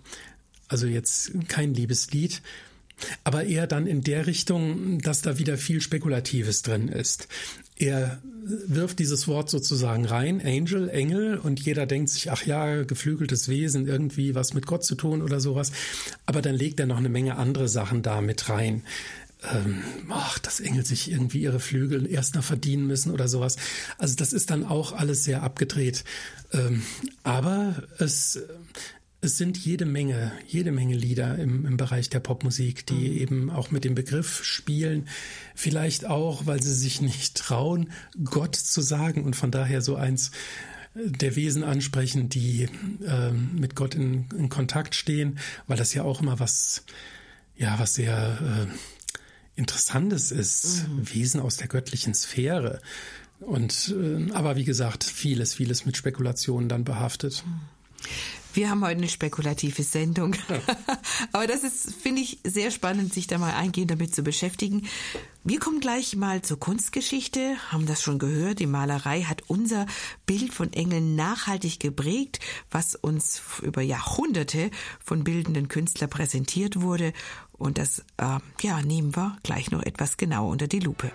Also 0.69 0.87
jetzt 0.87 1.33
kein 1.49 1.75
Liebeslied, 1.75 2.41
aber 3.25 3.45
eher 3.45 3.67
dann 3.67 3.87
in 3.87 4.03
der 4.03 4.27
Richtung, 4.27 4.99
dass 5.01 5.23
da 5.23 5.39
wieder 5.39 5.59
viel 5.59 5.81
Spekulatives 5.81 6.63
drin 6.63 6.89
ist. 6.89 7.29
Er 7.77 8.21
wirft 8.45 8.99
dieses 8.99 9.27
Wort 9.27 9.51
sozusagen 9.51 10.05
rein, 10.05 10.41
Angel, 10.45 10.89
Engel, 10.89 11.39
und 11.39 11.61
jeder 11.61 11.87
denkt 11.87 12.11
sich, 12.11 12.31
ach 12.31 12.45
ja, 12.45 12.85
geflügeltes 12.85 13.49
Wesen, 13.49 13.87
irgendwie 13.87 14.35
was 14.35 14.55
mit 14.55 14.67
Gott 14.67 14.85
zu 14.85 14.95
tun 14.95 15.23
oder 15.23 15.41
sowas. 15.41 15.73
Aber 16.27 16.41
dann 16.43 16.55
legt 16.55 16.79
er 16.79 16.87
noch 16.87 16.99
eine 16.99 17.09
Menge 17.09 17.37
andere 17.37 17.69
Sachen 17.69 18.03
da 18.03 18.21
mit 18.21 18.49
rein. 18.49 18.83
Ähm, 19.53 19.83
ach, 20.09 20.39
dass 20.39 20.61
Engel 20.61 20.87
sich 20.87 21.11
irgendwie 21.11 21.41
ihre 21.43 21.61
Flügel 21.61 22.11
erst 22.11 22.35
noch 22.35 22.45
verdienen 22.45 22.87
müssen 22.87 23.13
oder 23.13 23.29
sowas. 23.29 23.57
Also 23.99 24.15
das 24.17 24.33
ist 24.33 24.51
dann 24.51 24.65
auch 24.65 24.93
alles 24.93 25.25
sehr 25.25 25.43
abgedreht. 25.43 26.05
Ähm, 26.53 26.83
aber 27.25 27.83
es 27.99 28.41
es 29.25 29.39
sind 29.39 29.57
jede 29.57 29.87
Menge, 29.87 30.33
jede 30.47 30.71
Menge 30.71 30.95
Lieder 30.95 31.39
im, 31.39 31.67
im 31.67 31.77
Bereich 31.77 32.11
der 32.11 32.21
Popmusik, 32.21 32.87
die 32.87 32.95
mhm. 32.95 33.17
eben 33.17 33.51
auch 33.51 33.71
mit 33.71 33.85
dem 33.85 33.95
Begriff 33.95 34.45
spielen. 34.45 35.09
Vielleicht 35.55 36.07
auch, 36.07 36.47
weil 36.47 36.63
sie 36.63 36.75
sich 36.75 37.01
nicht 37.01 37.37
trauen, 37.37 37.91
Gott 38.23 38.55
zu 38.55 38.83
sagen 38.83 39.25
und 39.25 39.35
von 39.35 39.51
daher 39.51 39.81
so 39.81 39.97
eins 39.97 40.31
der 40.95 41.35
Wesen 41.35 41.65
ansprechen, 41.65 42.29
die 42.29 42.69
äh, 43.05 43.33
mit 43.33 43.75
Gott 43.75 43.97
in, 43.97 44.29
in, 44.39 44.49
Kontakt 44.49 44.95
stehen, 44.95 45.41
weil 45.67 45.77
das 45.77 45.93
ja 45.93 46.05
auch 46.05 46.23
immer 46.23 46.39
was, 46.39 46.85
ja, 47.57 47.77
was 47.81 47.95
sehr 47.95 48.39
äh, 48.41 49.59
Interessantes 49.59 50.31
ist. 50.31 50.87
Mhm. 50.87 51.15
Wesen 51.15 51.41
aus 51.41 51.57
der 51.57 51.67
göttlichen 51.67 52.15
Sphäre. 52.15 52.81
Und 53.41 53.93
äh, 53.99 54.31
aber 54.33 54.55
wie 54.55 54.65
gesagt, 54.65 55.03
vieles, 55.03 55.55
vieles 55.55 55.85
mit 55.85 55.97
Spekulationen 55.97 56.69
dann 56.69 56.85
behaftet. 56.85 57.43
Mhm. 57.45 57.61
Wir 58.55 58.71
haben 58.71 58.85
heute 58.85 58.99
eine 58.99 59.09
spekulative 59.09 59.83
Sendung. 59.83 60.37
Aber 61.33 61.49
das 61.49 61.65
ist, 61.65 61.93
finde 61.93 62.23
ich, 62.23 62.39
sehr 62.45 62.71
spannend, 62.71 63.13
sich 63.13 63.27
da 63.27 63.37
mal 63.37 63.53
eingehend 63.53 63.91
damit 63.91 64.15
zu 64.15 64.23
beschäftigen. 64.23 64.87
Wir 65.43 65.59
kommen 65.59 65.81
gleich 65.81 66.15
mal 66.15 66.41
zur 66.41 66.61
Kunstgeschichte, 66.61 67.57
haben 67.73 67.87
das 67.87 68.01
schon 68.01 68.21
gehört. 68.21 68.61
Die 68.61 68.69
Malerei 68.69 69.23
hat 69.23 69.43
unser 69.49 69.87
Bild 70.25 70.55
von 70.55 70.73
Engeln 70.73 71.17
nachhaltig 71.17 71.81
geprägt, 71.81 72.39
was 72.71 72.95
uns 72.95 73.43
über 73.61 73.83
Jahrhunderte 73.83 74.71
von 75.05 75.25
bildenden 75.25 75.67
Künstlern 75.67 76.09
präsentiert 76.09 76.81
wurde. 76.81 77.13
Und 77.53 77.77
das, 77.79 78.05
äh, 78.19 78.39
ja, 78.63 78.83
nehmen 78.83 79.17
wir 79.17 79.37
gleich 79.43 79.73
noch 79.73 79.83
etwas 79.83 80.17
genauer 80.17 80.51
unter 80.51 80.69
die 80.69 80.81
Lupe. 80.81 81.11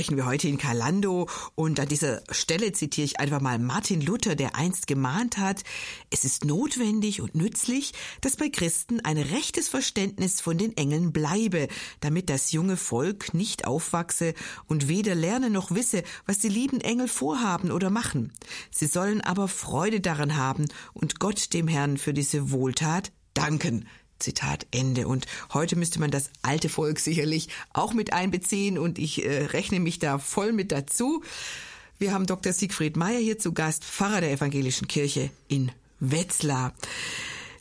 Sprechen 0.00 0.16
wir 0.16 0.24
heute 0.24 0.48
in 0.48 0.56
Kalando 0.56 1.28
und 1.56 1.78
an 1.78 1.86
dieser 1.86 2.22
Stelle 2.30 2.72
zitiere 2.72 3.04
ich 3.04 3.20
einfach 3.20 3.42
mal 3.42 3.58
Martin 3.58 4.00
Luther, 4.00 4.34
der 4.34 4.56
einst 4.56 4.86
gemahnt 4.86 5.36
hat, 5.36 5.62
es 6.08 6.24
ist 6.24 6.46
notwendig 6.46 7.20
und 7.20 7.34
nützlich, 7.34 7.92
dass 8.22 8.36
bei 8.36 8.48
Christen 8.48 9.00
ein 9.00 9.18
rechtes 9.18 9.68
Verständnis 9.68 10.40
von 10.40 10.56
den 10.56 10.74
Engeln 10.74 11.12
bleibe, 11.12 11.68
damit 12.00 12.30
das 12.30 12.52
junge 12.52 12.78
Volk 12.78 13.34
nicht 13.34 13.66
aufwachse 13.66 14.32
und 14.66 14.88
weder 14.88 15.14
lerne 15.14 15.50
noch 15.50 15.70
wisse, 15.70 16.02
was 16.24 16.38
die 16.38 16.48
lieben 16.48 16.80
Engel 16.80 17.06
vorhaben 17.06 17.70
oder 17.70 17.90
machen. 17.90 18.32
Sie 18.70 18.86
sollen 18.86 19.20
aber 19.20 19.48
Freude 19.48 20.00
daran 20.00 20.38
haben 20.38 20.64
und 20.94 21.20
Gott 21.20 21.52
dem 21.52 21.68
Herrn 21.68 21.98
für 21.98 22.14
diese 22.14 22.50
Wohltat 22.52 23.12
danken. 23.34 23.86
Zitat 24.20 24.66
Ende. 24.70 25.08
Und 25.08 25.26
heute 25.52 25.76
müsste 25.76 26.00
man 26.00 26.10
das 26.10 26.30
alte 26.42 26.68
Volk 26.68 27.00
sicherlich 27.00 27.48
auch 27.72 27.92
mit 27.92 28.12
einbeziehen 28.12 28.78
und 28.78 28.98
ich 28.98 29.24
äh, 29.24 29.46
rechne 29.46 29.80
mich 29.80 29.98
da 29.98 30.18
voll 30.18 30.52
mit 30.52 30.72
dazu. 30.72 31.22
Wir 31.98 32.12
haben 32.12 32.26
Dr. 32.26 32.52
Siegfried 32.52 32.96
Meyer 32.96 33.18
hier 33.18 33.38
zu 33.38 33.52
Gast, 33.52 33.84
Pfarrer 33.84 34.20
der 34.20 34.32
Evangelischen 34.32 34.88
Kirche 34.88 35.30
in 35.48 35.70
Wetzlar. 35.98 36.72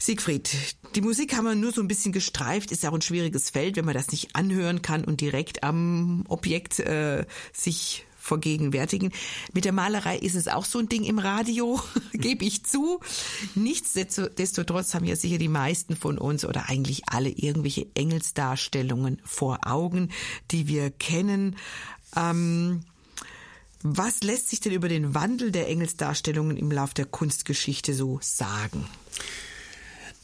Siegfried, 0.02 0.50
die 0.96 1.02
Musik 1.02 1.36
haben 1.36 1.44
wir 1.44 1.56
nur 1.56 1.74
so 1.74 1.82
ein 1.82 1.90
bisschen 1.90 2.14
gestreift, 2.14 2.72
ist 2.72 2.86
auch 2.86 2.94
ein 2.94 3.02
schwieriges 3.02 3.50
Feld, 3.50 3.76
wenn 3.76 3.84
man 3.84 3.96
das 3.96 4.12
nicht 4.12 4.34
anhören 4.34 4.82
kann 4.82 5.04
und 5.04 5.20
direkt 5.20 5.64
am 5.64 6.24
Objekt 6.30 6.80
äh, 6.80 7.26
sich 7.52 8.06
vergegenwärtigen. 8.20 9.12
Mit 9.54 9.66
der 9.66 9.72
Malerei 9.72 10.18
ist 10.18 10.36
es 10.36 10.48
auch 10.48 10.66
so 10.66 10.80
ein 10.80 10.90
Ding 10.90 11.04
im 11.04 11.20
Radio, 11.20 11.82
gebe 12.14 12.46
ich 12.46 12.66
zu. 12.66 13.00
Nichtsdestotrotz 13.56 14.94
haben 14.94 15.06
ja 15.06 15.16
sicher 15.16 15.38
die 15.38 15.48
meisten 15.48 15.96
von 15.96 16.18
uns 16.18 16.46
oder 16.46 16.70
eigentlich 16.70 17.04
alle 17.08 17.30
irgendwelche 17.30 17.88
Engelsdarstellungen 17.96 19.22
vor 19.24 19.60
Augen, 19.66 20.10
die 20.52 20.68
wir 20.68 20.92
kennen. 20.92 21.56
Ähm, 22.16 22.82
was 23.82 24.22
lässt 24.24 24.50
sich 24.50 24.60
denn 24.60 24.74
über 24.74 24.90
den 24.90 25.16
Wandel 25.16 25.52
der 25.52 25.70
Engelsdarstellungen 25.70 26.58
im 26.58 26.70
Lauf 26.70 26.94
der 26.94 27.06
Kunstgeschichte 27.06 27.94
so 27.94 28.20
sagen? 28.22 28.86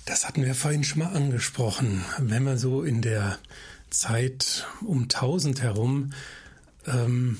Das 0.03 0.27
hatten 0.27 0.43
wir 0.43 0.53
vorhin 0.53 0.83
schon 0.83 0.99
mal 0.99 1.13
angesprochen. 1.13 2.03
Wenn 2.19 2.43
man 2.43 2.57
so 2.57 2.83
in 2.83 3.01
der 3.01 3.39
Zeit 3.89 4.67
um 4.81 5.03
1000 5.03 5.61
herum 5.61 6.11
ähm, 6.85 7.37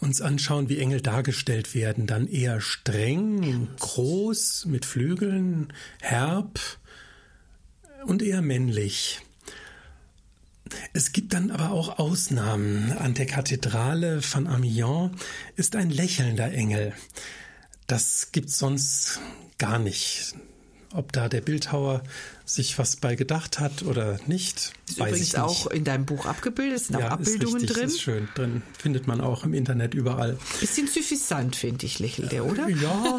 uns 0.00 0.20
anschauen, 0.20 0.68
wie 0.68 0.78
Engel 0.78 1.00
dargestellt 1.00 1.74
werden, 1.74 2.06
dann 2.06 2.26
eher 2.26 2.60
streng, 2.60 3.68
groß, 3.78 4.66
mit 4.66 4.84
Flügeln, 4.84 5.72
herb 6.00 6.60
und 8.06 8.22
eher 8.22 8.42
männlich. 8.42 9.20
Es 10.92 11.12
gibt 11.12 11.32
dann 11.34 11.50
aber 11.50 11.70
auch 11.70 11.98
Ausnahmen. 11.98 12.92
An 12.92 13.14
der 13.14 13.26
Kathedrale 13.26 14.22
von 14.22 14.46
Amiens 14.46 15.12
ist 15.56 15.76
ein 15.76 15.90
lächelnder 15.90 16.52
Engel. 16.52 16.92
Das 17.86 18.32
gibt's 18.32 18.58
sonst 18.58 19.20
gar 19.58 19.78
nicht. 19.78 20.34
Ob 20.94 21.12
da 21.12 21.28
der 21.28 21.40
Bildhauer 21.40 22.02
sich 22.44 22.78
was 22.78 22.96
bei 22.96 23.14
gedacht 23.16 23.58
hat 23.58 23.82
oder 23.82 24.18
nicht. 24.26 24.72
Ist 24.88 25.00
weiß 25.00 25.08
übrigens 25.08 25.34
auch 25.34 25.66
in 25.66 25.82
deinem 25.82 26.04
Buch 26.04 26.26
abgebildet, 26.26 26.76
es 26.76 26.86
sind 26.88 27.00
ja, 27.00 27.08
auch 27.08 27.12
Abbildungen 27.12 27.56
ist 27.56 27.62
richtig, 27.62 27.76
drin. 27.76 27.86
Ist 27.88 28.00
schön 28.02 28.28
drin. 28.34 28.62
Findet 28.78 29.06
man 29.06 29.20
auch 29.20 29.44
im 29.44 29.54
Internet 29.54 29.94
überall. 29.94 30.38
Bisschen 30.60 30.86
suffisant, 30.86 31.56
finde 31.56 31.86
ich, 31.86 31.98
lächelt 31.98 32.32
der, 32.32 32.44
oder? 32.44 32.68
Ja, 32.68 33.18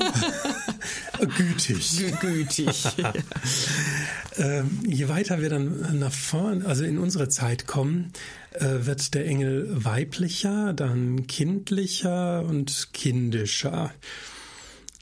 gütig. 1.37 2.03
gütig. 2.21 2.85
ähm, 4.37 4.79
je 4.85 5.09
weiter 5.09 5.41
wir 5.41 5.49
dann 5.49 5.99
nach 5.99 6.13
vorn, 6.13 6.65
also 6.65 6.83
in 6.83 6.97
unsere 6.97 7.27
Zeit 7.27 7.67
kommen, 7.67 8.13
äh, 8.53 8.85
wird 8.85 9.13
der 9.15 9.25
Engel 9.25 9.67
weiblicher, 9.71 10.73
dann 10.73 11.27
kindlicher 11.27 12.43
und 12.43 12.89
kindischer. 12.93 13.91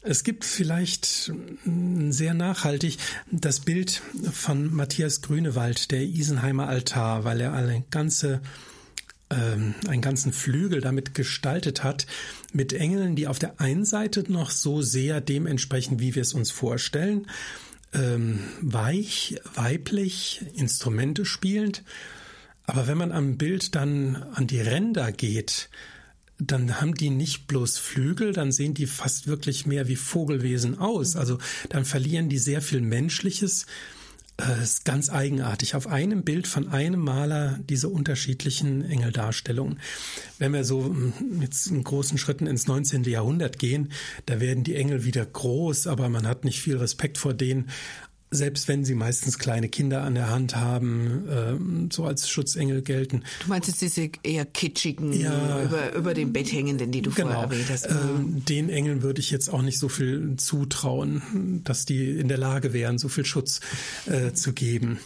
Es 0.06 0.26
gibt 0.26 0.44
vielleicht 0.44 1.32
mm, 1.64 2.12
sehr 2.12 2.34
nachhaltig 2.34 2.98
das 3.32 3.62
Bild 3.62 4.02
von 4.32 4.74
Matthias 4.74 5.22
Grünewald, 5.22 5.92
der 5.92 6.04
Isenheimer 6.04 6.68
Altar, 6.68 7.24
weil 7.24 7.40
er 7.40 7.54
eine 7.54 7.84
ganze 7.90 8.42
ähm, 9.30 9.74
einen 9.88 10.02
ganzen 10.02 10.34
Flügel 10.34 10.82
damit 10.82 11.16
gestaltet 11.16 11.84
hat, 11.84 12.06
mit 12.52 12.74
Engeln, 12.74 13.16
die 13.16 13.28
auf 13.28 13.40
der 13.40 13.62
einen 13.62 13.86
Seite 13.86 14.30
noch 14.32 14.52
so 14.52 14.82
sehr 14.82 15.22
dem 15.22 15.48
entsprechen, 15.48 16.00
wie 16.02 16.16
wir 16.16 16.22
es 16.22 16.34
uns 16.34 16.52
vorstellen, 16.52 17.28
ähm, 17.94 18.40
weich, 18.62 19.40
weiblich, 19.56 20.42
Instrumente 20.56 21.24
spielend. 21.26 21.84
Aber 22.66 22.88
wenn 22.88 22.98
man 22.98 23.14
am 23.14 23.38
Bild 23.38 23.76
dann 23.76 24.18
an 24.34 24.48
die 24.48 24.62
Ränder 24.62 25.14
geht, 25.14 25.70
dann 26.40 26.82
haben 26.82 26.96
die 26.96 27.10
nicht 27.10 27.48
bloß 27.48 27.78
Flügel, 27.78 28.34
dann 28.34 28.52
sehen 28.52 28.74
die 28.74 28.88
fast 28.88 29.28
wirklich 29.28 29.66
mehr 29.66 29.88
wie 29.88 29.96
Vogelwesen 29.96 30.80
aus. 30.80 31.16
Also 31.16 31.38
dann 31.70 31.86
verlieren 31.86 32.30
die 32.30 32.40
sehr 32.40 32.62
viel 32.62 32.82
Menschliches. 32.82 33.66
Äh, 34.38 34.64
ist 34.64 34.84
ganz 34.84 35.10
eigenartig. 35.10 35.76
Auf 35.76 35.88
einem 35.88 36.24
Bild 36.24 36.48
von 36.48 36.68
einem 36.70 37.02
Maler 37.02 37.60
diese 37.70 37.90
unterschiedlichen 37.90 38.84
Engeldarstellungen. 38.84 39.80
Wenn 40.40 40.54
wir 40.54 40.64
so 40.64 40.96
jetzt 41.40 41.68
in 41.68 41.84
großen 41.84 42.18
Schritten 42.18 42.48
ins 42.48 42.68
19. 42.68 43.04
Jahrhundert 43.04 43.60
gehen, 43.60 43.92
da 44.26 44.40
werden 44.40 44.64
die 44.64 44.76
Engel 44.76 45.04
wieder 45.04 45.26
groß, 45.26 45.86
aber 45.86 46.10
man 46.10 46.28
hat 46.28 46.46
nicht 46.46 46.62
viel 46.62 46.78
Respekt 46.78 47.20
vor 47.20 47.34
denen 47.34 47.70
selbst 48.34 48.68
wenn 48.68 48.84
sie 48.84 48.96
meistens 48.96 49.38
kleine 49.40 49.70
Kinder 49.70 50.02
an 50.02 50.16
der 50.16 50.30
Hand 50.30 50.56
haben, 50.56 51.28
äh, 51.90 51.94
so 51.94 52.06
als 52.06 52.30
Schutzengel 52.30 52.82
gelten. 52.82 53.24
Du 53.42 53.50
meinst 53.50 53.68
jetzt 53.68 53.82
diese 53.82 54.10
eher 54.24 54.46
kitschigen, 54.46 55.14
ja, 55.14 55.64
über, 55.64 55.94
über 55.94 56.14
dem 56.14 56.34
Bett 56.34 56.52
hängenden, 56.52 56.92
die 56.92 57.02
du 57.02 57.12
genau, 57.12 57.32
vorher 57.32 57.44
erwähnt 57.44 57.70
hast. 57.70 57.86
Äh, 57.86 57.94
den 58.50 58.70
Engeln 58.70 59.02
würde 59.02 59.20
ich 59.20 59.32
jetzt 59.32 59.50
auch 59.50 59.62
nicht 59.62 59.80
so 59.80 59.90
viel 59.90 60.36
zutrauen, 60.38 61.62
dass 61.64 61.86
die 61.86 62.18
in 62.20 62.28
der 62.28 62.38
Lage 62.38 62.74
wären, 62.74 62.98
so 62.98 63.08
viel 63.10 63.26
Schutz 63.26 63.60
äh, 64.06 64.34
zu 64.34 64.54
geben. 64.54 65.00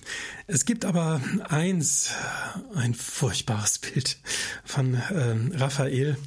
Es 0.48 0.66
gibt 0.66 0.86
aber 0.86 1.22
eins, 1.50 2.12
ein 2.76 2.94
furchtbares 2.94 3.80
Bild 3.80 4.18
von 4.64 4.94
äh, 4.96 5.36
Raphael, 5.56 6.18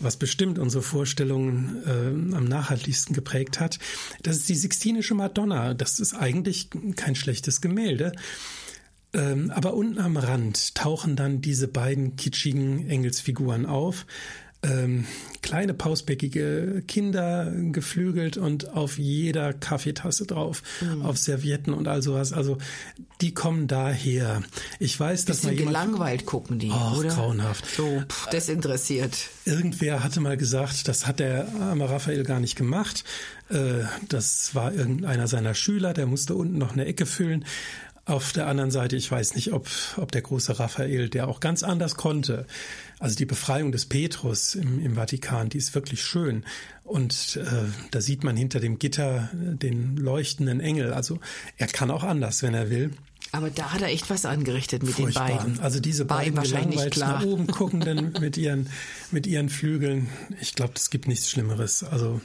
was 0.00 0.16
bestimmt 0.16 0.58
unsere 0.58 0.82
Vorstellungen 0.82 1.82
äh, 1.86 2.36
am 2.36 2.44
nachhaltigsten 2.44 3.14
geprägt 3.14 3.60
hat. 3.60 3.78
Das 4.22 4.36
ist 4.36 4.48
die 4.48 4.54
Sixtinische 4.54 5.14
Madonna. 5.14 5.74
Das 5.74 6.00
ist 6.00 6.14
eigentlich 6.14 6.70
kein 6.96 7.14
schlechtes 7.14 7.60
Gemälde. 7.60 8.12
Ähm, 9.14 9.50
aber 9.50 9.74
unten 9.74 9.98
am 9.98 10.16
Rand 10.16 10.74
tauchen 10.74 11.16
dann 11.16 11.40
diese 11.40 11.68
beiden 11.68 12.16
kitschigen 12.16 12.88
Engelsfiguren 12.88 13.64
auf 13.64 14.06
ähm, 14.62 15.06
kleine 15.42 15.74
pausbäckige 15.74 16.82
Kinder 16.88 17.52
geflügelt 17.52 18.36
und 18.36 18.72
auf 18.72 18.98
jeder 18.98 19.52
Kaffeetasse 19.52 20.26
drauf, 20.26 20.62
mhm. 20.80 21.02
auf 21.02 21.18
Servietten 21.18 21.72
und 21.72 21.86
all 21.88 22.02
sowas. 22.02 22.32
Also 22.32 22.58
die 23.20 23.32
kommen 23.32 23.68
daher. 23.68 24.42
Ich 24.80 24.98
weiß, 24.98 25.24
dass 25.24 25.44
man 25.44 25.54
jemand 25.54 25.68
gelangweilt 25.68 26.26
gucken 26.26 26.58
die, 26.58 26.70
oh, 26.70 26.98
oder? 26.98 27.10
grauenhaft. 27.10 27.64
So 27.76 28.02
desinteressiert. 28.32 29.16
Irgendwer 29.44 30.02
hatte 30.02 30.20
mal 30.20 30.36
gesagt, 30.36 30.88
das 30.88 31.06
hat 31.06 31.20
der 31.20 31.46
arme 31.60 31.88
Raphael 31.88 32.24
gar 32.24 32.40
nicht 32.40 32.56
gemacht. 32.56 33.04
Äh, 33.48 33.84
das 34.08 34.54
war 34.54 34.72
irgendeiner 34.72 35.28
seiner 35.28 35.54
Schüler, 35.54 35.94
der 35.94 36.06
musste 36.06 36.34
unten 36.34 36.58
noch 36.58 36.72
eine 36.72 36.86
Ecke 36.86 37.06
füllen. 37.06 37.44
Auf 38.04 38.32
der 38.32 38.46
anderen 38.46 38.70
Seite, 38.70 38.94
ich 38.94 39.10
weiß 39.10 39.34
nicht, 39.34 39.52
ob, 39.52 39.68
ob 39.96 40.12
der 40.12 40.22
große 40.22 40.60
Raphael, 40.60 41.08
der 41.08 41.26
auch 41.26 41.40
ganz 41.40 41.64
anders 41.64 41.96
konnte, 41.96 42.46
also 42.98 43.16
die 43.16 43.26
Befreiung 43.26 43.72
des 43.72 43.86
Petrus 43.86 44.54
im, 44.54 44.80
im 44.80 44.94
Vatikan, 44.94 45.48
die 45.48 45.58
ist 45.58 45.74
wirklich 45.74 46.02
schön. 46.02 46.44
Und 46.84 47.36
äh, 47.36 47.64
da 47.90 48.00
sieht 48.00 48.24
man 48.24 48.36
hinter 48.36 48.60
dem 48.60 48.78
Gitter 48.78 49.30
den 49.34 49.96
leuchtenden 49.96 50.60
Engel. 50.60 50.92
Also 50.92 51.18
er 51.58 51.66
kann 51.66 51.90
auch 51.90 52.04
anders, 52.04 52.42
wenn 52.42 52.54
er 52.54 52.70
will. 52.70 52.92
Aber 53.32 53.50
da 53.50 53.72
hat 53.72 53.82
er 53.82 53.88
echt 53.88 54.08
was 54.08 54.24
angerichtet 54.24 54.82
mit 54.82 54.94
Furchtbar. 54.94 55.26
den 55.26 55.36
beiden. 55.36 55.60
Also 55.60 55.80
diese 55.80 56.04
beiden 56.04 56.36
wahrscheinlich 56.36 56.90
klar. 56.90 57.18
nach 57.18 57.24
oben 57.26 57.46
guckenden 57.48 58.14
mit 58.20 58.36
ihren, 58.36 58.70
mit 59.10 59.26
ihren 59.26 59.50
Flügeln. 59.50 60.08
Ich 60.40 60.54
glaube, 60.54 60.74
es 60.76 60.90
gibt 60.90 61.08
nichts 61.08 61.28
Schlimmeres. 61.28 61.82
Also 61.82 62.20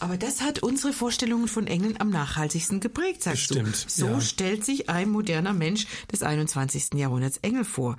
aber 0.00 0.16
das 0.16 0.40
hat 0.40 0.58
unsere 0.58 0.92
Vorstellungen 0.92 1.48
von 1.48 1.66
Engeln 1.66 2.00
am 2.00 2.10
nachhaltigsten 2.10 2.80
geprägt, 2.80 3.22
sagst 3.22 3.48
Bestimmt, 3.48 3.84
du. 3.86 3.90
So 3.90 4.06
ja. 4.06 4.20
stellt 4.20 4.64
sich 4.64 4.90
ein 4.90 5.08
moderner 5.08 5.54
Mensch 5.54 5.86
des 6.12 6.22
21. 6.22 6.94
Jahrhunderts 6.94 7.38
Engel 7.38 7.64
vor. 7.64 7.96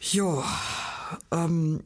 Ja, 0.00 0.44
ähm, 1.32 1.82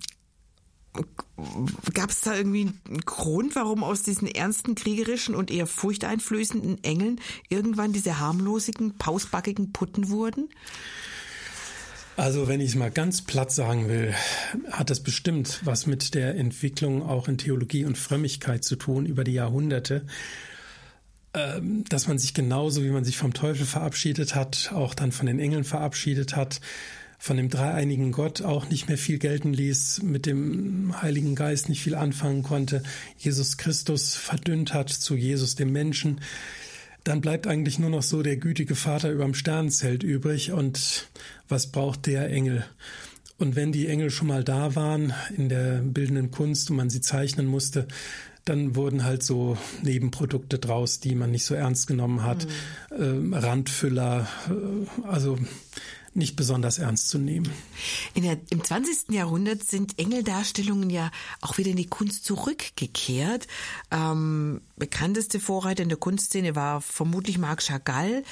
Gab 1.95 2.11
es 2.11 2.21
da 2.23 2.35
irgendwie 2.35 2.73
einen 2.89 3.01
Grund, 3.01 3.55
warum 3.55 3.85
aus 3.85 4.03
diesen 4.03 4.27
ernsten, 4.27 4.75
kriegerischen 4.75 5.35
und 5.35 5.51
eher 5.51 5.67
furchteinflößenden 5.67 6.83
Engeln 6.83 7.21
irgendwann 7.49 7.93
diese 7.93 8.19
harmlosigen, 8.19 8.99
pausbackigen 8.99 9.73
Putten 9.73 10.11
wurden? 10.11 10.49
Also 12.17 12.49
wenn 12.49 12.61
ich 12.61 12.71
es 12.71 12.75
mal 12.75 12.91
ganz 12.91 13.23
platt 13.23 13.53
sagen 13.53 13.89
will, 13.89 14.15
hat 14.71 14.91
das 14.91 15.01
bestimmt 15.01 15.61
was 15.65 15.87
mit 15.87 16.15
der 16.15 16.35
Entwicklung 16.35 17.03
auch 17.03 17.29
in 17.29 17.39
Theologie 17.39 17.85
und 17.85 17.97
Frömmigkeit 17.97 18.65
zu 18.65 18.77
tun 18.77 19.07
über 19.07 19.25
die 19.25 19.33
Jahrhunderte, 19.33 20.05
ähm, 21.33 21.85
dass 21.89 22.09
man 22.09 22.19
sich 22.19 22.35
genauso 22.35 22.83
wie 22.83 22.91
man 22.91 23.05
sich 23.05 23.17
vom 23.17 23.33
Teufel 23.33 23.65
verabschiedet 23.65 24.35
hat, 24.35 24.73
auch 24.75 24.95
dann 24.95 25.13
von 25.13 25.27
den 25.27 25.39
Engeln 25.39 25.65
verabschiedet 25.65 26.37
hat 26.37 26.61
von 27.21 27.37
dem 27.37 27.51
dreieinigen 27.51 28.13
Gott 28.13 28.41
auch 28.41 28.71
nicht 28.71 28.89
mehr 28.89 28.97
viel 28.97 29.19
gelten 29.19 29.53
ließ, 29.53 30.03
mit 30.03 30.25
dem 30.25 31.01
Heiligen 31.03 31.35
Geist 31.35 31.69
nicht 31.69 31.83
viel 31.83 31.95
anfangen 31.95 32.43
konnte, 32.43 32.83
Jesus 33.19 33.59
Christus 33.59 34.17
verdünnt 34.17 34.73
hat 34.73 34.89
zu 34.89 35.15
Jesus 35.15 35.55
dem 35.55 35.71
Menschen, 35.71 36.23
dann 37.05 37.21
bleibt 37.21 37.47
eigentlich 37.47 37.79
nur 37.79 37.91
noch 37.91 38.03
so 38.03 38.23
der 38.23 38.39
gütige 38.39 38.75
Vater 38.75 39.11
überm 39.11 39.35
Sternzelt 39.35 40.03
übrig 40.03 40.53
und 40.53 41.09
was 41.47 41.71
braucht 41.71 42.07
der 42.07 42.31
Engel? 42.31 42.65
Und 43.37 43.55
wenn 43.55 43.71
die 43.71 43.87
Engel 43.87 44.11
schon 44.11 44.29
mal 44.29 44.43
da 44.43 44.75
waren 44.75 45.13
in 45.37 45.51
der 45.51 45.83
bildenden 45.83 46.31
Kunst 46.31 46.71
und 46.71 46.77
man 46.77 46.89
sie 46.89 47.03
zeichnen 47.03 47.47
musste, 47.47 47.87
dann 48.47 48.77
wurden 48.77 49.05
halt 49.05 49.23
so 49.23 49.59
Nebenprodukte 49.83 50.59
draus, 50.59 51.01
die 51.01 51.15
man 51.15 51.31
nicht 51.31 51.45
so 51.45 51.55
ernst 51.55 51.87
genommen 51.87 52.23
hat, 52.23 52.47
mhm. 52.97 53.35
äh, 53.35 53.39
Randfüller, 53.39 54.27
äh, 54.49 55.07
also 55.07 55.39
nicht 56.15 56.37
besonders 56.37 56.79
ernst 56.79 57.09
zu 57.09 57.19
nehmen. 57.19 57.51
Der, 58.17 58.39
Im 58.51 58.65
20. 58.65 59.11
Jahrhundert 59.11 59.63
sind 59.63 59.99
Engeldarstellungen 59.99 60.91
ja 60.91 61.11
auch 61.41 61.59
wieder 61.59 61.71
in 61.71 61.77
die 61.77 61.87
Kunst 61.87 62.25
zurückgekehrt. 62.25 63.47
Ähm, 63.91 64.61
bekannteste 64.77 65.39
Vorreiter 65.39 65.83
in 65.83 65.89
der 65.89 65.99
Kunstszene 65.99 66.57
war 66.57 66.81
vermutlich 66.81 67.39
Marc 67.39 67.63
Chagall, 67.63 68.25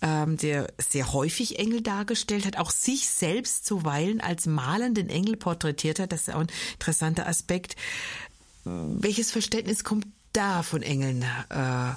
ähm, 0.00 0.36
der 0.36 0.72
sehr 0.78 1.12
häufig 1.12 1.58
Engel 1.58 1.80
dargestellt 1.80 2.44
hat, 2.44 2.58
auch 2.58 2.70
sich 2.70 3.08
selbst 3.08 3.64
zuweilen 3.66 4.20
als 4.20 4.46
malenden 4.46 5.08
Engel 5.08 5.36
porträtiert 5.36 6.00
hat. 6.00 6.10
Das 6.12 6.22
ist 6.22 6.34
auch 6.34 6.40
ein 6.40 6.50
interessanter 6.74 7.28
Aspekt. 7.28 7.76
Welches 8.64 9.30
Verständnis 9.30 9.84
kommt 9.84 10.06
da 10.32 10.62
von 10.62 10.82
Engeln, 10.82 11.22
äh, 11.50 11.90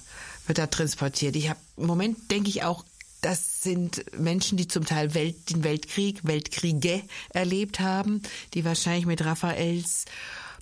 wird 0.47 0.57
da 0.57 0.67
transportiert? 0.67 1.35
Ich 1.35 1.49
habe 1.49 1.59
im 1.77 1.87
Moment 1.87 2.29
denke 2.31 2.49
ich 2.49 2.63
auch, 2.63 2.85
das 3.25 3.63
sind 3.63 4.05
Menschen, 4.19 4.55
die 4.55 4.67
zum 4.67 4.85
Teil 4.85 5.15
Welt, 5.15 5.49
den 5.49 5.63
Weltkrieg, 5.63 6.19
Weltkriege 6.25 7.01
erlebt 7.29 7.79
haben, 7.79 8.21
die 8.53 8.63
wahrscheinlich 8.63 9.07
mit 9.07 9.25
Raphaels 9.25 10.05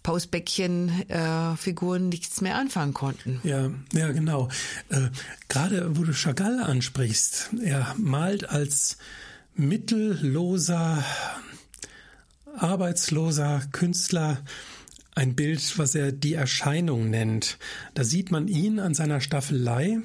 Pausbäckchen-Figuren 0.01 2.05
äh, 2.05 2.07
nichts 2.07 2.39
mehr 2.39 2.55
anfangen 2.55 2.93
konnten. 2.93 3.41
Ja, 3.43 3.69
ja, 3.91 4.13
genau. 4.13 4.47
Äh, 4.87 5.09
Gerade 5.49 5.97
wo 5.97 6.03
du 6.03 6.13
Chagall 6.13 6.63
ansprichst, 6.63 7.49
er 7.61 7.93
malt 7.97 8.49
als 8.49 8.97
mittelloser, 9.55 11.03
arbeitsloser 12.55 13.61
Künstler 13.73 14.41
ein 15.15 15.35
Bild, 15.35 15.77
was 15.77 15.95
er 15.95 16.13
die 16.13 16.35
Erscheinung 16.35 17.09
nennt. 17.09 17.57
Da 17.93 18.05
sieht 18.05 18.31
man 18.31 18.47
ihn 18.47 18.79
an 18.79 18.93
seiner 18.93 19.19
Staffelei 19.19 19.99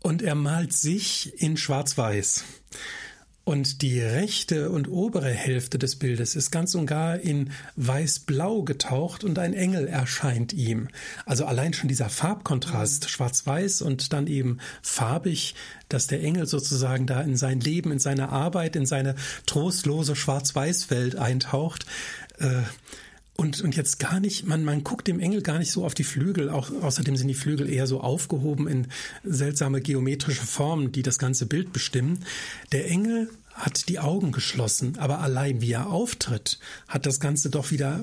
und 0.00 0.22
er 0.22 0.34
malt 0.34 0.72
sich 0.72 1.40
in 1.42 1.56
Schwarz-Weiß. 1.56 2.44
Und 3.48 3.80
die 3.80 3.98
rechte 4.02 4.68
und 4.68 4.88
obere 4.88 5.30
Hälfte 5.30 5.78
des 5.78 5.96
Bildes 5.96 6.36
ist 6.36 6.50
ganz 6.50 6.74
und 6.74 6.84
gar 6.84 7.18
in 7.18 7.50
weiß-blau 7.76 8.62
getaucht 8.62 9.24
und 9.24 9.38
ein 9.38 9.54
Engel 9.54 9.88
erscheint 9.88 10.52
ihm. 10.52 10.88
Also 11.24 11.46
allein 11.46 11.72
schon 11.72 11.88
dieser 11.88 12.10
Farbkontrast, 12.10 13.04
mhm. 13.04 13.08
schwarz-weiß 13.08 13.80
und 13.80 14.12
dann 14.12 14.26
eben 14.26 14.58
farbig, 14.82 15.54
dass 15.88 16.08
der 16.08 16.22
Engel 16.22 16.44
sozusagen 16.44 17.06
da 17.06 17.22
in 17.22 17.36
sein 17.38 17.60
Leben, 17.60 17.90
in 17.90 18.00
seine 18.00 18.28
Arbeit, 18.28 18.76
in 18.76 18.84
seine 18.84 19.14
trostlose 19.46 20.14
Schwarz-Weiß-Welt 20.14 21.16
eintaucht. 21.16 21.86
Äh, 22.40 22.64
und, 23.40 23.60
und 23.60 23.76
jetzt 23.76 24.00
gar 24.00 24.18
nicht, 24.18 24.46
man, 24.46 24.64
man 24.64 24.82
guckt 24.82 25.06
dem 25.06 25.20
Engel 25.20 25.42
gar 25.42 25.60
nicht 25.60 25.70
so 25.70 25.84
auf 25.84 25.94
die 25.94 26.02
Flügel, 26.02 26.50
auch, 26.50 26.72
außerdem 26.82 27.16
sind 27.16 27.28
die 27.28 27.34
Flügel 27.34 27.70
eher 27.70 27.86
so 27.86 28.00
aufgehoben 28.00 28.66
in 28.66 28.88
seltsame 29.22 29.80
geometrische 29.80 30.44
Formen, 30.44 30.90
die 30.90 31.02
das 31.02 31.20
ganze 31.20 31.46
Bild 31.46 31.72
bestimmen. 31.72 32.24
Der 32.72 32.90
Engel 32.90 33.30
hat 33.54 33.88
die 33.88 34.00
Augen 34.00 34.32
geschlossen, 34.32 34.98
aber 34.98 35.20
allein 35.20 35.60
wie 35.60 35.70
er 35.70 35.88
auftritt, 35.88 36.58
hat 36.88 37.06
das 37.06 37.20
Ganze 37.20 37.48
doch 37.48 37.70
wieder 37.70 38.02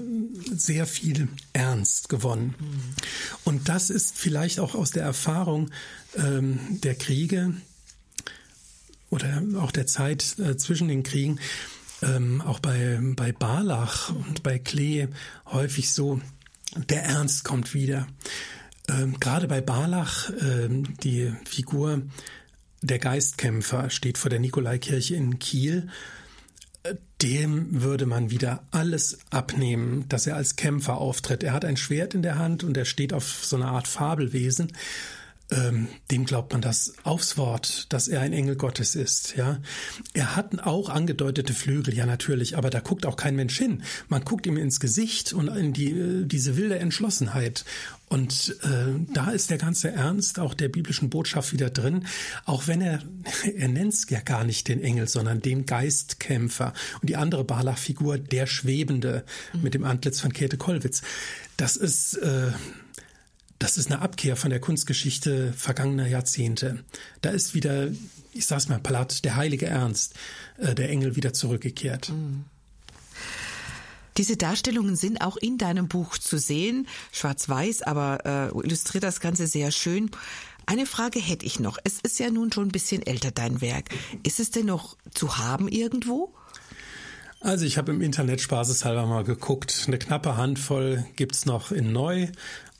sehr 0.53 0.85
viel 0.85 1.27
Ernst 1.51 2.07
gewonnen. 2.07 2.55
Und 3.43 3.67
das 3.67 3.89
ist 3.89 4.17
vielleicht 4.17 4.61
auch 4.61 4.73
aus 4.73 4.91
der 4.91 5.03
Erfahrung 5.03 5.69
ähm, 6.15 6.59
der 6.69 6.95
Kriege 6.95 7.53
oder 9.09 9.43
auch 9.57 9.71
der 9.71 9.85
Zeit 9.85 10.39
äh, 10.39 10.55
zwischen 10.55 10.87
den 10.87 11.03
Kriegen, 11.03 11.39
ähm, 12.05 12.41
auch 12.41 12.59
bei, 12.59 12.99
bei 13.01 13.31
Barlach 13.31 14.09
und 14.09 14.43
bei 14.43 14.59
Klee 14.59 15.07
häufig 15.47 15.91
so, 15.91 16.21
der 16.89 17.03
Ernst 17.03 17.43
kommt 17.43 17.73
wieder. 17.73 18.07
Ähm, 18.89 19.19
gerade 19.19 19.47
bei 19.47 19.61
Barlach, 19.61 20.31
ähm, 20.41 20.97
die 20.99 21.33
Figur 21.45 22.01
der 22.81 22.99
Geistkämpfer 22.99 23.89
steht 23.89 24.17
vor 24.17 24.29
der 24.29 24.39
Nikolaikirche 24.39 25.15
in 25.15 25.39
Kiel. 25.39 25.89
Dem 27.21 27.81
würde 27.81 28.05
man 28.05 28.29
wieder 28.29 28.63
alles 28.69 29.17
abnehmen, 29.31 30.07
dass 30.07 30.27
er 30.27 30.35
als 30.35 30.55
Kämpfer 30.55 30.97
auftritt. 30.97 31.43
Er 31.43 31.53
hat 31.53 31.65
ein 31.65 31.77
Schwert 31.77 32.13
in 32.13 32.21
der 32.21 32.37
Hand 32.37 32.63
und 32.63 32.77
er 32.77 32.85
steht 32.85 33.13
auf 33.13 33.43
so 33.43 33.55
einer 33.55 33.69
Art 33.69 33.87
Fabelwesen 33.87 34.71
ähm, 35.51 35.87
dem 36.09 36.25
glaubt 36.25 36.53
man 36.53 36.61
das 36.61 36.93
aufs 37.03 37.37
Wort, 37.37 37.91
dass 37.93 38.07
er 38.07 38.21
ein 38.21 38.33
Engel 38.33 38.55
Gottes 38.55 38.95
ist. 38.95 39.35
Ja, 39.35 39.59
er 40.13 40.35
hat 40.35 40.59
auch 40.61 40.89
angedeutete 40.89 41.53
Flügel, 41.53 41.93
ja 41.93 42.05
natürlich, 42.05 42.57
aber 42.57 42.69
da 42.69 42.79
guckt 42.79 43.05
auch 43.05 43.15
kein 43.15 43.35
Mensch 43.35 43.57
hin. 43.57 43.83
Man 44.07 44.23
guckt 44.25 44.47
ihm 44.47 44.57
ins 44.57 44.79
Gesicht 44.79 45.33
und 45.33 45.47
in 45.49 45.73
die 45.73 45.91
äh, 45.91 46.25
diese 46.25 46.57
wilde 46.57 46.79
Entschlossenheit. 46.79 47.63
Und 48.07 48.55
äh, 48.63 49.13
da 49.13 49.31
ist 49.31 49.49
der 49.49 49.57
ganze 49.57 49.91
Ernst 49.91 50.39
auch 50.39 50.53
der 50.53 50.69
biblischen 50.69 51.09
Botschaft 51.09 51.53
wieder 51.53 51.69
drin, 51.69 52.05
auch 52.45 52.67
wenn 52.67 52.81
er 52.81 53.01
er 53.55 53.67
nennt's 53.67 54.07
ja 54.09 54.21
gar 54.21 54.43
nicht 54.43 54.67
den 54.67 54.81
Engel, 54.81 55.07
sondern 55.07 55.41
den 55.41 55.65
Geistkämpfer 55.65 56.73
und 57.01 57.09
die 57.09 57.17
andere 57.17 57.43
Barlach-Figur 57.43 58.17
der 58.17 58.47
Schwebende 58.47 59.23
mhm. 59.53 59.61
mit 59.61 59.73
dem 59.75 59.83
Antlitz 59.83 60.21
von 60.21 60.33
Käthe 60.33 60.57
Kollwitz. 60.57 61.03
Das 61.57 61.77
ist 61.77 62.15
äh, 62.15 62.51
das 63.59 63.77
ist 63.77 63.91
eine 63.91 64.01
Abkehr 64.01 64.35
von 64.35 64.49
der 64.49 64.59
Kunstgeschichte 64.59 65.53
vergangener 65.53 66.07
Jahrzehnte. 66.07 66.83
Da 67.21 67.29
ist 67.29 67.53
wieder, 67.53 67.87
ich 68.33 68.45
sag's 68.45 68.67
mal 68.67 68.79
platt, 68.79 69.23
der 69.23 69.35
heilige 69.35 69.67
Ernst, 69.67 70.13
äh, 70.57 70.75
der 70.75 70.89
Engel 70.89 71.15
wieder 71.15 71.33
zurückgekehrt. 71.33 72.09
Mhm. 72.09 72.45
Diese 74.17 74.37
Darstellungen 74.37 74.95
sind 74.95 75.19
auch 75.19 75.35
in 75.35 75.57
deinem 75.57 75.89
Buch 75.89 76.17
zu 76.17 76.37
sehen, 76.37 76.87
schwarz-weiß, 77.11 77.81
aber 77.81 78.25
äh, 78.25 78.65
illustriert 78.65 79.03
das 79.03 79.19
Ganze 79.19 79.45
sehr 79.45 79.71
schön. 79.71 80.09
Eine 80.65 80.85
Frage 80.85 81.19
hätte 81.19 81.45
ich 81.45 81.59
noch. 81.59 81.77
Es 81.83 81.99
ist 82.01 82.19
ja 82.19 82.31
nun 82.31 82.51
schon 82.51 82.69
ein 82.69 82.71
bisschen 82.71 83.05
älter, 83.05 83.31
dein 83.31 83.59
Werk. 83.61 83.89
Ist 84.23 84.39
es 84.39 84.51
denn 84.51 84.67
noch 84.67 84.97
zu 85.13 85.37
haben 85.37 85.67
irgendwo? 85.67 86.33
Also 87.41 87.65
ich 87.65 87.77
habe 87.77 87.91
im 87.91 88.01
Internet 88.01 88.41
spaßeshalber 88.41 89.05
mal 89.05 89.23
geguckt. 89.23 89.83
Eine 89.85 89.99
knappe 89.99 90.37
Handvoll 90.37 91.05
gibt's 91.15 91.45
noch 91.45 91.71
in 91.71 91.91
neu 91.91 92.29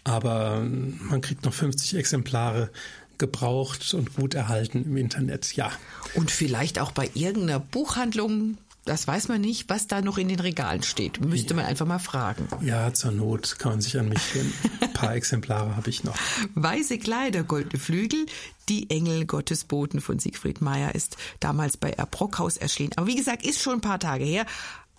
aber 0.06 0.62
man 0.62 1.20
kriegt 1.20 1.43
noch 1.43 1.53
50 1.53 1.95
Exemplare 1.97 2.70
gebraucht 3.18 3.93
und 3.93 4.16
gut 4.16 4.34
erhalten 4.34 4.84
im 4.86 4.97
Internet, 4.97 5.56
ja. 5.56 5.72
Und 6.14 6.32
vielleicht 6.32 6.80
auch 6.80 6.91
bei 6.91 7.10
irgendeiner 7.14 7.60
Buchhandlung, 7.60 8.58
das 8.86 9.08
weiß 9.08 9.30
man 9.30 9.41
nicht, 9.41 9.68
was 9.70 9.88
da 9.88 10.01
noch 10.01 10.18
in 10.18 10.28
den 10.28 10.39
Regalen 10.39 10.84
steht. 10.84 11.20
Müsste 11.20 11.51
ja. 11.51 11.56
man 11.56 11.66
einfach 11.66 11.88
mal 11.88 11.99
fragen. 11.99 12.47
Ja, 12.62 12.93
zur 12.93 13.12
Not 13.12 13.58
kann 13.58 13.74
man 13.74 13.82
sich 13.82 13.97
an 13.97 14.10
mich 14.10 14.36
wenden. 14.36 14.53
Ein 14.82 14.93
paar 14.93 15.16
Exemplare 15.16 15.76
habe 15.76 15.89
ich 15.89 16.03
noch. 16.03 16.16
Weiße 16.53 16.99
Kleider, 16.99 17.43
goldene 17.43 17.80
Flügel, 17.80 18.28
die 18.70 18.89
Engel 18.91 19.26
Gottesboten 19.26 20.01
von 20.01 20.20
Siegfried 20.20 20.62
Meyer 20.62 20.93
ist 20.93 21.18
damals 21.39 21.78
bei 21.78 21.91
R. 21.91 22.06
Brockhaus 22.06 22.58
erschienen. 22.58 22.91
Aber 22.95 23.08
wie 23.08 23.16
gesagt, 23.16 23.45
ist 23.45 23.62
schon 23.62 23.76
ein 23.76 23.82
paar 23.82 23.99
Tage 23.99 24.24
her. 24.24 24.45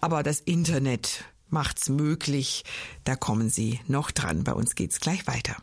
Aber 0.00 0.22
das 0.22 0.40
Internet 0.40 1.24
macht's 1.49 1.88
möglich. 1.88 2.64
Da 3.05 3.16
kommen 3.16 3.51
Sie 3.51 3.80
noch 3.86 4.11
dran. 4.11 4.44
Bei 4.44 4.53
uns 4.53 4.74
geht's 4.74 5.01
gleich 5.01 5.26
weiter. 5.26 5.57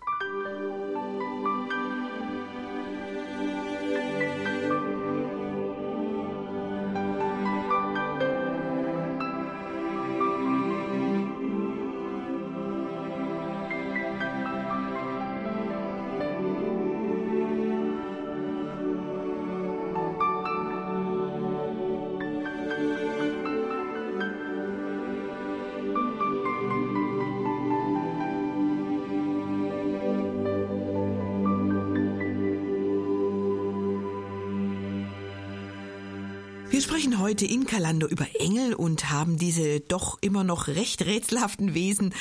Heute 37.34 37.48
in 37.48 37.66
Kalando 37.66 38.06
über 38.06 38.28
Engel 38.40 38.76
und 38.76 39.10
haben 39.10 39.40
diese 39.40 39.80
doch 39.80 40.20
immer 40.22 40.44
noch 40.44 40.68
recht 40.68 41.02
rätselhaften 41.04 41.74
Wesen 41.74 42.14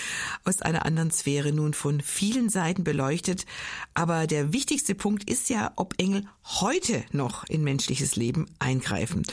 aus 0.46 0.62
einer 0.62 0.86
anderen 0.86 1.10
Sphäre 1.10 1.52
nun 1.52 1.74
von 1.74 2.00
vielen 2.00 2.48
Seiten 2.48 2.82
beleuchtet. 2.82 3.44
Aber 3.92 4.26
der 4.26 4.54
wichtigste 4.54 4.94
Punkt 4.94 5.28
ist 5.28 5.50
ja, 5.50 5.70
ob 5.76 6.00
Engel 6.00 6.24
heute 6.44 7.04
noch 7.12 7.44
in 7.44 7.62
menschliches 7.62 8.16
Leben 8.16 8.46
eingreifen. 8.58 9.24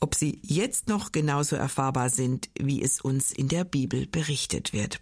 Ob 0.00 0.14
sie 0.14 0.38
jetzt 0.42 0.88
noch 0.88 1.12
genauso 1.12 1.56
erfahrbar 1.56 2.10
sind, 2.10 2.50
wie 2.60 2.82
es 2.82 3.00
uns 3.00 3.32
in 3.32 3.48
der 3.48 3.64
Bibel 3.64 4.06
berichtet 4.06 4.74
wird. 4.74 5.00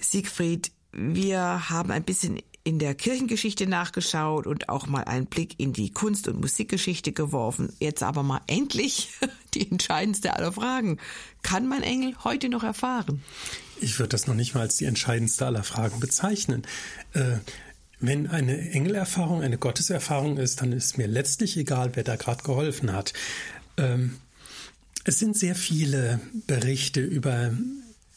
Siegfried, 0.00 0.72
wir 0.90 1.68
haben 1.68 1.90
ein 1.90 2.04
bisschen 2.04 2.40
in 2.64 2.78
der 2.78 2.94
Kirchengeschichte 2.94 3.66
nachgeschaut 3.66 4.46
und 4.46 4.68
auch 4.68 4.86
mal 4.86 5.04
einen 5.04 5.26
Blick 5.26 5.58
in 5.58 5.72
die 5.72 5.92
Kunst- 5.92 6.28
und 6.28 6.40
Musikgeschichte 6.40 7.12
geworfen. 7.12 7.72
Jetzt 7.80 8.02
aber 8.02 8.22
mal 8.22 8.40
endlich 8.46 9.10
die 9.54 9.70
entscheidendste 9.70 10.36
aller 10.36 10.52
Fragen. 10.52 10.98
Kann 11.42 11.66
man 11.66 11.82
Engel 11.82 12.14
heute 12.22 12.48
noch 12.48 12.62
erfahren? 12.62 13.22
Ich 13.80 13.98
würde 13.98 14.10
das 14.10 14.26
noch 14.26 14.34
nicht 14.34 14.54
mal 14.54 14.60
als 14.60 14.76
die 14.76 14.84
entscheidendste 14.84 15.46
aller 15.46 15.64
Fragen 15.64 15.98
bezeichnen. 15.98 16.62
Äh, 17.14 17.38
wenn 17.98 18.28
eine 18.28 18.70
Engelerfahrung 18.70 19.42
eine 19.42 19.58
Gotteserfahrung 19.58 20.38
ist, 20.38 20.60
dann 20.60 20.72
ist 20.72 20.98
mir 20.98 21.06
letztlich 21.06 21.56
egal, 21.56 21.92
wer 21.94 22.04
da 22.04 22.16
gerade 22.16 22.42
geholfen 22.42 22.92
hat. 22.92 23.12
Ähm, 23.76 24.18
es 25.04 25.18
sind 25.18 25.36
sehr 25.36 25.56
viele 25.56 26.20
Berichte 26.46 27.00
über 27.00 27.52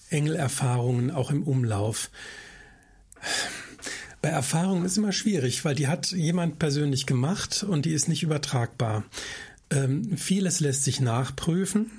Engelerfahrungen 0.10 1.10
auch 1.10 1.32
im 1.32 1.44
Umlauf. 1.44 2.12
Bei 4.26 4.32
Erfahrungen 4.32 4.86
ist 4.86 4.98
immer 4.98 5.12
schwierig, 5.12 5.66
weil 5.66 5.76
die 5.76 5.88
hat 5.88 6.12
jemand 6.12 6.58
persönlich 6.58 7.06
gemacht 7.06 7.62
und 7.62 7.86
die 7.86 7.94
ist 7.94 8.10
nicht 8.10 8.24
übertragbar. 8.24 9.04
Ähm, 9.70 10.18
vieles 10.18 10.62
lässt 10.62 10.84
sich 10.84 11.00
nachprüfen. 11.00 11.92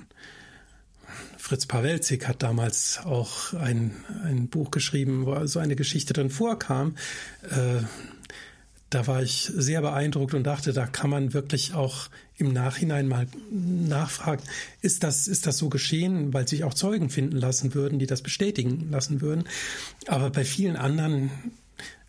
Fritz 1.37 1.65
Pawelzig 1.67 2.27
hat 2.27 2.43
damals 2.43 2.99
auch 3.05 3.53
ein, 3.53 3.91
ein 4.25 4.49
Buch 4.49 4.71
geschrieben, 4.71 5.25
wo 5.25 5.45
so 5.45 5.59
eine 5.59 5.77
Geschichte 5.77 6.11
drin 6.11 6.29
vorkam. 6.29 6.97
Äh, 7.43 7.85
da 8.89 9.07
war 9.07 9.23
ich 9.23 9.49
sehr 9.55 9.79
beeindruckt 9.79 10.33
und 10.33 10.43
dachte, 10.43 10.73
da 10.73 10.85
kann 10.85 11.09
man 11.09 11.33
wirklich 11.33 11.75
auch 11.75 12.09
im 12.35 12.51
Nachhinein 12.51 13.07
mal 13.07 13.27
nachfragen, 13.49 14.43
ist 14.81 15.03
das, 15.03 15.29
ist 15.29 15.47
das 15.47 15.57
so 15.57 15.69
geschehen, 15.69 16.33
weil 16.33 16.45
sich 16.45 16.65
auch 16.65 16.73
Zeugen 16.73 17.09
finden 17.09 17.37
lassen 17.37 17.73
würden, 17.73 17.99
die 17.99 18.05
das 18.05 18.21
bestätigen 18.21 18.89
lassen 18.91 19.21
würden. 19.21 19.45
Aber 20.07 20.29
bei 20.29 20.43
vielen 20.43 20.75
anderen 20.75 21.31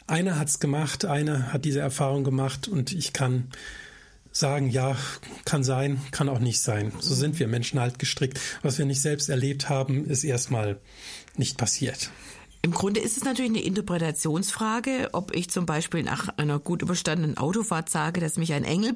einer 0.08 0.38
hat 0.38 0.48
es 0.48 0.60
gemacht, 0.60 1.04
einer 1.04 1.52
hat 1.52 1.64
diese 1.64 1.80
Erfahrung 1.80 2.24
gemacht 2.24 2.66
und 2.68 2.92
ich 2.92 3.12
kann 3.12 3.48
sagen, 4.32 4.70
ja, 4.70 4.96
kann 5.44 5.64
sein, 5.64 6.00
kann 6.10 6.28
auch 6.28 6.38
nicht 6.38 6.60
sein. 6.60 6.92
So 7.00 7.14
sind 7.14 7.38
wir 7.38 7.48
Menschen 7.48 7.80
halt 7.80 7.98
gestrickt. 7.98 8.40
Was 8.62 8.78
wir 8.78 8.86
nicht 8.86 9.02
selbst 9.02 9.28
erlebt 9.28 9.68
haben, 9.68 10.06
ist 10.06 10.24
erstmal 10.24 10.78
nicht 11.36 11.58
passiert. 11.58 12.10
Im 12.62 12.72
Grunde 12.72 13.00
ist 13.00 13.16
es 13.16 13.24
natürlich 13.24 13.50
eine 13.50 13.62
Interpretationsfrage, 13.62 15.10
ob 15.12 15.34
ich 15.34 15.48
zum 15.48 15.64
Beispiel 15.64 16.02
nach 16.02 16.28
einer 16.36 16.58
gut 16.58 16.82
überstandenen 16.82 17.38
Autofahrt 17.38 17.88
sage, 17.88 18.20
dass 18.20 18.36
mich 18.36 18.52
ein 18.52 18.64
Engel 18.64 18.94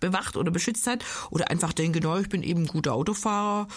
bewacht 0.00 0.36
oder 0.36 0.50
beschützt 0.50 0.86
hat, 0.86 1.04
oder 1.30 1.50
einfach 1.50 1.72
denke, 1.72 2.00
no, 2.00 2.18
ich 2.18 2.28
bin 2.28 2.42
eben 2.42 2.62
ein 2.62 2.66
guter 2.66 2.92
Autofahrer 2.92 3.68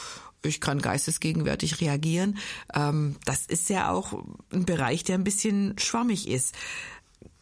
ich 0.44 0.62
kann 0.62 0.82
geistesgegenwärtig 0.82 1.82
reagieren. 1.82 2.38
Ähm, 2.74 3.16
das 3.26 3.46
ist 3.46 3.70
ja 3.70 3.92
auch 3.92 4.24
ein 4.52 4.66
Bereich, 4.66 5.04
der 5.04 5.16
ein 5.16 5.24
bisschen 5.24 5.78
schwammig 5.80 6.28
ist. 6.28 6.56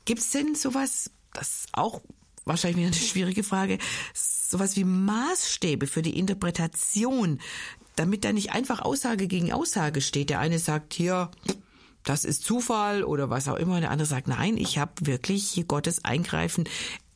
Gibt 0.06 0.22
es 0.22 0.32
denn 0.32 0.56
sowas, 0.56 1.12
das 1.34 1.50
ist 1.50 1.70
auch 1.74 2.02
wahrscheinlich 2.46 2.78
wieder 2.78 2.88
eine 2.88 2.96
schwierige 2.96 3.44
Frage, 3.44 3.78
sowas 4.14 4.76
wie 4.76 4.84
Maßstäbe 4.84 5.88
für 5.88 6.02
die 6.02 6.18
Interpretation, 6.18 7.40
damit 7.96 8.26
da 8.26 8.34
nicht 8.34 8.52
einfach 8.52 8.82
Aussage 8.82 9.28
gegen 9.28 9.52
Aussage 9.52 10.02
steht. 10.02 10.30
Der 10.30 10.40
eine 10.40 10.60
sagt 10.60 10.94
hier, 10.94 11.30
das 12.04 12.26
ist 12.26 12.44
Zufall 12.44 13.04
oder 13.04 13.30
was 13.30 13.48
auch 13.48 13.58
immer, 13.58 13.80
der 13.80 13.92
andere 13.92 14.08
sagt, 14.08 14.28
nein, 14.28 14.58
ich 14.58 14.78
habe 14.78 14.94
wirklich 15.02 15.64
Gottes 15.68 16.04
Eingreifen 16.04 16.68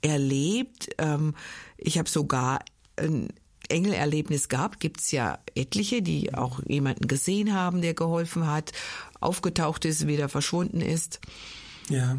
erlebt. 0.02 0.90
Ähm, 1.00 1.34
ich 1.78 1.98
habe 1.98 2.10
sogar 2.10 2.64
ein 2.98 3.30
Engelerlebnis 3.70 4.50
gab, 4.50 4.80
gibt's 4.80 5.12
ja 5.12 5.40
etliche, 5.56 6.02
die 6.02 6.34
auch 6.34 6.62
jemanden 6.68 7.08
gesehen 7.08 7.54
haben, 7.54 7.82
der 7.82 7.94
geholfen 7.94 8.48
hat, 8.48 8.72
aufgetaucht 9.20 9.86
ist, 9.86 10.08
wieder 10.08 10.30
verschwunden 10.30 10.82
ist. 10.82 11.20
Ja, 11.90 12.18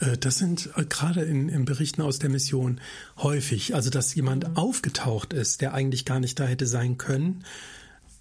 äh, 0.00 0.16
das 0.16 0.38
sind 0.38 0.70
äh, 0.76 0.84
gerade 0.84 1.22
in, 1.22 1.48
in 1.48 1.64
Berichten 1.64 2.02
aus 2.02 2.18
der 2.18 2.30
Mission 2.30 2.80
häufig. 3.18 3.74
Also, 3.74 3.90
dass 3.90 4.14
jemand 4.14 4.56
aufgetaucht 4.56 5.32
ist, 5.32 5.60
der 5.60 5.74
eigentlich 5.74 6.04
gar 6.04 6.20
nicht 6.20 6.38
da 6.38 6.44
hätte 6.44 6.66
sein 6.66 6.96
können 6.98 7.44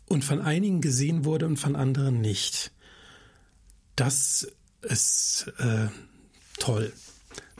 und 0.07 0.23
von 0.23 0.41
einigen 0.41 0.81
gesehen 0.81 1.25
wurde 1.25 1.45
und 1.45 1.57
von 1.57 1.75
anderen 1.75 2.21
nicht. 2.21 2.71
Das 3.95 4.47
ist 4.81 5.51
äh, 5.59 5.87
toll. 6.57 6.91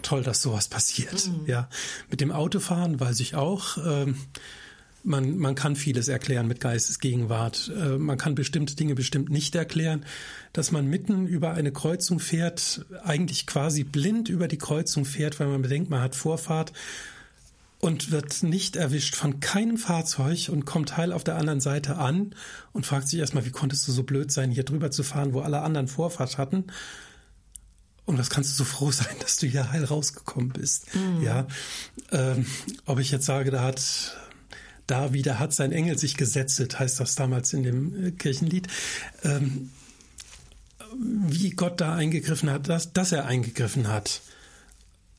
Toll, 0.02 0.24
dass 0.24 0.42
sowas 0.42 0.70
passiert. 0.70 1.28
Mhm. 1.28 1.46
Ja, 1.46 1.70
mit 2.10 2.22
dem 2.22 2.32
Autofahren 2.32 3.00
weiß 3.00 3.20
ich 3.20 3.36
auch. 3.36 3.78
Äh, 3.78 4.14
man, 5.04 5.38
man 5.38 5.56
kann 5.56 5.76
vieles 5.76 6.08
erklären 6.08 6.48
mit 6.48 6.60
Geistesgegenwart. 6.60 7.72
Äh, 7.76 7.98
man 7.98 8.18
kann 8.18 8.36
bestimmte 8.36 8.76
Dinge 8.76 8.96
bestimmt 8.96 9.30
nicht 9.30 9.56
erklären. 9.56 10.06
Dass 10.54 10.72
man 10.72 10.88
mitten 10.88 11.28
über 11.28 11.54
eine 11.54 11.72
Kreuzung 11.72 12.20
fährt, 12.20 12.86
eigentlich 13.04 13.46
quasi 13.48 13.84
blind 13.84 14.30
über 14.30 14.48
die 14.48 14.58
Kreuzung 14.58 15.06
fährt, 15.06 15.40
weil 15.40 15.48
man 15.48 15.62
bedenkt, 15.62 15.90
man 15.90 16.02
hat 16.02 16.16
Vorfahrt 16.16 16.74
und 17.80 18.12
wird 18.12 18.44
nicht 18.44 18.76
erwischt 18.76 19.16
von 19.16 19.40
keinem 19.40 19.78
Fahrzeug 19.78 20.50
und 20.50 20.66
kommt 20.66 20.98
heil 20.98 21.14
auf 21.14 21.24
der 21.24 21.38
anderen 21.38 21.62
Seite 21.62 21.98
an 21.98 22.36
und 22.74 22.86
fragt 22.86 23.08
sich 23.08 23.20
erstmal, 23.20 23.46
wie 23.46 23.52
konntest 23.52 23.88
du 23.88 23.92
so 23.92 24.04
blöd 24.04 24.32
sein, 24.32 24.52
hier 24.52 24.66
drüber 24.66 24.92
zu 24.92 25.04
fahren, 25.04 25.34
wo 25.34 25.40
alle 25.40 25.62
anderen 25.62 25.88
Vorfahrt 25.88 26.38
hatten? 26.38 26.66
Und 28.06 28.18
was 28.18 28.30
kannst 28.30 28.52
du 28.52 28.56
so 28.56 28.66
froh 28.66 28.92
sein, 28.92 29.16
dass 29.22 29.38
du 29.38 29.48
hier 29.48 29.72
heil 29.72 29.86
rausgekommen 29.86 30.50
bist? 30.50 30.94
Mhm. 30.94 31.24
Ja, 31.24 31.48
ähm, 32.12 32.46
ob 32.86 33.00
ich 33.00 33.12
jetzt 33.12 33.26
sage, 33.26 33.52
da 33.52 33.64
hat 33.64 34.18
da 34.90 35.14
wieder 35.14 35.40
hat 35.40 35.54
sein 35.54 35.72
Engel 35.72 35.98
sich 35.98 36.18
gesetzet, 36.18 36.80
heißt 36.80 37.00
das 37.00 37.16
damals 37.16 37.54
in 37.54 37.64
dem 37.64 38.08
äh, 38.08 38.12
Kirchenlied. 38.12 38.68
Ähm, 39.24 39.70
wie 40.98 41.52
Gott 41.52 41.80
da 41.82 41.96
eingegriffen 41.96 42.50
hat, 42.50 42.68
dass, 42.68 42.94
dass 42.94 43.12
er 43.12 43.26
eingegriffen 43.26 43.88
hat, 43.88 44.22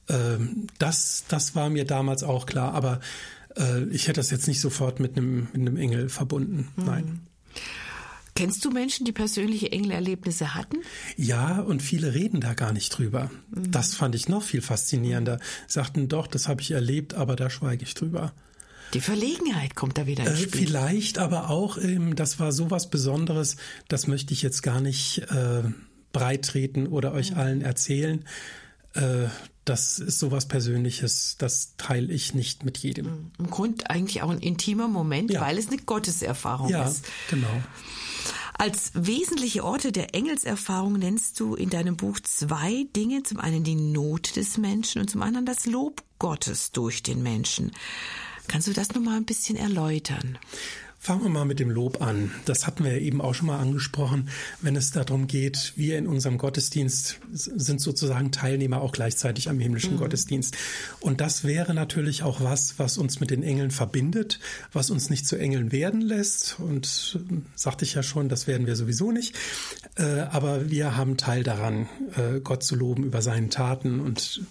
ähm, 0.09 0.66
das, 0.78 1.24
das 1.28 1.55
war 1.55 1.70
mir 1.70 1.84
damals 1.84 2.22
auch 2.22 2.47
klar. 2.47 2.74
Aber 2.74 3.01
äh, 3.56 3.84
ich 3.84 4.09
hätte 4.09 4.20
das 4.20 4.30
jetzt 4.30 4.48
nicht 4.48 4.60
sofort 4.60 5.01
mit 5.01 5.16
einem, 5.16 5.48
mit 5.52 5.60
einem 5.60 5.76
Engel 5.76 6.09
verbunden. 6.09 6.68
Mhm. 6.76 6.84
Nein. 6.84 7.20
Kennst 8.34 8.64
du 8.64 8.70
Menschen, 8.70 9.05
die 9.05 9.12
persönliche 9.12 9.70
Engelerlebnisse 9.70 10.55
hatten? 10.55 10.78
Ja, 11.16 11.60
und 11.60 11.82
viele 11.82 12.14
reden 12.14 12.40
da 12.40 12.55
gar 12.55 12.72
nicht 12.72 12.97
drüber. 12.97 13.30
Mhm. 13.51 13.70
Das 13.70 13.94
fand 13.94 14.14
ich 14.14 14.28
noch 14.28 14.42
viel 14.42 14.62
faszinierender. 14.62 15.38
Sagten 15.66 16.09
doch, 16.09 16.26
das 16.26 16.48
habe 16.48 16.62
ich 16.62 16.70
erlebt, 16.70 17.14
aber 17.14 17.36
da 17.36 17.51
schweige 17.51 17.84
ich 17.84 17.94
drüber. 17.94 18.32
Die 18.94 19.00
Verlegenheit 19.00 19.76
kommt 19.76 19.98
da 19.98 20.06
wieder 20.06 20.26
ins 20.26 20.40
äh, 20.40 20.42
Spiel. 20.44 20.66
Vielleicht, 20.66 21.18
aber 21.18 21.50
auch, 21.50 21.78
ähm, 21.78 22.16
das 22.16 22.38
war 22.40 22.52
so 22.52 22.70
was 22.70 22.90
Besonderes, 22.90 23.56
das 23.88 24.06
möchte 24.06 24.32
ich 24.32 24.42
jetzt 24.42 24.62
gar 24.62 24.80
nicht 24.80 25.18
äh, 25.30 25.62
breitreten 26.12 26.86
oder 26.86 27.12
euch 27.12 27.32
mhm. 27.32 27.38
allen 27.38 27.62
erzählen. 27.62 28.24
Äh, 28.94 29.28
das 29.64 30.00
ist 30.00 30.18
sowas 30.18 30.48
Persönliches, 30.48 31.36
das 31.38 31.76
teile 31.76 32.12
ich 32.12 32.34
nicht 32.34 32.64
mit 32.64 32.78
jedem. 32.78 33.06
Mhm. 33.06 33.30
Im 33.38 33.50
Grund 33.50 33.90
eigentlich 33.90 34.22
auch 34.22 34.30
ein 34.30 34.40
intimer 34.40 34.88
Moment, 34.88 35.30
ja. 35.30 35.40
weil 35.40 35.58
es 35.58 35.68
eine 35.68 35.78
Gotteserfahrung 35.78 36.70
ja, 36.70 36.88
ist. 36.88 37.04
Genau. 37.30 37.46
Als 38.54 38.90
wesentliche 38.94 39.64
Orte 39.64 39.90
der 39.90 40.14
Engelserfahrung 40.14 40.94
nennst 40.94 41.40
du 41.40 41.54
in 41.54 41.70
deinem 41.70 41.96
Buch 41.96 42.20
zwei 42.20 42.86
Dinge. 42.94 43.22
Zum 43.22 43.40
einen 43.40 43.64
die 43.64 43.74
Not 43.74 44.36
des 44.36 44.58
Menschen 44.58 45.00
und 45.00 45.08
zum 45.08 45.22
anderen 45.22 45.46
das 45.46 45.64
Lob 45.64 46.02
Gottes 46.18 46.70
durch 46.70 47.02
den 47.02 47.22
Menschen. 47.22 47.72
Kannst 48.51 48.66
du 48.66 48.72
das 48.72 48.93
noch 48.94 49.01
mal 49.01 49.16
ein 49.16 49.24
bisschen 49.24 49.55
erläutern? 49.55 50.36
Fangen 50.98 51.22
wir 51.22 51.28
mal 51.28 51.44
mit 51.44 51.60
dem 51.60 51.70
Lob 51.70 52.02
an. 52.02 52.32
Das 52.47 52.66
hatten 52.66 52.82
wir 52.82 52.90
ja 52.90 52.98
eben 52.98 53.20
auch 53.20 53.32
schon 53.32 53.47
mal 53.47 53.60
angesprochen, 53.60 54.28
wenn 54.60 54.74
es 54.74 54.90
darum 54.90 55.28
geht, 55.28 55.72
wir 55.77 55.97
in 55.97 56.09
unserem 56.09 56.36
Gottesdienst 56.36 57.20
sind 57.32 57.81
sozusagen 57.81 58.32
Teilnehmer 58.32 58.82
auch 58.82 58.90
gleichzeitig 58.90 59.48
am 59.48 59.60
himmlischen 59.60 59.94
mhm. 59.94 59.98
Gottesdienst. 59.98 60.56
Und 60.98 61.20
das 61.20 61.44
wäre 61.44 61.74
natürlich 61.74 62.24
auch 62.24 62.40
was, 62.40 62.81
was 62.81 62.98
uns 62.98 63.20
mit 63.20 63.31
den 63.31 63.44
Engeln 63.44 63.70
verbindet, 63.70 64.40
was 64.72 64.90
uns 64.90 65.10
nicht 65.10 65.28
zu 65.28 65.36
Engeln 65.36 65.70
werden 65.70 66.01
lässt. 66.01 66.59
Und 66.59 67.20
äh, 67.20 67.36
sagte 67.55 67.85
ich 67.85 67.94
ja 67.94 68.02
schon, 68.02 68.28
das 68.28 68.48
werden 68.48 68.66
wir 68.66 68.74
sowieso 68.74 69.12
nicht. 69.12 69.36
Äh, 69.94 70.22
aber 70.22 70.70
wir 70.70 70.97
haben 70.97 71.16
Teil 71.16 71.44
daran, 71.44 71.89
äh, 72.16 72.40
Gott 72.40 72.64
zu 72.64 72.74
loben 72.74 73.05
über 73.05 73.22
seinen 73.22 73.48
Taten 73.48 74.01
und 74.01 74.43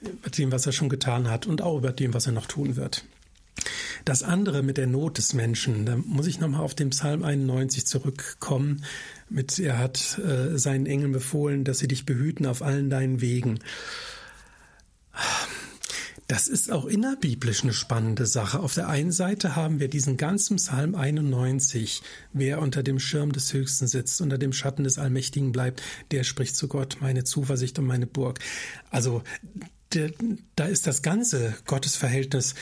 über 0.00 0.30
dem, 0.30 0.52
was 0.52 0.66
er 0.66 0.72
schon 0.72 0.88
getan 0.88 1.28
hat 1.28 1.48
und 1.48 1.62
auch 1.62 1.76
über 1.76 1.90
dem, 1.90 2.14
was 2.14 2.26
er 2.26 2.32
noch 2.32 2.46
tun 2.46 2.76
wird. 2.76 3.04
Das 4.04 4.22
andere 4.22 4.62
mit 4.62 4.76
der 4.76 4.86
Not 4.86 5.18
des 5.18 5.34
Menschen, 5.34 5.86
da 5.86 5.96
muss 5.96 6.26
ich 6.26 6.40
nochmal 6.40 6.62
auf 6.62 6.74
den 6.74 6.90
Psalm 6.90 7.22
91 7.22 7.86
zurückkommen. 7.86 8.84
Mit, 9.28 9.58
er 9.58 9.78
hat 9.78 10.18
äh, 10.18 10.58
seinen 10.58 10.86
Engeln 10.86 11.12
befohlen, 11.12 11.64
dass 11.64 11.78
sie 11.78 11.88
dich 11.88 12.06
behüten 12.06 12.46
auf 12.46 12.62
allen 12.62 12.90
deinen 12.90 13.20
Wegen. 13.20 13.60
Das 16.30 16.46
ist 16.46 16.70
auch 16.70 16.84
innerbiblisch 16.84 17.64
eine 17.64 17.72
spannende 17.72 18.24
Sache. 18.24 18.60
Auf 18.60 18.74
der 18.74 18.88
einen 18.88 19.10
Seite 19.10 19.56
haben 19.56 19.80
wir 19.80 19.88
diesen 19.88 20.16
ganzen 20.16 20.58
Psalm 20.58 20.94
91. 20.94 22.02
Wer 22.32 22.60
unter 22.60 22.84
dem 22.84 23.00
Schirm 23.00 23.32
des 23.32 23.52
Höchsten 23.52 23.88
sitzt, 23.88 24.20
unter 24.20 24.38
dem 24.38 24.52
Schatten 24.52 24.84
des 24.84 24.98
Allmächtigen 24.98 25.50
bleibt, 25.50 25.82
der 26.12 26.22
spricht 26.22 26.54
zu 26.54 26.68
Gott, 26.68 26.98
meine 27.00 27.24
Zuversicht 27.24 27.80
und 27.80 27.86
meine 27.86 28.06
Burg. 28.06 28.38
Also 28.90 29.24
da 30.56 30.64
ist 30.66 30.86
das 30.86 31.02
ganze 31.02 31.54
Gottesverhältnis 31.66 32.54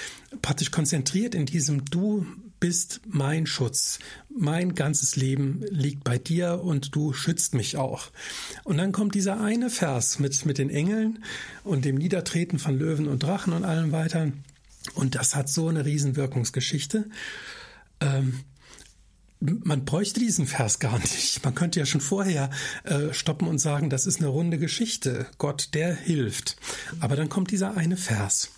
praktisch 0.43 0.71
konzentriert 0.71 1.35
in 1.35 1.47
diesem 1.47 1.85
Du 1.85 2.27
bist 2.61 3.01
mein 3.07 3.47
Schutz. 3.47 3.99
Mein 4.29 4.75
ganzes 4.75 5.17
Leben 5.17 5.63
liegt 5.71 6.05
bei 6.05 6.19
dir 6.19 6.61
und 6.63 6.95
du 6.95 7.13
schützt 7.13 7.55
mich 7.55 7.77
auch. 7.77 8.11
Und 8.65 8.79
dann 8.79 8.93
kommt 8.93 9.15
dieser 9.15 9.41
eine 9.41 9.71
Vers 9.71 10.19
mit, 10.19 10.45
mit 10.45 10.59
den 10.59 10.71
Engeln 10.71 11.25
und 11.65 11.85
dem 11.85 11.97
Niedertreten 11.97 12.59
von 12.59 12.77
Löwen 12.79 13.07
und 13.07 13.23
Drachen 13.23 13.53
und 13.53 13.65
allem 13.65 13.93
weiter. 13.93 14.33
Und 14.95 15.15
das 15.15 15.37
hat 15.37 15.49
so 15.49 15.69
eine 15.69 15.85
Riesenwirkungsgeschichte. 15.85 17.09
Ähm, 18.01 18.41
man 19.41 19.85
bräuchte 19.85 20.21
diesen 20.21 20.47
Vers 20.47 20.79
gar 20.79 20.99
nicht. 20.99 21.45
Man 21.45 21.55
könnte 21.55 21.79
ja 21.79 21.87
schon 21.87 22.01
vorher 22.01 22.51
äh, 22.85 23.13
stoppen 23.13 23.49
und 23.49 23.59
sagen, 23.59 23.91
das 23.91 24.07
ist 24.07 24.19
eine 24.19 24.29
runde 24.29 24.59
Geschichte. 24.59 25.27
Gott, 25.39 25.71
der 25.75 25.95
hilft. 25.95 26.57
Aber 27.01 27.17
dann 27.17 27.29
kommt 27.29 27.51
dieser 27.51 27.77
eine 27.77 27.97
Vers. 27.97 28.51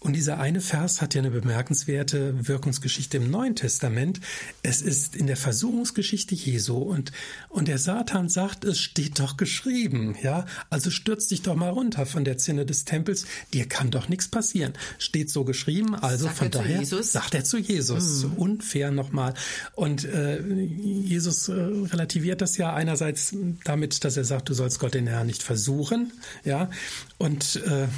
Und 0.00 0.14
dieser 0.14 0.38
eine 0.38 0.60
Vers 0.60 1.02
hat 1.02 1.14
ja 1.14 1.20
eine 1.20 1.30
bemerkenswerte 1.30 2.46
Wirkungsgeschichte 2.46 3.16
im 3.16 3.30
Neuen 3.30 3.56
Testament. 3.56 4.20
Es 4.62 4.80
ist 4.80 5.16
in 5.16 5.26
der 5.26 5.36
Versuchungsgeschichte 5.36 6.36
Jesu 6.36 6.76
und, 6.76 7.10
und 7.48 7.66
der 7.66 7.78
Satan 7.78 8.28
sagt, 8.28 8.64
es 8.64 8.78
steht 8.78 9.18
doch 9.18 9.36
geschrieben, 9.36 10.14
ja. 10.22 10.46
Also 10.70 10.90
stürz 10.90 11.26
dich 11.26 11.42
doch 11.42 11.56
mal 11.56 11.70
runter 11.70 12.06
von 12.06 12.24
der 12.24 12.38
Zinne 12.38 12.64
des 12.64 12.84
Tempels. 12.84 13.26
Dir 13.52 13.66
kann 13.66 13.90
doch 13.90 14.08
nichts 14.08 14.28
passieren. 14.28 14.72
Steht 14.98 15.30
so 15.30 15.44
geschrieben. 15.44 15.96
Also 15.96 16.26
sagt 16.26 16.38
von 16.38 16.50
daher 16.52 16.84
sagt 16.84 17.34
er 17.34 17.42
zu 17.42 17.58
Jesus. 17.58 18.22
Hm. 18.22 18.34
Unfair 18.34 18.92
nochmal. 18.92 19.34
Und 19.74 20.04
äh, 20.04 20.40
Jesus 20.40 21.48
äh, 21.48 21.54
relativiert 21.54 22.40
das 22.40 22.56
ja 22.56 22.72
einerseits 22.72 23.34
damit, 23.64 24.04
dass 24.04 24.16
er 24.16 24.24
sagt, 24.24 24.48
du 24.48 24.54
sollst 24.54 24.78
Gott 24.78 24.94
den 24.94 25.08
Herrn 25.08 25.26
nicht 25.26 25.42
versuchen, 25.42 26.12
ja. 26.44 26.70
Und 27.18 27.56
äh, 27.56 27.88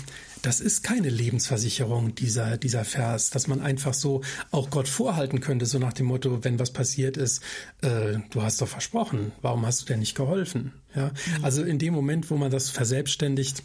das 0.43 0.61
ist 0.61 0.83
keine 0.83 1.09
Lebensversicherung, 1.09 2.15
dieser, 2.15 2.57
dieser 2.57 2.85
Vers, 2.85 3.31
dass 3.31 3.47
man 3.47 3.61
einfach 3.61 3.95
so 3.95 4.23
auch 4.51 4.71
Gott 4.71 4.89
vorhalten 4.89 5.41
könnte, 5.41 5.67
so 5.67 5.79
nach 5.79 5.93
dem 5.93 6.07
Motto, 6.07 6.45
wenn 6.45 6.59
was 6.59 6.73
passiert 6.73 7.17
ist, 7.17 7.43
äh, 7.83 8.19
du 8.31 8.43
hast 8.43 8.61
doch 8.61 8.69
versprochen, 8.69 9.33
warum 9.43 9.67
hast 9.67 9.83
du 9.83 9.87
denn 9.87 10.01
nicht 10.01 10.15
geholfen? 10.15 10.73
Ja, 10.95 11.07
mhm. 11.07 11.45
also 11.45 11.63
in 11.63 11.79
dem 11.79 11.95
Moment, 11.95 12.31
wo 12.31 12.37
man 12.37 12.51
das 12.51 12.71
verselbstständigt, 12.71 13.63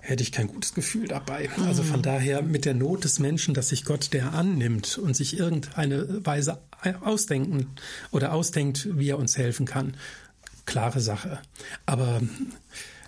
hätte 0.00 0.22
ich 0.22 0.32
kein 0.32 0.48
gutes 0.48 0.74
Gefühl 0.74 1.08
dabei. 1.08 1.48
Mhm. 1.56 1.64
Also 1.64 1.82
von 1.82 2.02
daher 2.02 2.42
mit 2.42 2.64
der 2.64 2.74
Not 2.74 3.04
des 3.04 3.18
Menschen, 3.18 3.54
dass 3.54 3.70
sich 3.70 3.84
Gott 3.84 4.12
der 4.12 4.32
annimmt 4.34 4.98
und 4.98 5.16
sich 5.16 5.38
irgendeine 5.38 6.24
Weise 6.24 6.60
ausdenken 7.02 7.68
oder 8.10 8.32
ausdenkt, 8.32 8.88
wie 8.98 9.08
er 9.08 9.18
uns 9.18 9.38
helfen 9.38 9.66
kann. 9.66 9.96
Klare 10.66 11.00
Sache. 11.00 11.40
Aber 11.86 12.20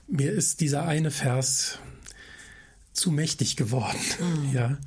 mir 0.09 0.32
ist 0.32 0.60
dieser 0.60 0.86
eine 0.86 1.10
Vers 1.10 1.78
zu 2.97 3.10
mächtig 3.10 3.56
geworden, 3.56 3.98
mhm. 4.18 4.52
ja, 4.55 4.78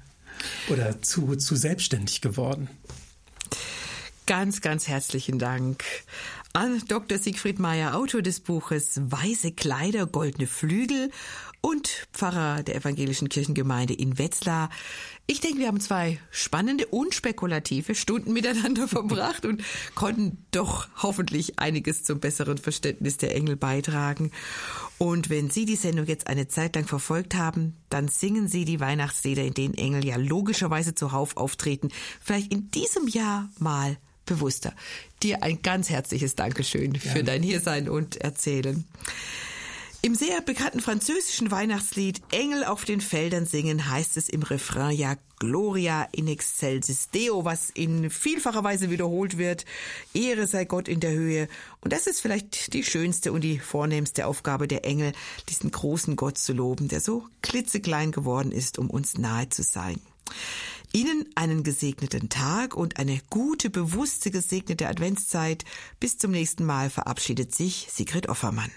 oder 0.69 1.01
zu, 1.01 1.35
zu 1.35 1.55
selbstständig 1.55 2.21
geworden. 2.21 2.69
Ganz, 4.25 4.61
ganz 4.61 4.87
herzlichen 4.87 5.39
Dank 5.39 5.83
an 6.53 6.81
Dr. 6.87 7.17
Siegfried 7.17 7.59
Meyer, 7.59 7.95
Autor 7.95 8.21
des 8.21 8.39
Buches 8.39 8.99
Weiße 9.03 9.51
Kleider, 9.51 10.05
goldene 10.05 10.47
Flügel 10.47 11.11
und 11.61 12.07
Pfarrer 12.13 12.63
der 12.63 12.75
evangelischen 12.75 13.29
Kirchengemeinde 13.29 13.93
in 13.93 14.17
Wetzlar. 14.17 14.69
Ich 15.31 15.41
denke, 15.41 15.59
wir 15.59 15.67
haben 15.67 15.79
zwei 15.79 16.17
spannende 16.31 16.87
und 16.87 17.13
spekulative 17.13 17.93
Stunden 17.93 18.33
miteinander 18.33 18.87
verbracht 18.87 19.45
und 19.45 19.61
konnten 19.93 20.43
doch 20.49 20.87
hoffentlich 21.03 21.59
einiges 21.59 22.03
zum 22.03 22.19
besseren 22.19 22.57
Verständnis 22.57 23.17
der 23.17 23.35
Engel 23.35 23.55
beitragen. 23.55 24.31
Und 24.97 25.29
wenn 25.29 25.51
Sie 25.51 25.65
die 25.65 25.75
Sendung 25.75 26.07
jetzt 26.07 26.25
eine 26.25 26.47
Zeit 26.47 26.75
lang 26.75 26.87
verfolgt 26.87 27.35
haben, 27.35 27.77
dann 27.91 28.07
singen 28.07 28.47
Sie 28.47 28.65
die 28.65 28.79
Weihnachtslieder, 28.79 29.43
in 29.43 29.53
denen 29.53 29.75
Engel 29.75 30.03
ja 30.03 30.15
logischerweise 30.15 30.95
zuhauf 30.95 31.37
auftreten. 31.37 31.89
Vielleicht 32.19 32.51
in 32.51 32.71
diesem 32.71 33.07
Jahr 33.07 33.51
mal 33.59 33.97
bewusster. 34.25 34.73
Dir 35.21 35.43
ein 35.43 35.61
ganz 35.61 35.91
herzliches 35.91 36.33
Dankeschön 36.33 36.95
ja. 36.95 36.99
für 37.01 37.23
dein 37.23 37.43
Hiersein 37.43 37.87
und 37.87 38.15
Erzählen. 38.15 38.83
Im 40.01 40.15
sehr 40.15 40.39
bekannten 40.39 40.79
französischen 40.79 41.51
Weihnachtslied 41.51 42.21
Engel 42.31 42.63
auf 42.63 42.85
den 42.85 43.01
Feldern 43.01 43.45
singen 43.45 43.89
heißt 43.89 44.15
es 44.15 44.29
im 44.29 44.43
Refrain 44.43 44.95
ja 44.95 45.17
Gloria 45.39 46.07
in 46.13 46.29
excelsis 46.29 47.09
Deo, 47.09 47.43
was 47.43 47.69
in 47.69 48.09
vielfacher 48.09 48.63
Weise 48.63 48.91
wiederholt 48.91 49.37
wird. 49.37 49.65
Ehre 50.13 50.47
sei 50.47 50.63
Gott 50.63 50.87
in 50.87 51.01
der 51.01 51.11
Höhe. 51.11 51.49
Und 51.81 51.91
das 51.91 52.07
ist 52.07 52.21
vielleicht 52.21 52.71
die 52.71 52.85
schönste 52.85 53.33
und 53.33 53.41
die 53.41 53.59
vornehmste 53.59 54.25
Aufgabe 54.25 54.69
der 54.69 54.85
Engel, 54.85 55.11
diesen 55.49 55.69
großen 55.69 56.15
Gott 56.15 56.37
zu 56.37 56.53
loben, 56.53 56.87
der 56.87 57.01
so 57.01 57.27
klitzeklein 57.41 58.13
geworden 58.13 58.53
ist, 58.53 58.79
um 58.79 58.89
uns 58.89 59.17
nahe 59.17 59.49
zu 59.49 59.63
sein. 59.63 59.99
Ihnen 60.93 61.25
einen 61.35 61.63
gesegneten 61.63 62.29
Tag 62.29 62.73
und 62.73 62.99
eine 62.99 63.19
gute, 63.29 63.69
bewusste, 63.69 64.31
gesegnete 64.31 64.87
Adventszeit. 64.87 65.65
Bis 65.99 66.17
zum 66.17 66.31
nächsten 66.31 66.63
Mal 66.63 66.89
verabschiedet 66.89 67.53
sich 67.53 67.87
Sigrid 67.91 68.29
Offermann. 68.29 68.71